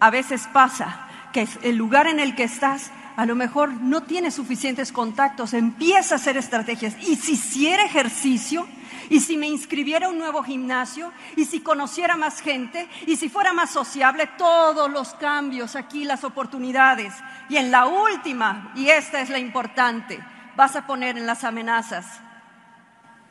[0.00, 4.30] A veces pasa que el lugar en el que estás a lo mejor no tiene
[4.30, 6.94] suficientes contactos, empieza a hacer estrategias.
[7.00, 8.64] Y si hiciera ejercicio,
[9.10, 13.28] y si me inscribiera a un nuevo gimnasio, y si conociera más gente, y si
[13.28, 17.12] fuera más sociable, todos los cambios aquí, las oportunidades.
[17.48, 20.20] Y en la última, y esta es la importante,
[20.54, 22.20] vas a poner en las amenazas,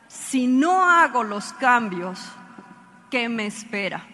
[0.06, 2.20] si no hago los cambios,
[3.10, 4.06] ¿qué me espera?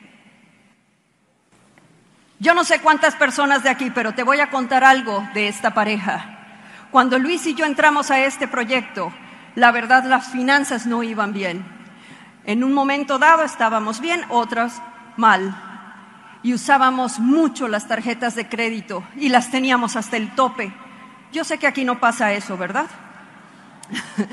[2.45, 5.73] Yo no sé cuántas personas de aquí, pero te voy a contar algo de esta
[5.73, 6.41] pareja.
[6.91, 9.15] Cuando Luis y yo entramos a este proyecto,
[9.55, 11.65] la verdad las finanzas no iban bien.
[12.45, 14.83] En un momento dado estábamos bien, otras
[15.17, 15.57] mal.
[16.43, 20.71] Y usábamos mucho las tarjetas de crédito y las teníamos hasta el tope.
[21.33, 22.91] Yo sé que aquí no pasa eso, ¿verdad?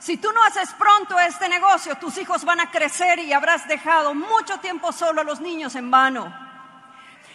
[0.00, 4.14] si tú no haces pronto este negocio, tus hijos van a crecer y habrás dejado
[4.14, 6.49] mucho tiempo solo a los niños en vano.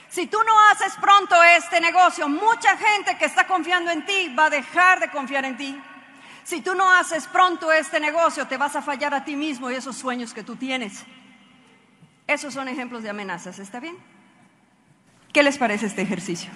[0.10, 4.45] Si tú no haces pronto este negocio, mucha gente que está confiando en ti va
[4.45, 5.82] a dejar de confiar en ti.
[6.44, 9.76] Si tú no haces pronto este negocio, te vas a fallar a ti mismo y
[9.76, 11.03] esos sueños que tú tienes.
[12.27, 13.98] Esos son ejemplos de amenazas, ¿está bien?
[15.34, 16.49] ¿Qué les parece este ejercicio?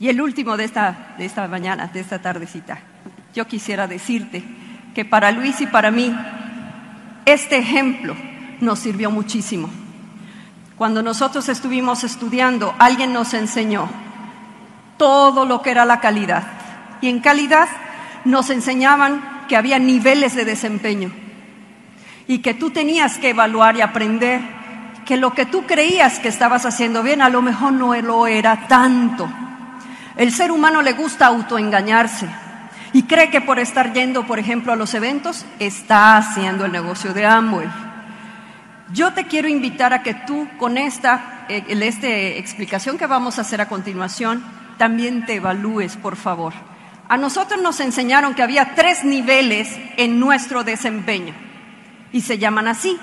[0.00, 2.80] Y el último de esta, de esta mañana, de esta tardecita,
[3.34, 4.42] yo quisiera decirte
[4.94, 6.14] que para Luis y para mí
[7.26, 8.16] este ejemplo
[8.60, 9.70] nos sirvió muchísimo.
[10.76, 13.88] Cuando nosotros estuvimos estudiando, alguien nos enseñó
[14.96, 16.42] todo lo que era la calidad.
[17.00, 17.68] Y en calidad
[18.24, 21.10] nos enseñaban que había niveles de desempeño
[22.26, 24.40] y que tú tenías que evaluar y aprender
[25.04, 28.66] que lo que tú creías que estabas haciendo bien a lo mejor no lo era
[28.68, 29.28] tanto.
[30.16, 32.28] El ser humano le gusta autoengañarse
[32.92, 37.12] y cree que por estar yendo, por ejemplo, a los eventos, está haciendo el negocio
[37.14, 37.68] de Amway.
[38.92, 43.42] Yo te quiero invitar a que tú con esta, eh, esta explicación que vamos a
[43.42, 44.42] hacer a continuación,
[44.78, 46.52] también te evalúes, por favor.
[47.08, 51.34] A nosotros nos enseñaron que había tres niveles en nuestro desempeño
[52.12, 52.98] y se llaman así.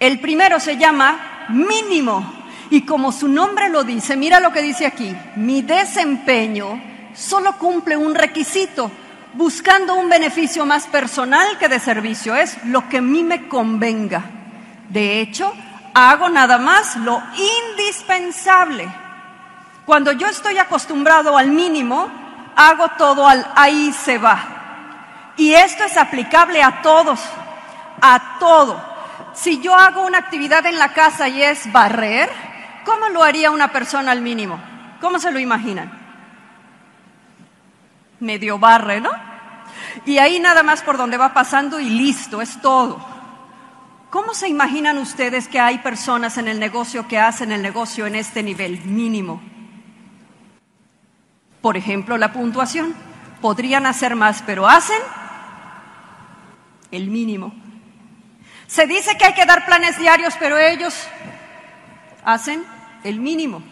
[0.00, 2.24] El primero se llama mínimo
[2.70, 6.80] y como su nombre lo dice, mira lo que dice aquí, mi desempeño
[7.14, 8.90] solo cumple un requisito,
[9.34, 14.22] buscando un beneficio más personal que de servicio, es lo que a mí me convenga.
[14.88, 15.52] De hecho,
[15.94, 17.22] hago nada más lo
[17.70, 18.88] indispensable.
[19.86, 22.08] Cuando yo estoy acostumbrado al mínimo,
[22.56, 25.32] hago todo al ahí se va.
[25.36, 27.20] Y esto es aplicable a todos,
[28.00, 28.80] a todo.
[29.34, 32.30] Si yo hago una actividad en la casa y es barrer,
[32.84, 34.60] ¿cómo lo haría una persona al mínimo?
[35.00, 36.03] ¿Cómo se lo imaginan?
[38.20, 39.10] Medio barre, ¿no?
[40.04, 43.04] Y ahí nada más por donde va pasando y listo, es todo.
[44.10, 48.14] ¿Cómo se imaginan ustedes que hay personas en el negocio que hacen el negocio en
[48.14, 49.42] este nivel mínimo?
[51.60, 52.94] Por ejemplo, la puntuación.
[53.40, 54.98] Podrían hacer más, pero hacen
[56.90, 57.52] el mínimo.
[58.66, 60.94] Se dice que hay que dar planes diarios, pero ellos
[62.24, 62.64] hacen
[63.02, 63.62] el mínimo.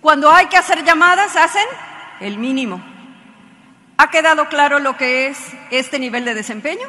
[0.00, 1.66] Cuando hay que hacer llamadas, hacen
[2.20, 2.82] el mínimo.
[4.02, 5.36] ¿Ha quedado claro lo que es
[5.70, 6.88] este nivel de desempeño?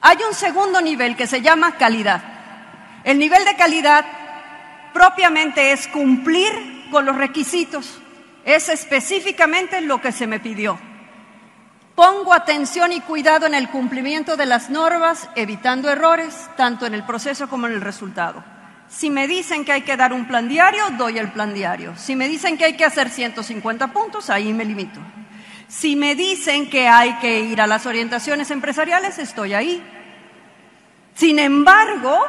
[0.00, 2.20] Hay un segundo nivel que se llama calidad.
[3.04, 4.04] El nivel de calidad
[4.92, 8.00] propiamente es cumplir con los requisitos.
[8.44, 10.80] Es específicamente lo que se me pidió.
[11.94, 17.04] Pongo atención y cuidado en el cumplimiento de las normas, evitando errores, tanto en el
[17.04, 18.42] proceso como en el resultado.
[18.88, 21.94] Si me dicen que hay que dar un plan diario, doy el plan diario.
[21.96, 24.98] Si me dicen que hay que hacer 150 puntos, ahí me limito.
[25.68, 29.82] Si me dicen que hay que ir a las orientaciones empresariales, estoy ahí.
[31.14, 32.24] Sin embargo,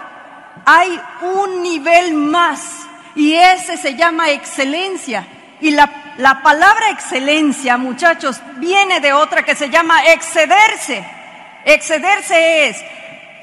[0.66, 5.28] hay un nivel más y ese se llama excelencia.
[5.60, 11.06] Y la, la, palabra excelencia, muchachos, viene de otra que se llama excederse.
[11.66, 12.84] Excederse es,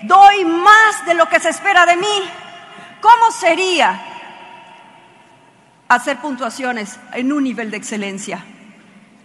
[0.02, 2.30] doy más de lo que se espera de mí.
[3.00, 4.00] ¿Cómo sería
[5.88, 8.44] hacer puntuaciones en un nivel de excelencia?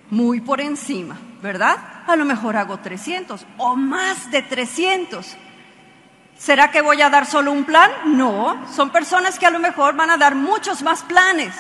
[0.10, 1.78] Muy por encima, ¿verdad?
[2.08, 5.38] A lo mejor hago 300 o más de 300.
[6.38, 7.92] ¿Será que voy a dar solo un plan?
[8.06, 11.54] No, son personas que a lo mejor van a dar muchos más planes.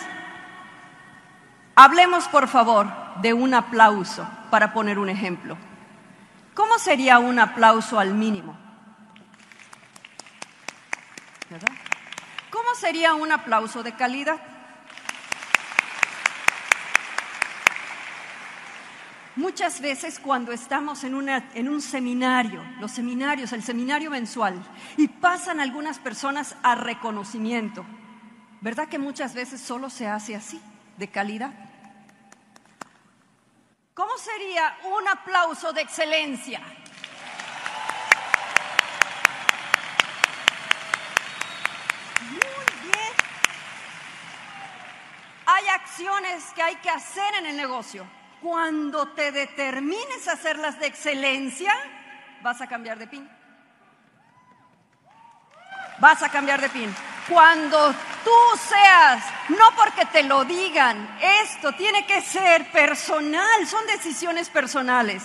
[1.75, 2.87] Hablemos, por favor,
[3.21, 5.57] de un aplauso para poner un ejemplo.
[6.53, 8.57] ¿Cómo sería un aplauso al mínimo?
[11.49, 11.73] ¿Verdad?
[12.49, 14.39] ¿Cómo sería un aplauso de calidad?
[19.39, 24.61] Muchas veces cuando estamos en, un seminario, los seminarios, el seminario mensual,
[24.97, 27.85] y pasan algunas personas a reconocimiento,
[28.59, 30.61] ¿verdad que muchas veces solo se hace así,
[30.97, 31.53] de calidad?
[33.93, 36.59] ¿Cómo sería un aplauso de excelencia?
[42.29, 43.13] Muy bien.
[45.45, 48.18] Hay acciones que hay que hacer en el negocio.
[48.41, 51.73] Cuando te determines a hacerlas de excelencia,
[52.41, 53.29] vas a cambiar de pin.
[55.99, 56.93] Vas a cambiar de pin.
[57.27, 57.93] Cuando
[58.23, 65.23] tú seas, no porque te lo digan, esto tiene que ser personal, son decisiones personales.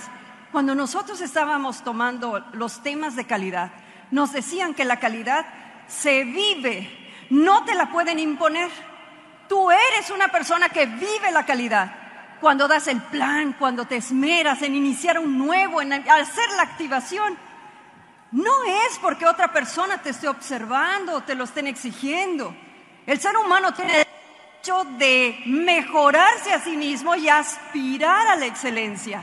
[0.53, 3.71] Cuando nosotros estábamos tomando los temas de calidad,
[4.11, 5.47] nos decían que la calidad
[5.87, 8.71] se vive, no te la pueden imponer.
[9.49, 12.04] Tú eres una persona que vive la calidad.
[12.41, 17.37] Cuando das el plan, cuando te esmeras en iniciar un nuevo, en hacer la activación,
[18.33, 22.55] no es porque otra persona te esté observando o te lo estén exigiendo.
[23.07, 28.47] El ser humano tiene el derecho de mejorarse a sí mismo y aspirar a la
[28.47, 29.23] excelencia.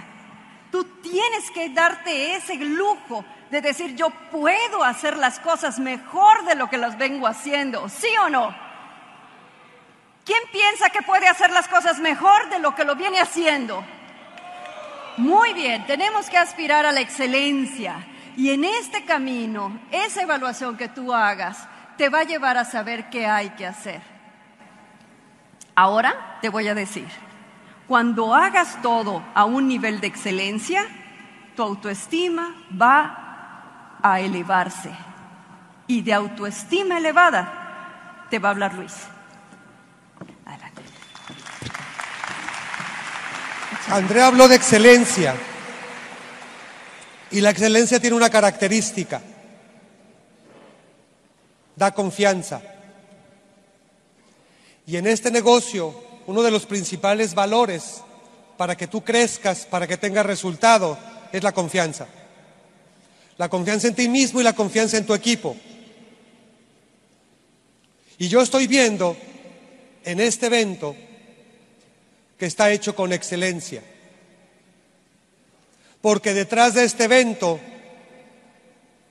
[0.71, 6.55] Tú tienes que darte ese lujo de decir yo puedo hacer las cosas mejor de
[6.55, 8.70] lo que las vengo haciendo, ¿sí o no?
[10.31, 13.83] ¿Quién piensa que puede hacer las cosas mejor de lo que lo viene haciendo?
[15.17, 18.07] Muy bien, tenemos que aspirar a la excelencia.
[18.37, 21.67] Y en este camino, esa evaluación que tú hagas
[21.97, 24.01] te va a llevar a saber qué hay que hacer.
[25.75, 27.09] Ahora te voy a decir,
[27.85, 30.87] cuando hagas todo a un nivel de excelencia,
[31.57, 34.91] tu autoestima va a elevarse.
[35.87, 39.10] Y de autoestima elevada te va a hablar Luis.
[43.87, 45.35] Andrea habló de excelencia.
[47.31, 49.21] Y la excelencia tiene una característica.
[51.75, 52.61] Da confianza.
[54.85, 55.95] Y en este negocio,
[56.27, 58.01] uno de los principales valores
[58.57, 60.97] para que tú crezcas, para que tengas resultado,
[61.31, 62.07] es la confianza.
[63.37, 65.55] La confianza en ti mismo y la confianza en tu equipo.
[68.17, 69.17] Y yo estoy viendo
[70.03, 70.95] en este evento
[72.41, 73.83] que está hecho con excelencia.
[76.01, 77.59] Porque detrás de este evento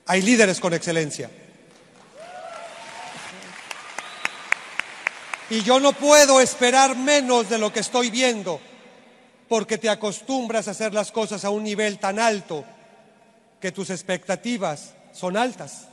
[0.05, 1.31] hay líderes con excelencia.
[5.49, 8.59] Y yo no puedo esperar menos de lo que estoy viendo,
[9.47, 12.65] porque te acostumbras a hacer las cosas a un nivel tan alto
[13.61, 15.87] que tus expectativas son altas.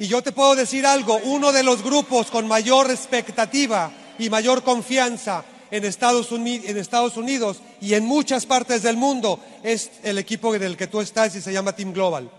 [0.00, 4.62] Y yo te puedo decir algo, uno de los grupos con mayor expectativa y mayor
[4.62, 10.76] confianza en Estados, Unidos, y en muchas partes del mundo es el equipo en el
[10.76, 12.30] que tú estás y se llama Team Global.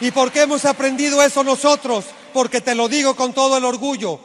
[0.00, 2.06] ¿Y por qué hemos aprendido eso nosotros?
[2.32, 4.18] Porque te lo digo con todo el orgullo.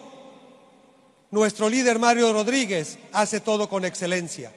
[1.31, 4.53] Nuestro líder Mario Rodríguez hace todo con excelencia.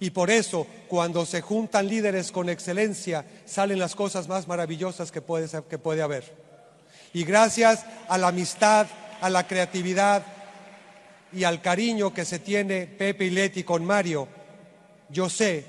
[0.00, 5.22] Y por eso, cuando se juntan líderes con excelencia, salen las cosas más maravillosas que
[5.22, 6.45] puede, que puede haber.
[7.16, 8.86] Y gracias a la amistad,
[9.22, 10.22] a la creatividad
[11.32, 14.28] y al cariño que se tiene Pepe y Leti con Mario,
[15.08, 15.64] yo sé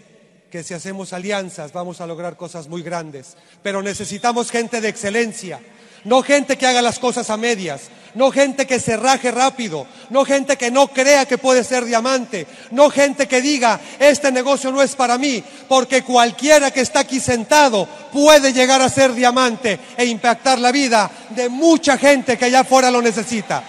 [0.51, 3.37] que si hacemos alianzas vamos a lograr cosas muy grandes.
[3.63, 5.61] Pero necesitamos gente de excelencia,
[6.03, 10.25] no gente que haga las cosas a medias, no gente que se raje rápido, no
[10.25, 14.81] gente que no crea que puede ser diamante, no gente que diga, este negocio no
[14.81, 20.05] es para mí, porque cualquiera que está aquí sentado puede llegar a ser diamante e
[20.05, 23.63] impactar la vida de mucha gente que allá afuera lo necesita.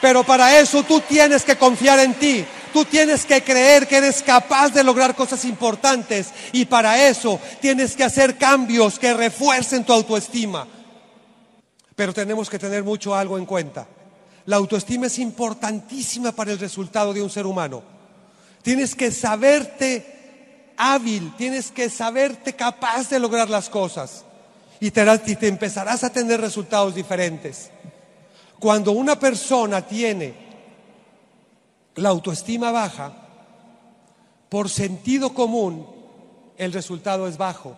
[0.00, 2.44] Pero para eso tú tienes que confiar en ti.
[2.72, 7.96] Tú tienes que creer que eres capaz de lograr cosas importantes y para eso tienes
[7.96, 10.66] que hacer cambios que refuercen tu autoestima.
[11.98, 13.84] Pero tenemos que tener mucho algo en cuenta.
[14.46, 17.82] La autoestima es importantísima para el resultado de un ser humano.
[18.62, 24.24] Tienes que saberte hábil, tienes que saberte capaz de lograr las cosas
[24.78, 27.68] y te, empezarás a tener resultados diferentes.
[28.60, 30.34] Cuando una persona tiene
[31.96, 33.12] la autoestima baja,
[34.48, 35.84] por sentido común,
[36.58, 37.76] el resultado es bajo.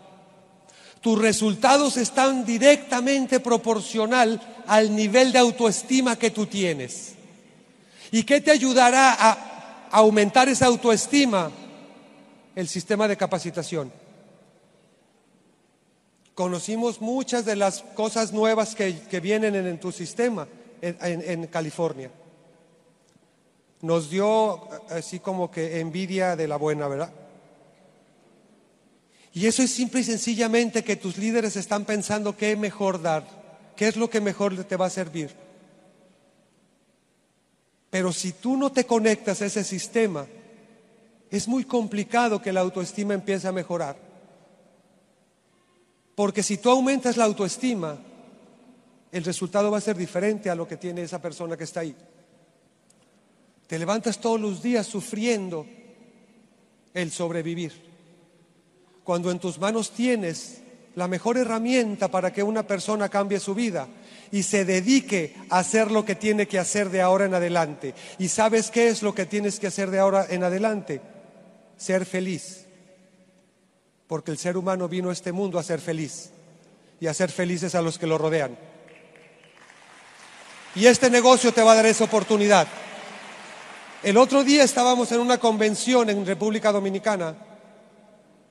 [1.00, 7.14] Tus resultados están directamente proporcional al nivel de autoestima que tú tienes.
[8.12, 9.50] ¿Y qué te ayudará a
[9.90, 11.50] aumentar esa autoestima
[12.54, 13.92] el sistema de capacitación.
[16.34, 20.48] Conocimos muchas de las cosas nuevas que, vienen en, tu sistema
[20.80, 22.10] en California.
[23.82, 27.12] Nos dio así como que envidia de la buena, ¿verdad?
[29.32, 33.26] Y eso es simple y sencillamente que tus líderes están pensando qué mejor dar,
[33.76, 35.30] qué es lo que mejor te va a servir.
[37.90, 40.26] Pero si tú no te conectas a ese sistema,
[41.30, 43.96] es muy complicado que la autoestima empiece a mejorar.
[46.14, 47.98] Porque si tú aumentas la autoestima,
[49.12, 51.94] el resultado va a ser diferente a lo que tiene esa persona que está ahí.
[53.66, 55.66] Te levantas todos los días sufriendo
[56.92, 57.89] el sobrevivir.
[59.10, 60.60] Cuando en tus manos tienes
[60.94, 63.88] la mejor herramienta para que una persona cambie su vida,
[64.30, 67.92] y se dedique a hacer lo que tiene que hacer de ahora en adelante.
[68.20, 71.00] ¿Y sabes qué es lo que tienes que hacer de ahora en adelante?
[71.76, 72.66] Ser feliz.
[74.06, 76.30] Porque el ser humano vino a este mundo a ser feliz
[77.00, 78.56] y a ser felices a los que lo rodean.
[80.76, 82.68] Y este negocio te va a dar esa oportunidad.
[84.04, 87.49] El otro día estábamos en una convención en República Dominicana,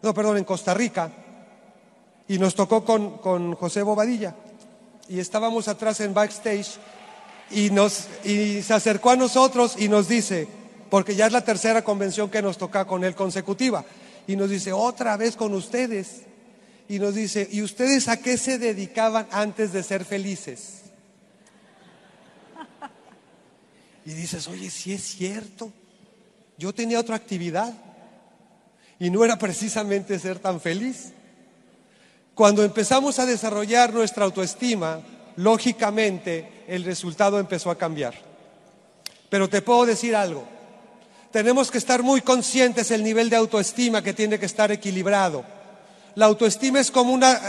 [0.02, 1.12] no, perdón, en Costa Rica,
[2.28, 4.36] y nos tocó con, con José Bobadilla.
[5.08, 6.78] Y estábamos atrás en backstage
[7.52, 10.48] y, nos, y se acercó a nosotros y nos dice,
[10.90, 13.84] porque ya es la tercera convención que nos toca con él consecutiva,
[14.28, 16.22] y nos dice, otra vez con ustedes.
[16.88, 20.82] Y nos dice, ¿y ustedes a qué se dedicaban antes de ser felices?
[24.06, 25.72] Y dices, oye, si es cierto,
[26.58, 27.72] yo tenía otra actividad
[29.00, 31.14] y no era precisamente ser tan feliz.
[32.36, 35.00] Cuando empezamos a desarrollar nuestra autoestima,
[35.38, 38.14] lógicamente el resultado empezó a cambiar.
[39.30, 40.44] Pero te puedo decir algo,
[41.32, 45.46] tenemos que estar muy conscientes del nivel de autoestima que tiene que estar equilibrado.
[46.16, 47.40] La autoestima es como una,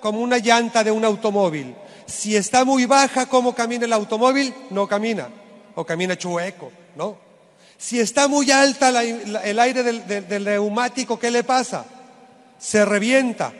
[0.00, 1.74] como una llanta de un automóvil.
[2.06, 4.52] Si está muy baja, ¿cómo camina el automóvil?
[4.70, 5.28] No camina,
[5.74, 7.31] o camina chueco, ¿no?
[7.82, 11.84] Si está muy alta el aire del, del neumático, ¿qué le pasa?
[12.56, 13.52] Se revienta.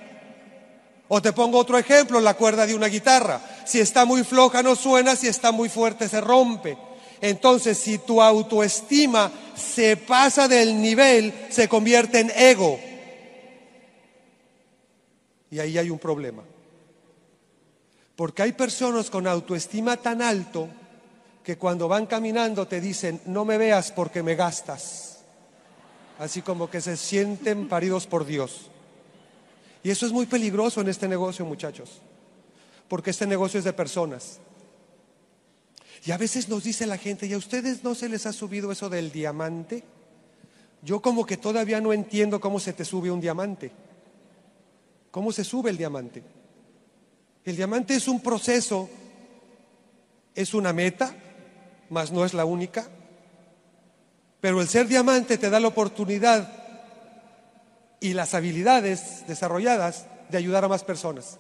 [1.08, 3.40] O te pongo otro ejemplo, la cuerda de una guitarra.
[3.66, 6.78] Si está muy floja no suena, si está muy fuerte se rompe.
[7.20, 12.78] Entonces, si tu autoestima se pasa del nivel, se convierte en ego.
[15.50, 16.44] Y ahí hay un problema.
[18.14, 20.68] Porque hay personas con autoestima tan alto
[21.44, 25.20] que cuando van caminando te dicen, no me veas porque me gastas.
[26.18, 28.70] Así como que se sienten paridos por Dios.
[29.82, 32.00] Y eso es muy peligroso en este negocio, muchachos,
[32.86, 34.38] porque este negocio es de personas.
[36.04, 38.70] Y a veces nos dice la gente, ¿y a ustedes no se les ha subido
[38.70, 39.82] eso del diamante?
[40.82, 43.70] Yo como que todavía no entiendo cómo se te sube un diamante.
[45.10, 46.22] ¿Cómo se sube el diamante?
[47.44, 48.88] El diamante es un proceso,
[50.34, 51.14] es una meta,
[51.92, 52.86] mas no es la única.
[54.40, 56.50] Pero el ser diamante te da la oportunidad
[58.00, 61.38] y las habilidades desarrolladas de ayudar a más personas,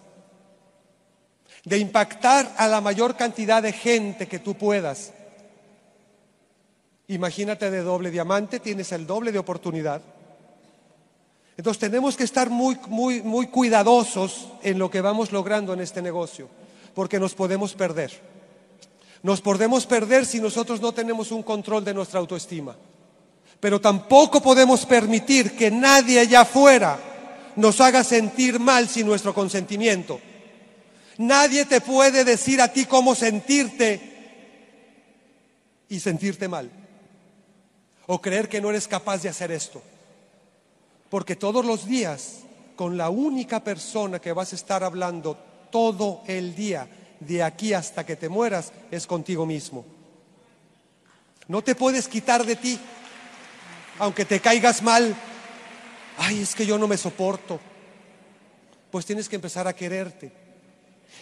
[1.64, 5.12] de impactar a la mayor cantidad de gente que tú puedas.
[7.08, 10.02] Imagínate de doble diamante, tienes el doble de oportunidad.
[11.56, 16.02] Entonces tenemos que estar muy, muy, muy cuidadosos en lo que vamos logrando en este
[16.02, 16.48] negocio,
[16.94, 18.31] porque nos podemos perder.
[19.22, 22.76] Nos podemos perder si nosotros no tenemos un control de nuestra autoestima.
[23.60, 26.98] Pero tampoco podemos permitir que nadie allá afuera
[27.54, 30.20] nos haga sentir mal sin nuestro consentimiento.
[31.18, 34.00] Nadie te puede decir a ti cómo sentirte
[35.88, 36.70] y sentirte mal.
[38.06, 39.80] O creer que no eres capaz de hacer esto.
[41.08, 42.40] Porque todos los días,
[42.74, 45.36] con la única persona que vas a estar hablando
[45.70, 46.88] todo el día,
[47.26, 49.84] de aquí hasta que te mueras, es contigo mismo.
[51.48, 52.78] No te puedes quitar de ti
[53.98, 55.14] aunque te caigas mal,
[56.18, 57.60] ay, es que yo no me soporto.
[58.90, 60.32] Pues tienes que empezar a quererte.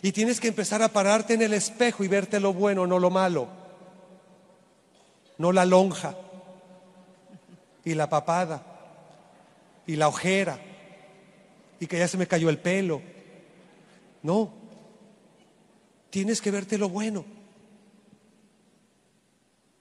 [0.03, 3.11] Y tienes que empezar a pararte en el espejo y verte lo bueno, no lo
[3.11, 3.49] malo.
[5.37, 6.15] No la lonja
[7.85, 8.63] y la papada
[9.87, 10.59] y la ojera
[11.81, 13.03] y que ya se me cayó el pelo.
[14.23, 14.53] No,
[16.11, 17.25] tienes que verte lo bueno.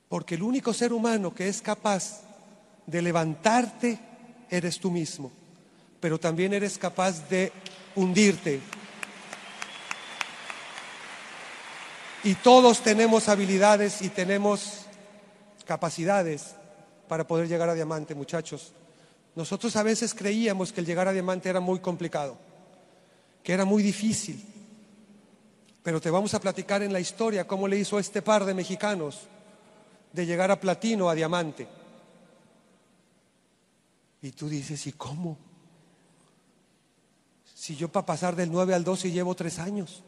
[0.08, 2.22] Porque el único ser humano que es capaz
[2.88, 4.00] de levantarte
[4.50, 5.32] eres tú mismo,
[6.00, 7.52] pero también eres capaz de
[7.96, 8.60] hundirte.
[12.24, 14.86] Y todos tenemos habilidades y tenemos
[15.66, 16.56] capacidades
[17.08, 18.74] para poder llegar a diamante, muchachos.
[19.36, 22.38] Nosotros a veces creíamos que el llegar a diamante era muy complicado,
[23.44, 24.44] que era muy difícil.
[25.90, 29.22] Pero te vamos a platicar en la historia cómo le hizo este par de mexicanos
[30.14, 31.68] de llegar a platino, a diamante.
[34.22, 35.36] Y tú dices, ¿y cómo?
[37.56, 40.04] Si yo para pasar del 9 al 12 llevo tres años.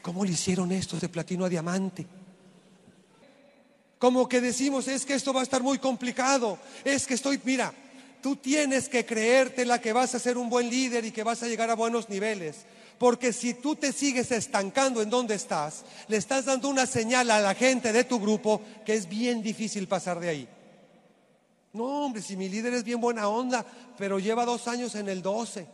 [0.00, 2.06] ¿Cómo le hicieron esto de platino a diamante?
[3.98, 6.58] Como que decimos, es que esto va a estar muy complicado.
[6.86, 7.70] Es que estoy, mira,
[8.22, 11.48] tú tienes que creértela que vas a ser un buen líder y que vas a
[11.48, 12.64] llegar a buenos niveles.
[12.98, 17.40] Porque si tú te sigues estancando en donde estás, le estás dando una señal a
[17.40, 20.48] la gente de tu grupo que es bien difícil pasar de ahí.
[21.72, 23.66] No, hombre, si mi líder es bien buena onda,
[23.98, 25.66] pero lleva dos años en el 12.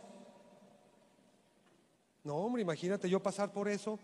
[2.24, 3.98] No, hombre, imagínate yo pasar por eso.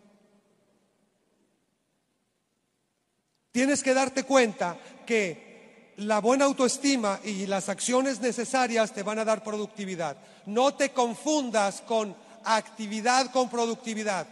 [3.50, 9.24] Tienes que darte cuenta que la buena autoestima y las acciones necesarias te van a
[9.24, 10.16] dar productividad.
[10.46, 12.14] No te confundas con
[12.56, 14.26] actividad con productividad,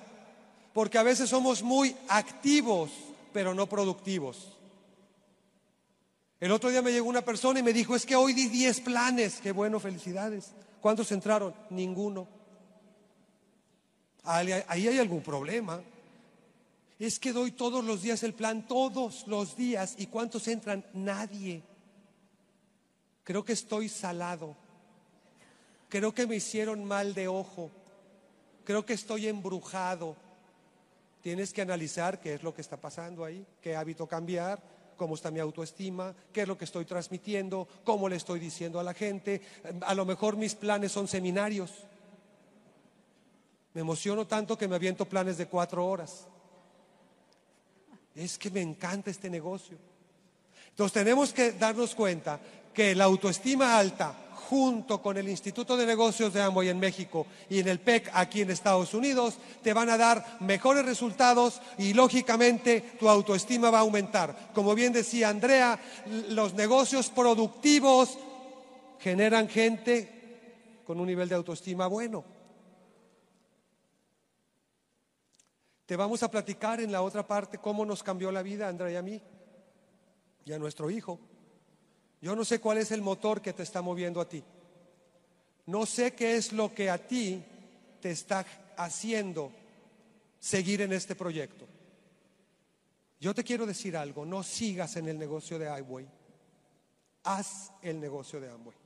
[0.72, 2.90] porque a veces somos muy activos,
[3.32, 4.52] pero no productivos.
[6.38, 8.80] El otro día me llegó una persona y me dijo, es que hoy di 10
[8.82, 10.52] planes, qué bueno, felicidades.
[10.80, 11.54] ¿Cuántos entraron?
[11.70, 12.28] Ninguno.
[14.22, 15.80] Ahí hay algún problema.
[16.98, 19.94] Es que doy todos los días el plan, todos los días.
[19.98, 20.84] ¿Y cuántos entran?
[20.92, 21.62] Nadie.
[23.24, 24.56] Creo que estoy salado.
[25.88, 27.70] Creo que me hicieron mal de ojo.
[28.66, 30.14] Creo que estoy embrujado.
[31.22, 34.60] Tienes que analizar qué es lo que está pasando ahí, qué hábito cambiar,
[34.98, 38.84] cómo está mi autoestima, qué es lo que estoy transmitiendo, cómo le estoy diciendo a
[38.84, 39.40] la gente.
[39.80, 41.72] A lo mejor mis planes son seminarios.
[43.72, 46.26] Me emociono tanto que me aviento planes de cuatro horas
[48.16, 49.76] es que me encanta este negocio.
[50.70, 52.40] Entonces tenemos que darnos cuenta
[52.74, 54.14] que la autoestima alta
[54.48, 58.42] junto con el Instituto de Negocios de Amway en México y en el PEC aquí
[58.42, 63.82] en Estados Unidos, te van a dar mejores resultados y lógicamente tu autoestima va a
[63.82, 64.52] aumentar.
[64.54, 65.78] Como bien decía Andrea,
[66.28, 68.16] los negocios productivos
[69.00, 72.24] generan gente con un nivel de autoestima bueno.
[75.86, 78.96] Te vamos a platicar en la otra parte cómo nos cambió la vida, Andrea y
[78.96, 79.22] a mí,
[80.44, 81.18] y a nuestro hijo.
[82.26, 84.42] Yo no sé cuál es el motor que te está moviendo a ti.
[85.66, 87.40] No sé qué es lo que a ti
[88.00, 88.44] te está
[88.76, 89.52] haciendo
[90.40, 91.68] seguir en este proyecto.
[93.20, 96.08] Yo te quiero decir algo, no sigas en el negocio de Amway.
[97.22, 98.76] Haz el negocio de Amway.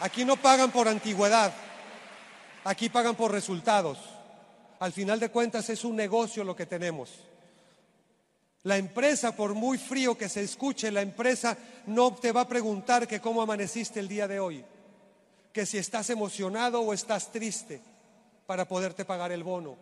[0.00, 1.54] Aquí no pagan por antigüedad.
[2.64, 3.98] Aquí pagan por resultados.
[4.78, 7.27] Al final de cuentas es un negocio lo que tenemos.
[8.64, 11.56] La empresa, por muy frío que se escuche, la empresa
[11.86, 14.64] no te va a preguntar que cómo amaneciste el día de hoy,
[15.52, 17.80] que si estás emocionado o estás triste
[18.46, 19.76] para poderte pagar el bono.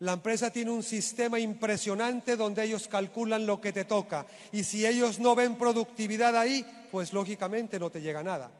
[0.00, 4.84] La empresa tiene un sistema impresionante donde ellos calculan lo que te toca y si
[4.84, 8.50] ellos no ven productividad ahí, pues lógicamente no te llega nada.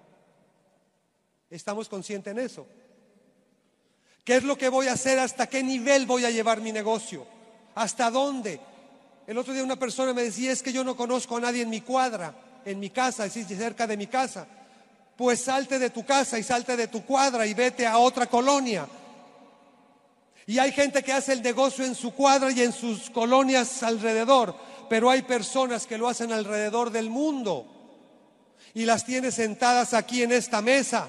[1.51, 2.67] ¿Estamos conscientes en eso?
[4.25, 5.19] ¿Qué es lo que voy a hacer?
[5.19, 7.27] ¿Hasta qué nivel voy a llevar mi negocio?
[7.75, 8.61] ¿Hasta dónde?
[9.27, 11.71] El otro día una persona me decía, es que yo no conozco a nadie en
[11.71, 12.35] mi cuadra,
[12.65, 14.47] en mi casa, es decir, cerca de mi casa.
[15.17, 18.87] Pues salte de tu casa y salte de tu cuadra y vete a otra colonia.
[20.47, 24.57] Y hay gente que hace el negocio en su cuadra y en sus colonias alrededor,
[24.89, 27.67] pero hay personas que lo hacen alrededor del mundo
[28.75, 31.09] y las tiene sentadas aquí en esta mesa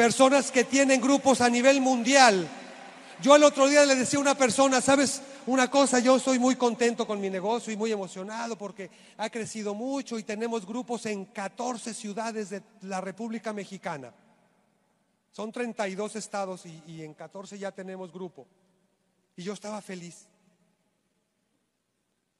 [0.00, 2.48] personas que tienen grupos a nivel mundial.
[3.22, 5.98] Yo el otro día le decía a una persona, ¿sabes una cosa?
[5.98, 10.22] Yo soy muy contento con mi negocio y muy emocionado porque ha crecido mucho y
[10.22, 14.14] tenemos grupos en 14 ciudades de la República Mexicana.
[15.32, 18.46] Son 32 estados y, y en 14 ya tenemos grupo.
[19.36, 20.26] Y yo estaba feliz.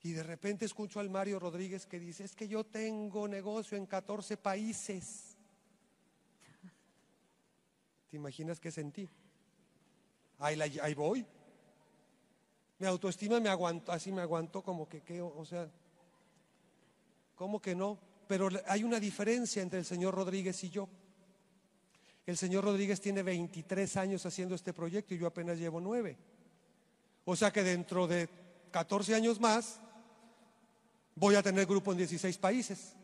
[0.03, 3.85] Y de repente escucho al Mario Rodríguez que dice, es que yo tengo negocio en
[3.85, 5.37] 14 países.
[8.09, 9.11] ¿Te imaginas qué sentí?
[10.41, 11.25] Ahí, ahí voy.
[12.79, 15.71] Mi autoestima me aguantó, así me aguantó como que, o sea,
[17.35, 17.99] ¿cómo que no?
[18.27, 20.89] Pero hay una diferencia entre el señor Rodríguez y yo.
[22.25, 26.17] El señor Rodríguez tiene 23 años haciendo este proyecto y yo apenas llevo 9.
[27.25, 28.29] O sea que dentro de
[28.71, 29.81] 14 años más
[31.15, 32.95] voy a tener grupo en 16 países.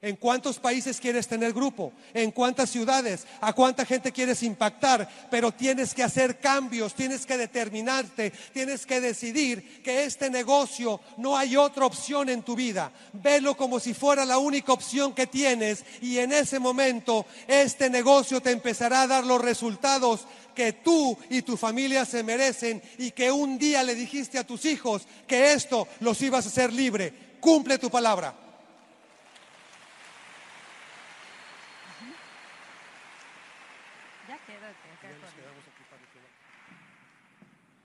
[0.00, 1.92] ¿En cuántos países quieres tener grupo?
[2.14, 3.26] ¿En cuántas ciudades?
[3.40, 5.08] ¿A cuánta gente quieres impactar?
[5.28, 11.36] Pero tienes que hacer cambios, tienes que determinarte, tienes que decidir que este negocio no
[11.36, 12.92] hay otra opción en tu vida.
[13.12, 18.40] Velo como si fuera la única opción que tienes y en ese momento este negocio
[18.40, 23.32] te empezará a dar los resultados que tú y tu familia se merecen y que
[23.32, 27.12] un día le dijiste a tus hijos que esto los ibas a hacer libre.
[27.40, 28.47] Cumple tu palabra.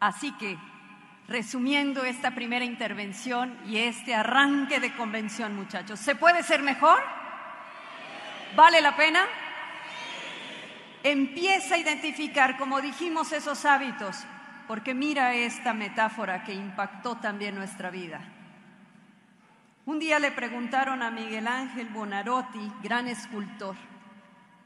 [0.03, 0.57] Así que,
[1.29, 7.01] resumiendo esta primera intervención y este arranque de convención, muchachos, ¿se puede ser mejor?
[8.53, 9.21] ¿Vale la pena?
[11.03, 14.25] Empieza a identificar, como dijimos, esos hábitos,
[14.67, 18.19] porque mira esta metáfora que impactó también nuestra vida.
[19.85, 23.77] Un día le preguntaron a Miguel Ángel Bonarotti, gran escultor,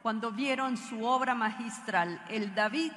[0.01, 2.91] cuando vieron su obra magistral, el David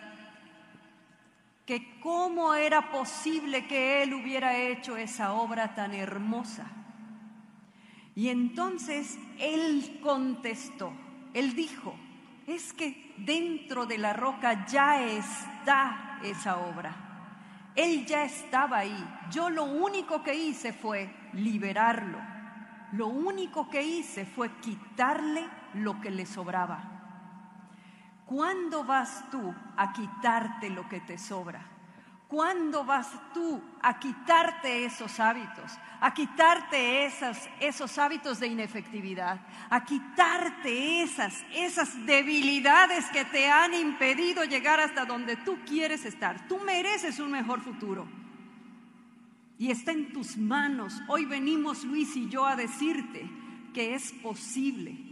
[1.70, 6.66] que cómo era posible que él hubiera hecho esa obra tan hermosa.
[8.16, 10.92] Y entonces él contestó,
[11.32, 11.94] él dijo,
[12.48, 17.70] es que dentro de la roca ya está esa obra.
[17.76, 19.08] Él ya estaba ahí.
[19.30, 22.18] Yo lo único que hice fue liberarlo.
[22.94, 26.89] Lo único que hice fue quitarle lo que le sobraba.
[28.30, 31.66] ¿Cuándo vas tú a quitarte lo que te sobra?
[32.28, 35.72] ¿Cuándo vas tú a quitarte esos hábitos?
[36.00, 43.74] A quitarte esos, esos hábitos de inefectividad, a quitarte esas, esas debilidades que te han
[43.74, 46.46] impedido llegar hasta donde tú quieres estar.
[46.46, 48.06] Tú mereces un mejor futuro.
[49.58, 51.02] Y está en tus manos.
[51.08, 53.28] Hoy venimos Luis y yo a decirte
[53.74, 55.09] que es posible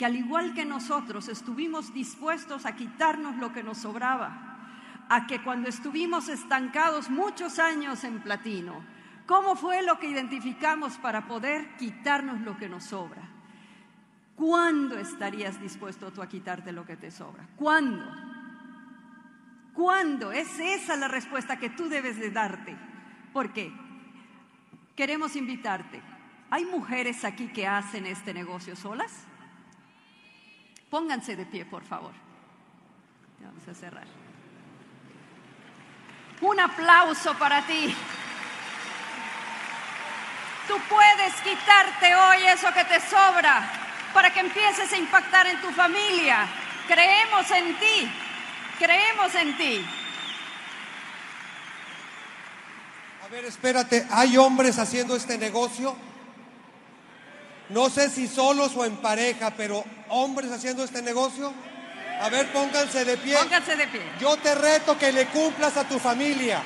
[0.00, 5.42] que al igual que nosotros estuvimos dispuestos a quitarnos lo que nos sobraba, a que
[5.42, 8.82] cuando estuvimos estancados muchos años en platino,
[9.26, 13.28] ¿cómo fue lo que identificamos para poder quitarnos lo que nos sobra?
[14.36, 17.46] ¿Cuándo estarías dispuesto tú a quitarte lo que te sobra?
[17.54, 18.02] ¿Cuándo?
[19.74, 20.32] ¿Cuándo?
[20.32, 22.74] Es esa la respuesta que tú debes de darte.
[23.34, 23.70] ¿Por qué?
[24.96, 26.00] Queremos invitarte.
[26.48, 29.26] ¿Hay mujeres aquí que hacen este negocio solas?
[30.90, 32.12] Pónganse de pie, por favor.
[33.38, 34.06] Vamos a cerrar.
[36.40, 37.94] Un aplauso para ti.
[40.66, 43.62] Tú puedes quitarte hoy eso que te sobra
[44.12, 46.46] para que empieces a impactar en tu familia.
[46.86, 48.12] Creemos en ti.
[48.78, 49.86] Creemos en ti.
[53.24, 55.96] A ver, espérate, ¿hay hombres haciendo este negocio?
[57.70, 61.52] No sé si solos o en pareja, pero hombres haciendo este negocio.
[62.20, 63.36] A ver, pónganse de pie.
[63.36, 64.02] Pónganse de pie.
[64.20, 66.60] Yo te reto que le cumplas a tu familia,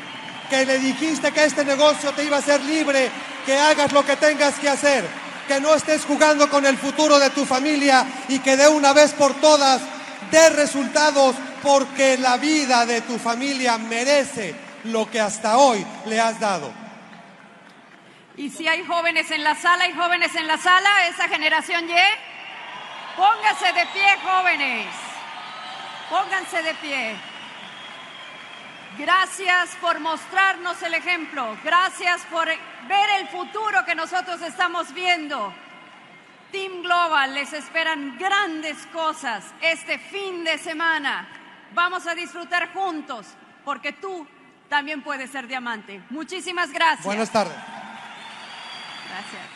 [0.48, 3.10] que le dijiste que este negocio te iba a hacer libre,
[3.44, 5.04] que hagas lo que tengas que hacer,
[5.46, 9.12] que no estés jugando con el futuro de tu familia y que de una vez
[9.12, 9.82] por todas
[10.30, 14.54] dé resultados porque la vida de tu familia merece
[14.84, 16.83] lo que hasta hoy le has dado.
[18.36, 22.02] Y si hay jóvenes en la sala, hay jóvenes en la sala, esa generación Y,
[23.16, 24.86] pónganse de pie, jóvenes.
[26.10, 27.16] Pónganse de pie.
[28.98, 31.56] Gracias por mostrarnos el ejemplo.
[31.64, 35.52] Gracias por ver el futuro que nosotros estamos viendo.
[36.52, 41.26] Team Global, les esperan grandes cosas este fin de semana.
[41.72, 43.26] Vamos a disfrutar juntos
[43.64, 44.26] porque tú
[44.68, 46.00] también puedes ser diamante.
[46.10, 47.04] Muchísimas gracias.
[47.04, 47.56] Buenas tardes.
[49.14, 49.53] Gracias.